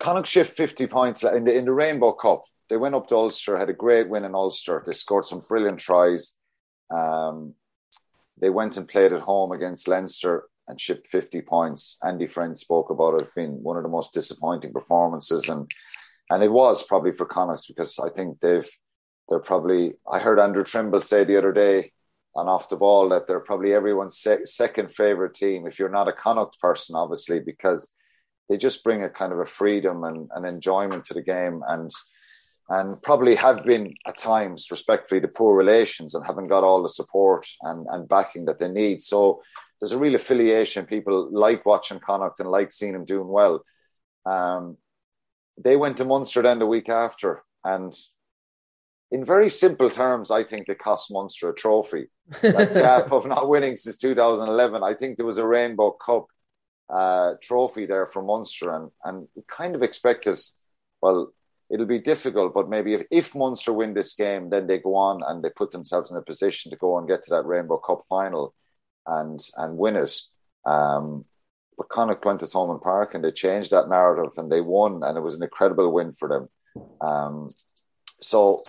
Connacht 0.00 0.28
shift 0.28 0.56
50 0.56 0.86
points 0.86 1.24
in 1.24 1.44
the, 1.44 1.56
in 1.56 1.64
the 1.64 1.72
Rainbow 1.72 2.12
Cup. 2.12 2.44
They 2.68 2.76
went 2.76 2.94
up 2.94 3.08
to 3.08 3.16
Ulster, 3.16 3.56
had 3.56 3.70
a 3.70 3.74
great 3.74 4.08
win 4.08 4.24
in 4.24 4.34
Ulster. 4.34 4.82
They 4.86 4.92
scored 4.92 5.24
some 5.24 5.40
brilliant 5.40 5.80
tries. 5.80 6.36
Um, 6.90 7.54
they 8.40 8.50
went 8.50 8.76
and 8.76 8.86
played 8.86 9.12
at 9.12 9.22
home 9.22 9.52
against 9.52 9.88
Leinster 9.88 10.44
and 10.68 10.80
shipped 10.80 11.06
50 11.06 11.40
points. 11.42 11.96
Andy 12.04 12.26
Friend 12.26 12.56
spoke 12.56 12.90
about 12.90 13.20
it 13.20 13.34
being 13.34 13.62
one 13.62 13.76
of 13.76 13.82
the 13.82 13.88
most 13.88 14.12
disappointing 14.12 14.72
performances. 14.72 15.48
And 15.48 15.70
and 16.30 16.42
it 16.42 16.52
was 16.52 16.82
probably 16.82 17.12
for 17.12 17.26
Connacht 17.26 17.66
because 17.68 17.98
I 17.98 18.10
think 18.10 18.40
they've 18.40 18.68
they're 19.28 19.38
probably 19.40 19.94
I 20.10 20.18
heard 20.18 20.38
Andrew 20.38 20.62
Trimble 20.62 21.00
say 21.00 21.24
the 21.24 21.38
other 21.38 21.52
day 21.52 21.92
on 22.34 22.48
off 22.48 22.68
the 22.68 22.76
ball 22.76 23.08
that 23.08 23.26
they're 23.26 23.40
probably 23.40 23.74
everyone's 23.74 24.18
se- 24.18 24.44
second 24.44 24.92
favorite 24.92 25.34
team 25.34 25.66
if 25.66 25.78
you're 25.78 25.88
not 25.88 26.08
a 26.08 26.12
Connacht 26.12 26.60
person 26.60 26.94
obviously 26.94 27.40
because 27.40 27.94
they 28.48 28.56
just 28.56 28.84
bring 28.84 29.02
a 29.02 29.10
kind 29.10 29.32
of 29.32 29.38
a 29.38 29.44
freedom 29.44 30.04
and 30.04 30.30
an 30.34 30.44
enjoyment 30.44 31.04
to 31.04 31.14
the 31.14 31.22
game 31.22 31.62
and 31.68 31.90
and 32.70 33.00
probably 33.02 33.34
have 33.34 33.64
been 33.64 33.94
at 34.06 34.18
times 34.18 34.66
respectfully 34.70 35.20
the 35.20 35.28
poor 35.28 35.56
relations 35.56 36.14
and 36.14 36.24
haven't 36.24 36.48
got 36.48 36.64
all 36.64 36.82
the 36.82 36.88
support 36.88 37.46
and, 37.62 37.86
and 37.90 38.08
backing 38.08 38.44
that 38.44 38.58
they 38.58 38.68
need. 38.68 39.00
So 39.00 39.42
there's 39.80 39.92
a 39.92 39.98
real 39.98 40.14
affiliation. 40.14 40.84
People 40.84 41.30
like 41.32 41.64
watching 41.64 41.98
Connacht 41.98 42.40
and 42.40 42.50
like 42.50 42.72
seeing 42.72 42.92
them 42.92 43.04
doing 43.04 43.28
well. 43.28 43.64
Um, 44.26 44.76
they 45.56 45.76
went 45.76 45.96
to 45.96 46.04
Munster 46.04 46.42
then 46.42 46.58
the 46.58 46.66
week 46.66 46.88
after, 46.88 47.42
and 47.64 47.94
in 49.10 49.24
very 49.24 49.48
simple 49.48 49.90
terms, 49.90 50.30
I 50.30 50.42
think 50.42 50.66
they 50.66 50.74
cost 50.74 51.10
Munster 51.10 51.48
a 51.48 51.54
trophy. 51.54 52.10
That 52.42 52.74
gap 52.74 53.12
of 53.12 53.26
not 53.26 53.48
winning 53.48 53.76
since 53.76 53.96
2011. 53.98 54.82
I 54.82 54.94
think 54.94 55.16
there 55.16 55.26
was 55.26 55.38
a 55.38 55.46
Rainbow 55.46 55.92
Cup 55.92 56.26
uh, 56.90 57.34
trophy 57.42 57.86
there 57.86 58.06
for 58.06 58.22
Munster, 58.22 58.74
and 58.74 58.90
and 59.04 59.28
kind 59.46 59.74
of 59.74 59.82
expected. 59.82 60.38
Well, 61.00 61.32
it'll 61.70 61.86
be 61.86 61.98
difficult, 61.98 62.54
but 62.54 62.68
maybe 62.68 62.94
if, 62.94 63.04
if 63.10 63.34
Munster 63.34 63.72
win 63.72 63.94
this 63.94 64.14
game, 64.14 64.50
then 64.50 64.66
they 64.66 64.78
go 64.78 64.94
on 64.94 65.22
and 65.26 65.42
they 65.42 65.50
put 65.50 65.70
themselves 65.70 66.10
in 66.10 66.16
a 66.16 66.22
position 66.22 66.70
to 66.70 66.78
go 66.78 66.98
and 66.98 67.08
get 67.08 67.22
to 67.24 67.30
that 67.30 67.46
Rainbow 67.46 67.78
Cup 67.78 68.00
final 68.08 68.54
and 69.06 69.40
and 69.56 69.76
win 69.76 69.96
it. 69.96 70.18
Um, 70.64 71.24
but 71.76 71.88
Connacht 71.88 72.24
went 72.24 72.40
to 72.40 72.46
Thomond 72.46 72.82
Park 72.82 73.14
and 73.14 73.24
they 73.24 73.30
changed 73.30 73.70
that 73.70 73.88
narrative 73.88 74.32
and 74.36 74.50
they 74.50 74.60
won, 74.60 75.02
and 75.02 75.16
it 75.16 75.20
was 75.20 75.34
an 75.34 75.42
incredible 75.42 75.92
win 75.92 76.12
for 76.12 76.28
them. 76.28 76.48
Um, 77.00 77.50
so 78.20 78.62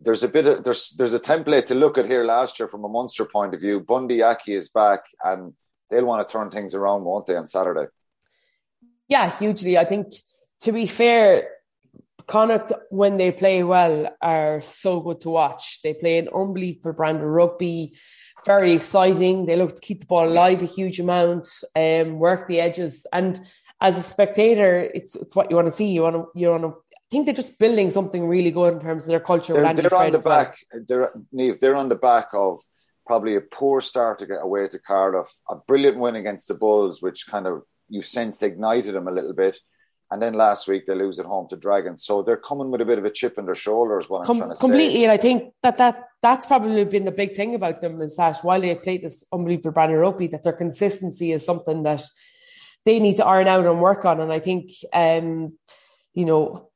there's 0.00 0.22
a 0.22 0.28
bit 0.28 0.46
of 0.46 0.64
there's 0.64 0.90
there's 0.90 1.14
a 1.14 1.20
template 1.20 1.66
to 1.66 1.74
look 1.74 1.98
at 1.98 2.06
here 2.06 2.24
last 2.24 2.58
year 2.58 2.68
from 2.68 2.84
a 2.84 2.88
Munster 2.88 3.24
point 3.24 3.54
of 3.54 3.60
view. 3.60 3.80
Bundee 3.80 4.22
Aki 4.22 4.54
is 4.54 4.68
back, 4.68 5.04
and 5.24 5.54
they'll 5.90 6.06
want 6.06 6.26
to 6.26 6.32
turn 6.32 6.50
things 6.50 6.74
around, 6.74 7.04
won't 7.04 7.26
they, 7.26 7.36
on 7.36 7.46
Saturday? 7.46 7.86
Yeah, 9.08 9.30
hugely. 9.36 9.78
I 9.78 9.84
think 9.84 10.12
to 10.60 10.72
be 10.72 10.86
fair, 10.86 11.48
Connacht, 12.26 12.72
when 12.90 13.16
they 13.16 13.32
play 13.32 13.64
well, 13.64 14.14
are 14.20 14.60
so 14.60 15.00
good 15.00 15.20
to 15.22 15.30
watch. 15.30 15.80
They 15.82 15.94
play 15.94 16.18
an 16.18 16.28
unbelievable 16.28 16.92
brand 16.92 17.18
of 17.18 17.24
rugby, 17.24 17.96
very 18.44 18.74
exciting. 18.74 19.46
They 19.46 19.56
look 19.56 19.74
to 19.76 19.80
keep 19.80 20.00
the 20.00 20.06
ball 20.06 20.28
alive 20.28 20.62
a 20.62 20.66
huge 20.66 21.00
amount, 21.00 21.48
um, 21.74 22.18
work 22.18 22.46
the 22.46 22.60
edges. 22.60 23.06
And 23.12 23.40
as 23.80 23.96
a 23.96 24.02
spectator, 24.02 24.90
it's 24.94 25.14
it's 25.16 25.34
what 25.34 25.50
you 25.50 25.56
want 25.56 25.68
to 25.68 25.72
see. 25.72 25.90
You 25.90 26.02
want 26.02 26.16
to 26.16 26.26
you 26.34 26.50
want 26.50 26.64
to 26.64 26.74
think 27.10 27.26
they're 27.26 27.34
just 27.34 27.58
building 27.58 27.90
something 27.90 28.26
really 28.26 28.50
good 28.50 28.74
in 28.74 28.80
terms 28.80 29.04
of 29.04 29.08
their 29.08 29.20
culture. 29.20 29.54
They're, 29.54 29.74
they're 29.74 29.94
on 29.94 30.12
the 30.12 30.18
back. 30.18 30.58
Well. 30.72 30.84
They're 30.86 31.12
Niamh, 31.34 31.58
they're 31.58 31.76
on 31.76 31.88
the 31.88 31.96
back 31.96 32.28
of 32.32 32.58
probably 33.06 33.36
a 33.36 33.40
poor 33.40 33.80
start 33.80 34.18
to 34.18 34.26
get 34.26 34.42
away 34.42 34.68
to 34.68 34.78
Cardiff, 34.78 35.28
a 35.48 35.56
brilliant 35.56 35.98
win 35.98 36.16
against 36.16 36.48
the 36.48 36.54
Bulls, 36.54 37.02
which 37.02 37.26
kind 37.26 37.46
of 37.46 37.62
you 37.88 38.02
sensed 38.02 38.42
ignited 38.42 38.94
them 38.94 39.08
a 39.08 39.12
little 39.12 39.32
bit 39.32 39.58
and 40.10 40.22
then 40.22 40.32
last 40.32 40.68
week 40.68 40.86
they 40.86 40.94
lose 40.94 41.18
at 41.18 41.26
home 41.26 41.46
to 41.48 41.56
Dragons. 41.56 42.04
So 42.04 42.22
they're 42.22 42.36
coming 42.36 42.70
with 42.70 42.80
a 42.80 42.86
bit 42.86 42.98
of 42.98 43.04
a 43.04 43.10
chip 43.10 43.38
in 43.38 43.44
their 43.44 43.54
shoulders. 43.54 44.08
What 44.08 44.20
I'm 44.20 44.26
Com- 44.26 44.38
trying 44.38 44.50
to 44.50 44.56
completely, 44.56 45.00
say. 45.00 45.04
and 45.04 45.12
I 45.12 45.16
think 45.18 45.52
that 45.62 45.78
that 45.78 46.04
that's 46.22 46.46
probably 46.46 46.84
been 46.84 47.04
the 47.04 47.10
big 47.10 47.36
thing 47.36 47.54
about 47.54 47.80
them 47.80 48.00
is 48.00 48.16
that 48.16 48.38
while 48.42 48.60
they 48.60 48.74
played 48.74 49.02
this 49.02 49.24
unbelievable 49.32 49.72
brand 49.72 49.92
of 49.92 49.98
rugby, 49.98 50.26
that 50.28 50.42
their 50.42 50.54
consistency 50.54 51.32
is 51.32 51.44
something 51.44 51.82
that 51.82 52.02
they 52.84 52.98
need 52.98 53.16
to 53.16 53.26
iron 53.26 53.48
out 53.48 53.66
and 53.66 53.80
work 53.80 54.04
on. 54.04 54.20
And 54.20 54.32
I 54.32 54.38
think, 54.38 54.70
um, 54.92 55.58
you 56.14 56.24
know, 56.24 56.70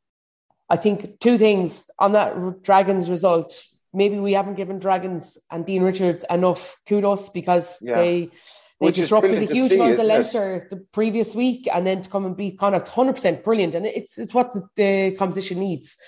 I 0.73 0.77
think 0.77 1.21
two 1.21 1.37
things 1.37 1.85
on 1.99 2.13
that 2.13 2.63
Dragons 2.63 3.11
result. 3.11 3.53
Maybe 3.93 4.19
we 4.19 4.33
haven't 4.33 4.55
given 4.55 4.79
Dragons 4.79 5.39
and 5.51 5.67
Dean 5.67 5.83
Richards 5.83 6.25
enough 6.31 6.79
kudos 6.89 7.29
because 7.29 7.79
yeah. 7.83 7.97
they 7.97 8.31
they 8.81 8.87
Which 8.87 8.97
disrupted 8.97 9.35
a 9.35 9.53
huge 9.53 9.71
amount 9.73 10.01
of 10.01 10.07
Leinster 10.07 10.67
the 10.71 10.79
previous 10.79 11.35
week, 11.35 11.69
and 11.73 11.87
then 11.87 12.01
to 12.01 12.09
come 12.09 12.25
and 12.25 12.35
beat 12.35 12.59
Connacht, 12.59 12.89
hundred 12.89 13.13
percent 13.13 13.45
brilliant, 13.45 13.75
and 13.75 13.85
it's 13.85 14.17
it's 14.17 14.33
what 14.33 14.53
the, 14.55 14.67
the, 14.77 15.11
competition 15.17 15.61
needs. 15.61 15.99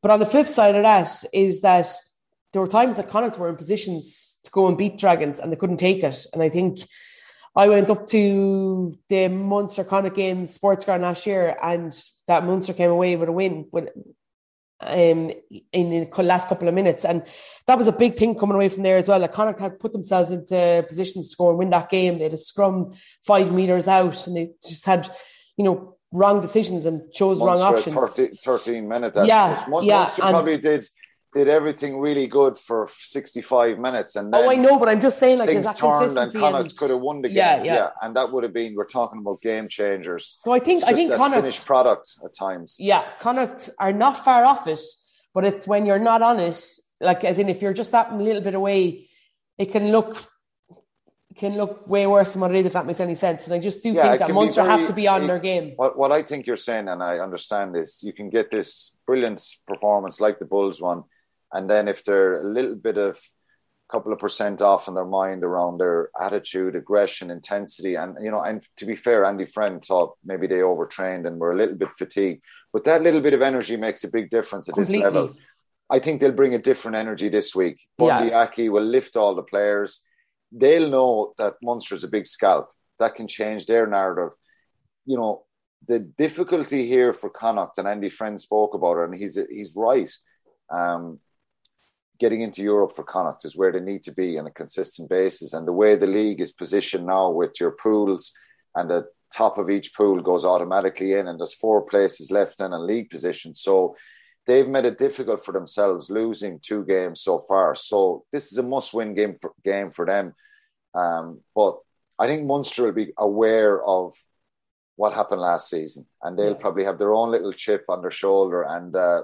But 0.00 0.12
on 0.12 0.20
the 0.20 0.26
flip 0.26 0.46
side 0.46 0.76
of 0.76 0.84
that 0.84 1.24
is 1.32 1.62
that 1.62 1.88
there 2.52 2.62
were 2.62 2.68
times 2.68 2.96
that 2.96 3.08
Connacht 3.08 3.36
were 3.36 3.48
in 3.48 3.56
positions 3.56 4.38
to 4.44 4.50
go 4.52 4.68
and 4.68 4.78
beat 4.78 4.96
Dragons, 4.96 5.40
and 5.40 5.50
they 5.50 5.56
couldn't 5.56 5.78
take 5.78 6.04
it. 6.04 6.24
And 6.32 6.40
I 6.40 6.48
think 6.50 6.78
I 7.56 7.68
went 7.68 7.90
up 7.90 8.06
to 8.08 8.98
the 9.08 9.28
Munster 9.28 9.84
Connacht 9.84 10.16
game 10.16 10.46
sports 10.46 10.84
ground 10.84 11.02
last 11.02 11.26
year, 11.26 11.56
and 11.62 11.96
that 12.26 12.44
Munster 12.44 12.72
came 12.72 12.90
away 12.90 13.16
with 13.16 13.28
a 13.28 13.32
win 13.32 13.68
with 13.70 13.90
um, 14.80 15.30
in 15.72 16.10
the 16.10 16.22
last 16.22 16.48
couple 16.48 16.68
of 16.68 16.74
minutes. 16.74 17.04
And 17.04 17.22
that 17.66 17.78
was 17.78 17.86
a 17.86 17.92
big 17.92 18.16
thing 18.16 18.34
coming 18.34 18.56
away 18.56 18.68
from 18.68 18.82
there 18.82 18.96
as 18.96 19.08
well. 19.08 19.20
Like 19.20 19.32
Connacht 19.32 19.60
had 19.60 19.78
put 19.80 19.92
themselves 19.92 20.30
into 20.30 20.84
positions 20.88 21.28
to 21.28 21.32
score 21.32 21.50
and 21.50 21.58
win 21.58 21.70
that 21.70 21.88
game. 21.88 22.18
They 22.18 22.24
had 22.24 22.34
a 22.34 22.38
scrum 22.38 22.92
five 23.22 23.52
meters 23.52 23.88
out 23.88 24.26
and 24.26 24.36
they 24.36 24.50
just 24.66 24.84
had, 24.84 25.08
you 25.56 25.64
know, 25.64 25.96
wrong 26.12 26.40
decisions 26.40 26.86
and 26.86 27.12
chose 27.12 27.38
Munster 27.38 27.64
wrong 27.64 27.74
options. 27.74 28.16
30, 28.16 28.36
13 28.36 28.88
minutes. 28.88 29.18
yeah, 29.24 29.64
Munster 29.68 29.88
yeah, 29.88 30.06
probably 30.18 30.58
did 30.58 30.86
did 31.34 31.48
everything 31.48 31.98
really 31.98 32.26
good 32.26 32.56
for 32.56 32.88
65 32.88 33.78
minutes 33.78 34.16
and 34.16 34.32
then 34.32 34.44
oh 34.44 34.50
I 34.50 34.54
know 34.54 34.78
but 34.78 34.88
I'm 34.88 35.00
just 35.00 35.18
saying 35.18 35.38
like 35.38 35.48
things 35.48 35.72
turned 35.74 36.16
and 36.16 36.32
Connacht 36.32 36.76
could 36.76 36.90
have 36.90 37.00
won 37.00 37.22
the 37.22 37.28
game 37.28 37.36
yeah, 37.36 37.62
yeah. 37.62 37.74
yeah 37.74 37.88
and 38.00 38.16
that 38.16 38.30
would 38.32 38.44
have 38.44 38.52
been 38.52 38.74
we're 38.74 38.86
talking 38.86 39.20
about 39.20 39.40
game 39.42 39.68
changers 39.68 40.38
so 40.40 40.52
I 40.52 40.60
think 40.60 40.84
I 40.84 40.92
think 40.92 41.10
Connacht 41.10 41.42
finished 41.42 41.66
product 41.66 42.18
at 42.24 42.34
times 42.34 42.76
yeah 42.78 43.04
Connacht 43.20 43.70
are 43.78 43.92
not 43.92 44.24
far 44.24 44.44
off 44.44 44.66
it 44.66 44.80
but 45.34 45.44
it's 45.44 45.66
when 45.66 45.84
you're 45.84 45.98
not 45.98 46.22
on 46.22 46.38
it 46.38 46.64
like 47.00 47.24
as 47.24 47.38
in 47.38 47.48
if 47.48 47.60
you're 47.60 47.74
just 47.74 47.92
that 47.92 48.16
little 48.16 48.40
bit 48.40 48.54
away 48.54 49.08
it 49.58 49.66
can 49.66 49.90
look 49.90 50.24
can 51.36 51.56
look 51.56 51.86
way 51.88 52.06
worse 52.06 52.32
than 52.32 52.40
what 52.40 52.54
it 52.54 52.58
is, 52.58 52.66
if 52.66 52.72
that 52.74 52.86
makes 52.86 53.00
any 53.00 53.14
sense. 53.14 53.46
And 53.46 53.54
I 53.54 53.58
just 53.58 53.82
do 53.82 53.90
yeah, 53.90 54.02
think 54.02 54.20
that 54.20 54.30
Munster 54.32 54.64
have 54.64 54.86
to 54.86 54.92
be 54.92 55.08
on 55.08 55.24
it, 55.24 55.26
their 55.26 55.40
game. 55.40 55.72
What, 55.76 55.98
what 55.98 56.12
I 56.12 56.22
think 56.22 56.46
you're 56.46 56.56
saying, 56.56 56.88
and 56.88 57.02
I 57.02 57.18
understand 57.18 57.76
is 57.76 58.02
you 58.04 58.12
can 58.12 58.30
get 58.30 58.50
this 58.50 58.96
brilliant 59.06 59.44
performance 59.66 60.20
like 60.20 60.38
the 60.38 60.44
Bulls 60.44 60.80
one, 60.80 61.04
and 61.54 61.70
then 61.70 61.88
if 61.88 62.04
they're 62.04 62.40
a 62.40 62.44
little 62.44 62.74
bit 62.74 62.98
of 62.98 63.16
a 63.16 63.92
couple 63.92 64.12
of 64.12 64.18
percent 64.18 64.60
off 64.60 64.88
in 64.88 64.94
their 64.94 65.04
mind 65.06 65.44
around 65.44 65.78
their 65.78 66.10
attitude, 66.20 66.74
aggression, 66.74 67.30
intensity, 67.30 67.94
and 67.94 68.16
you 68.20 68.30
know, 68.30 68.42
and 68.42 68.62
to 68.76 68.84
be 68.84 68.96
fair, 68.96 69.24
Andy 69.24 69.46
Friend 69.46 69.82
thought 69.82 70.16
maybe 70.24 70.46
they 70.46 70.62
overtrained 70.62 71.26
and 71.26 71.38
were 71.38 71.52
a 71.52 71.56
little 71.56 71.76
bit 71.76 71.92
fatigued. 71.92 72.42
But 72.72 72.84
that 72.84 73.02
little 73.02 73.20
bit 73.20 73.34
of 73.34 73.40
energy 73.40 73.76
makes 73.76 74.02
a 74.04 74.10
big 74.10 74.30
difference 74.30 74.68
at 74.68 74.74
Completely. 74.74 74.98
this 74.98 75.04
level. 75.04 75.32
I 75.88 76.00
think 76.00 76.20
they'll 76.20 76.32
bring 76.32 76.54
a 76.54 76.58
different 76.58 76.96
energy 76.96 77.28
this 77.28 77.54
week. 77.54 77.78
Bundee 77.96 78.30
yeah. 78.30 78.42
Aki 78.42 78.68
will 78.70 78.82
lift 78.82 79.16
all 79.16 79.34
the 79.34 79.42
players. 79.42 80.02
They'll 80.50 80.90
know 80.90 81.34
that 81.38 81.54
Munster's 81.62 82.04
a 82.04 82.08
big 82.08 82.26
scalp. 82.26 82.70
That 82.98 83.14
can 83.14 83.28
change 83.28 83.66
their 83.66 83.86
narrative. 83.86 84.32
You 85.04 85.18
know, 85.18 85.44
the 85.86 86.00
difficulty 86.00 86.86
here 86.88 87.12
for 87.12 87.30
Connacht, 87.30 87.78
and 87.78 87.86
Andy 87.86 88.08
Friend 88.08 88.40
spoke 88.40 88.74
about 88.74 88.98
it, 88.98 89.04
and 89.04 89.14
he's 89.14 89.38
he's 89.50 89.72
right 89.76 90.10
um, 90.70 91.20
getting 92.24 92.44
into 92.46 92.62
Europe 92.72 92.92
for 92.94 93.04
Connacht 93.12 93.44
is 93.44 93.58
where 93.58 93.72
they 93.72 93.84
need 93.90 94.02
to 94.04 94.14
be 94.22 94.38
on 94.38 94.46
a 94.46 94.58
consistent 94.62 95.06
basis. 95.18 95.52
And 95.52 95.64
the 95.66 95.78
way 95.82 95.92
the 95.94 96.14
league 96.20 96.40
is 96.46 96.52
positioned 96.62 97.06
now 97.06 97.26
with 97.40 97.52
your 97.60 97.72
pools 97.84 98.22
and 98.76 98.88
the 98.88 99.00
top 99.40 99.58
of 99.58 99.68
each 99.68 99.88
pool 99.96 100.22
goes 100.30 100.44
automatically 100.52 101.10
in, 101.18 101.28
and 101.28 101.36
there's 101.38 101.62
four 101.64 101.80
places 101.92 102.30
left 102.38 102.60
in 102.60 102.72
a 102.72 102.78
league 102.78 103.10
position. 103.10 103.50
So 103.66 103.74
they've 104.46 104.72
made 104.74 104.86
it 104.90 105.04
difficult 105.06 105.40
for 105.44 105.52
themselves, 105.52 106.16
losing 106.20 106.60
two 106.60 106.82
games 106.94 107.18
so 107.28 107.34
far. 107.50 107.74
So 107.74 108.24
this 108.32 108.44
is 108.52 108.58
a 108.58 108.62
must-win 108.74 109.10
game 109.20 109.34
for 109.40 109.52
game 109.62 109.90
for 109.90 110.06
them. 110.06 110.26
Um, 110.94 111.40
but 111.54 111.74
I 112.22 112.26
think 112.26 112.46
Munster 112.46 112.84
will 112.84 112.92
be 113.04 113.12
aware 113.18 113.74
of 113.84 114.14
what 114.96 115.12
happened 115.12 115.42
last 115.50 115.68
season, 115.68 116.06
and 116.22 116.38
they'll 116.38 116.58
yeah. 116.58 116.64
probably 116.64 116.84
have 116.84 116.98
their 116.98 117.14
own 117.18 117.30
little 117.34 117.52
chip 117.52 117.84
on 117.88 118.00
their 118.00 118.16
shoulder. 118.22 118.60
And 118.62 118.90
uh, 118.96 119.22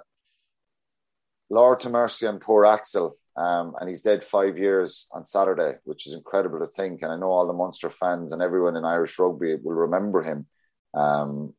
Lord 1.50 1.80
to 1.80 1.90
mercy 1.90 2.26
on 2.26 2.38
poor 2.38 2.64
Axel, 2.64 3.16
um, 3.36 3.74
and 3.80 3.88
he's 3.88 4.02
dead 4.02 4.22
five 4.22 4.56
years 4.56 5.08
on 5.12 5.24
Saturday, 5.24 5.74
which 5.84 6.06
is 6.06 6.14
incredible 6.14 6.60
to 6.60 6.66
think. 6.66 7.02
And 7.02 7.10
I 7.10 7.16
know 7.16 7.30
all 7.30 7.46
the 7.46 7.52
Munster 7.52 7.90
fans 7.90 8.32
and 8.32 8.40
everyone 8.40 8.76
in 8.76 8.84
Irish 8.84 9.18
rugby 9.18 9.56
will 9.56 9.74
remember 9.74 10.22
him, 10.22 10.46
um, 10.94 11.52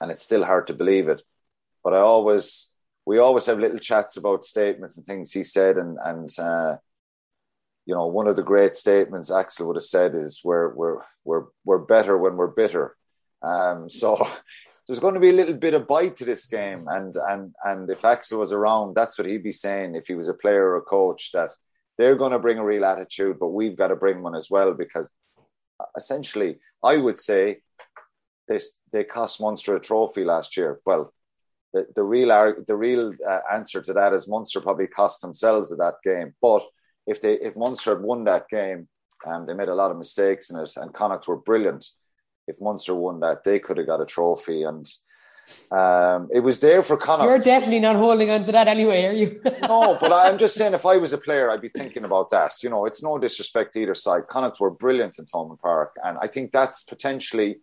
and 0.00 0.10
it's 0.10 0.22
still 0.22 0.44
hard 0.44 0.66
to 0.66 0.74
believe 0.74 1.08
it. 1.08 1.22
But 1.84 1.94
I 1.94 1.98
always, 1.98 2.70
we 3.06 3.18
always 3.18 3.46
have 3.46 3.58
little 3.58 3.78
chats 3.78 4.16
about 4.16 4.44
statements 4.44 4.96
and 4.96 5.06
things 5.06 5.32
he 5.32 5.44
said, 5.44 5.78
and 5.78 5.96
and 6.04 6.28
uh, 6.38 6.76
you 7.86 7.94
know, 7.94 8.06
one 8.06 8.28
of 8.28 8.36
the 8.36 8.42
great 8.42 8.76
statements 8.76 9.30
Axel 9.30 9.66
would 9.66 9.76
have 9.76 9.84
said 9.84 10.14
is, 10.14 10.42
"We're 10.44 10.74
we're 10.74 11.02
we're 11.24 11.44
we're 11.64 11.78
better 11.78 12.18
when 12.18 12.36
we're 12.36 12.48
bitter." 12.48 12.96
Um, 13.42 13.88
so 13.88 14.28
there's 14.90 14.98
going 14.98 15.14
to 15.14 15.20
be 15.20 15.28
a 15.28 15.32
little 15.32 15.54
bit 15.54 15.74
of 15.74 15.86
bite 15.86 16.16
to 16.16 16.24
this 16.24 16.48
game, 16.48 16.88
and 16.88 17.14
and 17.28 17.54
and 17.64 17.88
if 17.88 18.04
Axel 18.04 18.40
was 18.40 18.50
around, 18.50 18.96
that's 18.96 19.16
what 19.16 19.28
he'd 19.28 19.44
be 19.44 19.52
saying 19.52 19.94
if 19.94 20.08
he 20.08 20.16
was 20.16 20.26
a 20.26 20.34
player 20.34 20.70
or 20.70 20.78
a 20.78 20.82
coach 20.82 21.30
that 21.30 21.50
they're 21.96 22.16
going 22.16 22.32
to 22.32 22.40
bring 22.40 22.58
a 22.58 22.64
real 22.64 22.84
attitude, 22.84 23.38
but 23.38 23.50
we've 23.50 23.76
got 23.76 23.88
to 23.88 23.94
bring 23.94 24.20
one 24.20 24.34
as 24.34 24.50
well 24.50 24.74
because 24.74 25.12
uh, 25.78 25.84
essentially, 25.96 26.58
I 26.82 26.96
would 26.96 27.20
say 27.20 27.58
they 28.48 28.58
they 28.92 29.04
cost 29.04 29.40
Munster 29.40 29.76
a 29.76 29.80
trophy 29.80 30.24
last 30.24 30.56
year. 30.56 30.80
Well, 30.84 31.14
the, 31.72 31.86
the 31.94 32.02
real 32.02 32.56
the 32.66 32.76
real 32.76 33.12
uh, 33.24 33.40
answer 33.52 33.80
to 33.82 33.92
that 33.92 34.12
is 34.12 34.26
Munster 34.26 34.60
probably 34.60 34.88
cost 34.88 35.20
themselves 35.20 35.70
at 35.70 35.78
that 35.78 36.02
game. 36.02 36.34
But 36.42 36.64
if 37.06 37.22
they 37.22 37.34
if 37.34 37.56
Munster 37.56 37.94
had 37.94 38.02
won 38.02 38.24
that 38.24 38.48
game, 38.48 38.88
um, 39.24 39.46
they 39.46 39.54
made 39.54 39.68
a 39.68 39.74
lot 39.76 39.92
of 39.92 39.98
mistakes 39.98 40.50
in 40.50 40.58
it, 40.58 40.76
and 40.76 40.92
Connacht 40.92 41.28
were 41.28 41.36
brilliant 41.36 41.86
if 42.50 42.60
Munster 42.60 42.94
won 42.94 43.20
that, 43.20 43.44
they 43.44 43.58
could 43.58 43.78
have 43.78 43.86
got 43.86 44.02
a 44.02 44.06
trophy. 44.06 44.62
And 44.64 44.86
um, 45.70 46.28
it 46.32 46.40
was 46.40 46.60
there 46.60 46.82
for 46.82 46.96
Connacht. 46.96 47.28
You're 47.28 47.38
definitely 47.38 47.80
not 47.80 47.96
holding 47.96 48.30
on 48.30 48.44
to 48.44 48.52
that 48.52 48.68
anyway, 48.68 49.04
are 49.04 49.12
you? 49.12 49.40
no, 49.62 49.96
but 50.00 50.12
I'm 50.12 50.38
just 50.38 50.56
saying, 50.56 50.74
if 50.74 50.84
I 50.84 50.96
was 50.96 51.12
a 51.12 51.18
player, 51.18 51.50
I'd 51.50 51.62
be 51.62 51.68
thinking 51.68 52.04
about 52.04 52.30
that. 52.30 52.52
You 52.62 52.70
know, 52.70 52.84
it's 52.84 53.02
no 53.02 53.18
disrespect 53.18 53.72
to 53.72 53.80
either 53.80 53.94
side. 53.94 54.28
Connacht 54.28 54.60
were 54.60 54.70
brilliant 54.70 55.18
in 55.18 55.24
Thomond 55.24 55.60
Park, 55.60 55.96
and 56.04 56.18
I 56.20 56.26
think 56.26 56.52
that's 56.52 56.82
potentially 56.84 57.60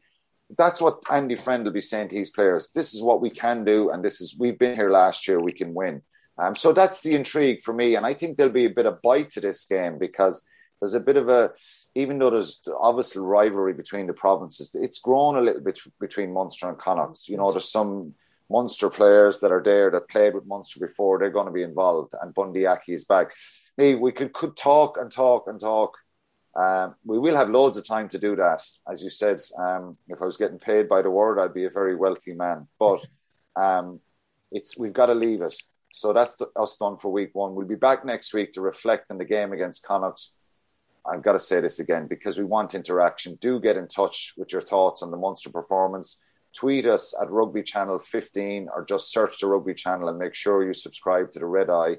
that's 0.57 0.81
what 0.81 1.03
Andy 1.11 1.35
Friend 1.35 1.65
will 1.65 1.73
be 1.73 1.81
saying 1.81 2.09
to 2.09 2.15
his 2.15 2.29
players. 2.29 2.69
This 2.73 2.93
is 2.93 3.01
what 3.01 3.21
we 3.21 3.29
can 3.29 3.65
do, 3.65 3.89
and 3.89 4.03
this 4.03 4.21
is 4.21 4.37
we've 4.39 4.57
been 4.57 4.75
here 4.75 4.89
last 4.89 5.27
year. 5.27 5.39
We 5.39 5.51
can 5.51 5.73
win. 5.73 6.01
Um, 6.37 6.55
so 6.55 6.71
that's 6.71 7.01
the 7.01 7.15
intrigue 7.15 7.61
for 7.63 7.73
me, 7.73 7.95
and 7.95 8.05
I 8.05 8.13
think 8.13 8.37
there'll 8.37 8.53
be 8.53 8.65
a 8.65 8.69
bit 8.69 8.85
of 8.85 9.01
bite 9.01 9.31
to 9.31 9.41
this 9.41 9.65
game 9.65 9.97
because 9.97 10.45
there's 10.79 10.93
a 10.93 10.99
bit 10.99 11.17
of 11.17 11.29
a 11.29 11.51
even 11.97 12.19
though 12.19 12.29
there's 12.29 12.61
obviously 12.79 13.23
rivalry 13.23 13.73
between 13.73 14.05
the 14.05 14.13
provinces, 14.13 14.69
it's 14.75 14.99
grown 14.99 15.35
a 15.35 15.41
little 15.41 15.61
bit 15.61 15.79
between 15.99 16.31
Munster 16.31 16.69
and 16.69 16.77
Connacht. 16.77 17.27
You 17.27 17.37
know, 17.37 17.51
there's 17.51 17.71
some 17.71 18.13
Munster 18.51 18.91
players 18.91 19.39
that 19.39 19.51
are 19.51 19.63
there 19.63 19.89
that 19.89 20.07
played 20.07 20.35
with 20.35 20.45
Munster 20.45 20.79
before. 20.79 21.17
They're 21.17 21.31
going 21.31 21.47
to 21.47 21.51
be 21.51 21.63
involved, 21.63 22.13
and 22.21 22.35
Bundee 22.35 22.67
Aki 22.67 22.93
is 22.93 23.05
back. 23.05 23.31
We 23.77 24.11
could 24.11 24.31
could 24.31 24.55
talk 24.55 24.97
and 24.99 25.11
talk 25.11 25.47
and 25.47 25.59
talk. 25.59 25.97
Um, 26.55 26.93
we 27.03 27.17
will 27.17 27.35
have 27.35 27.49
loads 27.49 27.79
of 27.79 27.87
time 27.87 28.09
to 28.09 28.19
do 28.19 28.35
that, 28.35 28.61
as 28.91 29.03
you 29.03 29.09
said. 29.09 29.39
Um, 29.57 29.97
if 30.07 30.21
I 30.21 30.25
was 30.25 30.37
getting 30.37 30.59
paid 30.59 30.87
by 30.87 31.01
the 31.01 31.11
word, 31.11 31.39
I'd 31.39 31.53
be 31.53 31.65
a 31.65 31.69
very 31.71 31.95
wealthy 31.95 32.33
man. 32.33 32.67
But 32.77 33.03
um, 33.55 34.01
it's 34.51 34.77
we've 34.77 34.93
got 34.93 35.07
to 35.07 35.15
leave 35.15 35.41
it. 35.41 35.55
So 35.91 36.13
that's 36.13 36.37
us 36.55 36.77
done 36.77 36.97
for 36.97 37.11
week 37.11 37.33
one. 37.33 37.55
We'll 37.55 37.65
be 37.65 37.73
back 37.73 38.05
next 38.05 38.35
week 38.35 38.53
to 38.53 38.61
reflect 38.61 39.09
on 39.09 39.17
the 39.17 39.25
game 39.25 39.51
against 39.51 39.83
Connacht 39.83 40.29
I've 41.11 41.23
got 41.23 41.33
to 41.33 41.39
say 41.39 41.61
this 41.61 41.79
again 41.79 42.07
because 42.07 42.37
we 42.37 42.43
want 42.43 42.75
interaction. 42.75 43.37
Do 43.39 43.59
get 43.59 43.77
in 43.77 43.87
touch 43.87 44.33
with 44.37 44.51
your 44.51 44.61
thoughts 44.61 45.01
on 45.01 45.11
the 45.11 45.17
Munster 45.17 45.49
performance. 45.49 46.19
Tweet 46.55 46.87
us 46.87 47.13
at 47.21 47.29
Rugby 47.29 47.63
Channel 47.63 47.99
15 47.99 48.67
or 48.73 48.83
just 48.85 49.11
search 49.11 49.39
the 49.39 49.47
Rugby 49.47 49.73
Channel 49.73 50.09
and 50.09 50.17
make 50.17 50.33
sure 50.33 50.65
you 50.65 50.73
subscribe 50.73 51.31
to 51.31 51.39
the 51.39 51.45
Red 51.45 51.69
Eye 51.69 51.97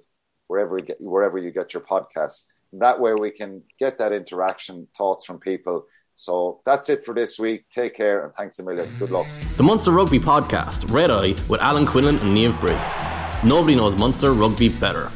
wherever 0.49 0.77
you 0.79 0.85
get, 0.85 1.01
wherever 1.01 1.39
you 1.39 1.51
get 1.51 1.75
your 1.75 1.83
podcasts. 1.83 2.47
That 2.73 3.01
way 3.01 3.15
we 3.15 3.31
can 3.31 3.63
get 3.79 3.99
that 3.99 4.13
interaction, 4.13 4.89
thoughts 4.97 5.25
from 5.25 5.39
people. 5.39 5.87
So 6.15 6.61
that's 6.67 6.89
it 6.89 7.05
for 7.05 7.15
this 7.15 7.39
week. 7.39 7.67
Take 7.71 7.95
care 7.95 8.25
and 8.25 8.35
thanks 8.35 8.59
a 8.59 8.65
million. 8.65 8.99
Good 8.99 9.11
luck. 9.11 9.27
The 9.57 9.63
Munster 9.63 9.93
Rugby 9.93 10.19
Podcast, 10.19 10.91
Red 10.91 11.11
Eye 11.11 11.37
with 11.49 11.61
Alan 11.61 11.87
Quinlan 11.87 12.19
and 12.19 12.37
Niamh 12.37 12.59
Briggs. 12.61 13.45
Nobody 13.45 13.77
knows 13.77 13.95
Munster 13.95 14.33
rugby 14.33 14.69
better. 14.69 15.13